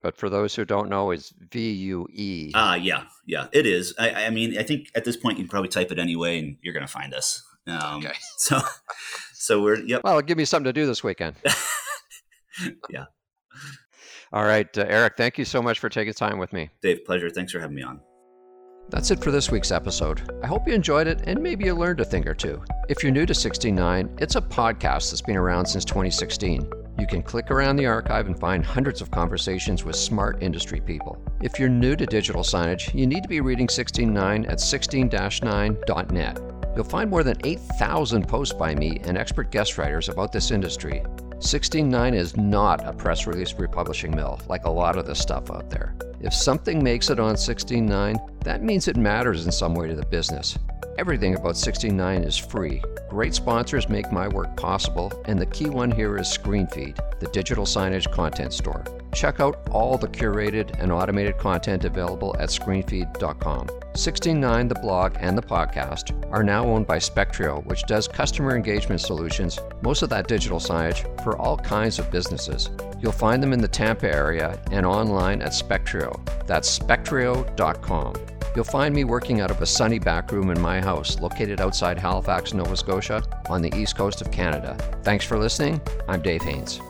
but 0.03 0.17
for 0.17 0.31
those 0.31 0.55
who 0.55 0.65
don't 0.65 0.89
know, 0.89 1.11
it's 1.11 1.33
V 1.51 1.73
U 1.73 2.07
E. 2.13 2.53
Ah, 2.55 2.75
yeah, 2.75 3.05
yeah, 3.27 3.49
it 3.53 3.67
is. 3.67 3.95
I, 3.99 4.27
I, 4.27 4.31
mean, 4.31 4.57
I 4.57 4.63
think 4.63 4.89
at 4.95 5.05
this 5.05 5.17
point 5.17 5.39
you 5.39 5.45
can 5.45 5.49
probably 5.49 5.69
type 5.69 5.91
it 5.91 5.99
anyway, 5.99 6.39
and 6.39 6.57
you're 6.63 6.75
going 6.75 6.87
to 6.87 6.93
find 6.93 7.13
us. 7.13 7.43
Um, 7.67 7.99
okay. 7.99 8.15
So, 8.39 8.61
so 9.33 9.63
we're 9.63 9.81
yep. 9.81 10.03
Well, 10.05 10.21
give 10.23 10.39
me 10.39 10.45
something 10.45 10.67
to 10.67 10.73
do 10.73 10.87
this 10.87 11.03
weekend. 11.03 11.37
yeah. 12.91 13.07
All 14.33 14.45
right, 14.45 14.69
uh, 14.79 14.85
Eric. 14.89 15.15
Thank 15.17 15.39
you 15.39 15.45
so 15.45 15.63
much 15.63 15.79
for 15.81 15.89
taking 15.89 16.13
time 16.13 16.39
with 16.39 16.53
me. 16.53 16.71
Dave, 16.83 17.05
pleasure. 17.05 17.31
Thanks 17.31 17.53
for 17.53 17.59
having 17.59 17.75
me 17.75 17.83
on. 17.83 18.01
That's 18.89 19.11
it 19.11 19.23
for 19.23 19.33
this 19.33 19.51
week's 19.51 19.73
episode. 19.73 20.23
I 20.45 20.47
hope 20.47 20.69
you 20.69 20.75
enjoyed 20.75 21.09
it 21.09 21.23
and 21.25 21.43
maybe 21.43 21.65
you 21.65 21.75
learned 21.75 22.01
a 22.01 22.05
thing 22.05 22.29
or 22.29 22.35
two. 22.35 22.63
If 22.89 23.03
you're 23.03 23.11
new 23.11 23.27
to 23.27 23.35
Sixteen:Nine, 23.35 24.21
it's 24.21 24.37
a 24.37 24.41
podcast 24.41 25.11
that's 25.11 25.23
been 25.23 25.37
around 25.37 25.67
since 25.67 25.85
2016. 25.85 26.86
You 26.99 27.07
can 27.07 27.23
click 27.23 27.51
around 27.51 27.77
the 27.77 27.87
archive 27.87 28.27
and 28.27 28.39
find 28.39 28.65
hundreds 28.65 29.03
of 29.03 29.11
conversations 29.11 29.85
with 29.85 29.97
smart 29.97 30.43
industry 30.43 30.81
people. 30.81 31.19
If 31.43 31.59
you're 31.59 31.69
new 31.69 31.95
to 31.95 32.07
digital 32.07 32.43
signage, 32.43 32.95
you 32.95 33.07
need 33.07 33.23
to 33.23 33.29
be 33.29 33.43
reading 33.43 33.67
16.9 33.67 34.49
at 34.49 34.59
16-9.net. 34.59 36.41
You'll 36.75 36.85
find 36.85 37.11
more 37.11 37.23
than 37.23 37.37
8,000 37.45 38.27
posts 38.27 38.55
by 38.55 38.75
me 38.75 39.01
and 39.05 39.19
expert 39.19 39.51
guest 39.51 39.77
writers 39.77 40.09
about 40.09 40.33
this 40.33 40.51
industry. 40.51 41.03
16.9 41.39 42.15
is 42.15 42.37
not 42.37 42.87
a 42.87 42.95
press 42.95 43.27
release 43.27 43.53
republishing 43.55 44.15
mill 44.17 44.41
like 44.49 44.65
a 44.65 44.71
lot 44.71 44.97
of 44.97 45.07
the 45.07 45.15
stuff 45.15 45.51
out 45.51 45.69
there. 45.69 45.95
If 46.21 46.33
something 46.33 46.83
makes 46.83 47.11
it 47.11 47.21
on 47.21 47.35
16.9, 47.35 48.43
that 48.43 48.63
means 48.63 48.89
it 48.89 48.97
matters 48.97 49.45
in 49.45 49.53
some 49.53 49.75
way 49.75 49.89
to 49.89 49.95
the 49.95 50.07
business. 50.07 50.59
Everything 50.99 51.35
about 51.35 51.57
Sixteen:Nine 51.57 52.25
is 52.25 52.39
free. 52.39 52.83
Great 53.11 53.35
sponsors 53.35 53.89
make 53.89 54.11
my 54.11 54.27
work 54.29 54.57
possible, 54.57 55.13
and 55.27 55.39
the 55.39 55.47
key 55.47 55.69
one 55.69 55.91
here 55.91 56.17
is 56.17 56.27
ScreenFeed, 56.27 56.99
the 57.21 57.29
digital 57.29 57.67
signage 57.67 58.11
content 58.11 58.53
store. 58.53 58.83
Check 59.13 59.39
out 59.39 59.69
all 59.71 59.99
the 59.99 60.09
curated 60.09 60.79
and 60.81 60.91
automated 60.91 61.37
content 61.39 61.85
available 61.85 62.35
at 62.39 62.49
screenfeed.com. 62.49 63.69
Sixteen:Nine, 63.95 64.69
the 64.69 64.75
blog, 64.77 65.17
and 65.21 65.37
the 65.37 65.43
podcast 65.43 66.15
are 66.33 66.43
now 66.43 66.65
owned 66.65 66.87
by 66.87 66.99
Spectrio, 66.99 67.65
which 67.67 67.85
does 67.85 68.09
customer 68.09 68.57
engagement 68.57 69.01
solutions, 69.01 69.59
most 69.83 70.03
of 70.03 70.09
that 70.09 70.29
digital 70.29 70.59
signage, 70.59 71.05
for 71.23 71.37
all 71.37 71.59
kinds 71.59 71.99
of 71.99 72.11
businesses. 72.11 72.71
You'll 73.01 73.13
find 73.13 73.43
them 73.43 73.53
in 73.53 73.61
the 73.61 73.69
Tampa 73.69 74.11
area 74.11 74.59
and 74.71 74.87
online 74.87 75.43
at 75.43 75.53
Spectrio. 75.53 76.19
That's 76.47 76.79
spectrio.com. 76.79 78.15
You'll 78.57 78.65
find 78.65 78.95
me 78.95 79.05
working 79.05 79.43
out 79.43 79.51
of 79.51 79.61
a 79.61 79.67
sunny 79.67 79.99
back 79.99 80.33
room 80.33 80.49
in 80.49 80.59
my 80.59 80.81
house 80.81 81.21
located 81.21 81.61
outside 81.61 81.99
Halifax, 81.99 82.55
Nova 82.55 82.75
Scotia, 82.75 83.23
on 83.51 83.61
the 83.61 83.71
east 83.77 83.99
coast 83.99 84.23
of 84.23 84.33
Canada. 84.33 84.79
Thanks 85.03 85.27
for 85.27 85.39
listening. 85.39 85.79
I'm 86.09 86.23
Dave 86.23 86.41
Haynes. 86.41 86.81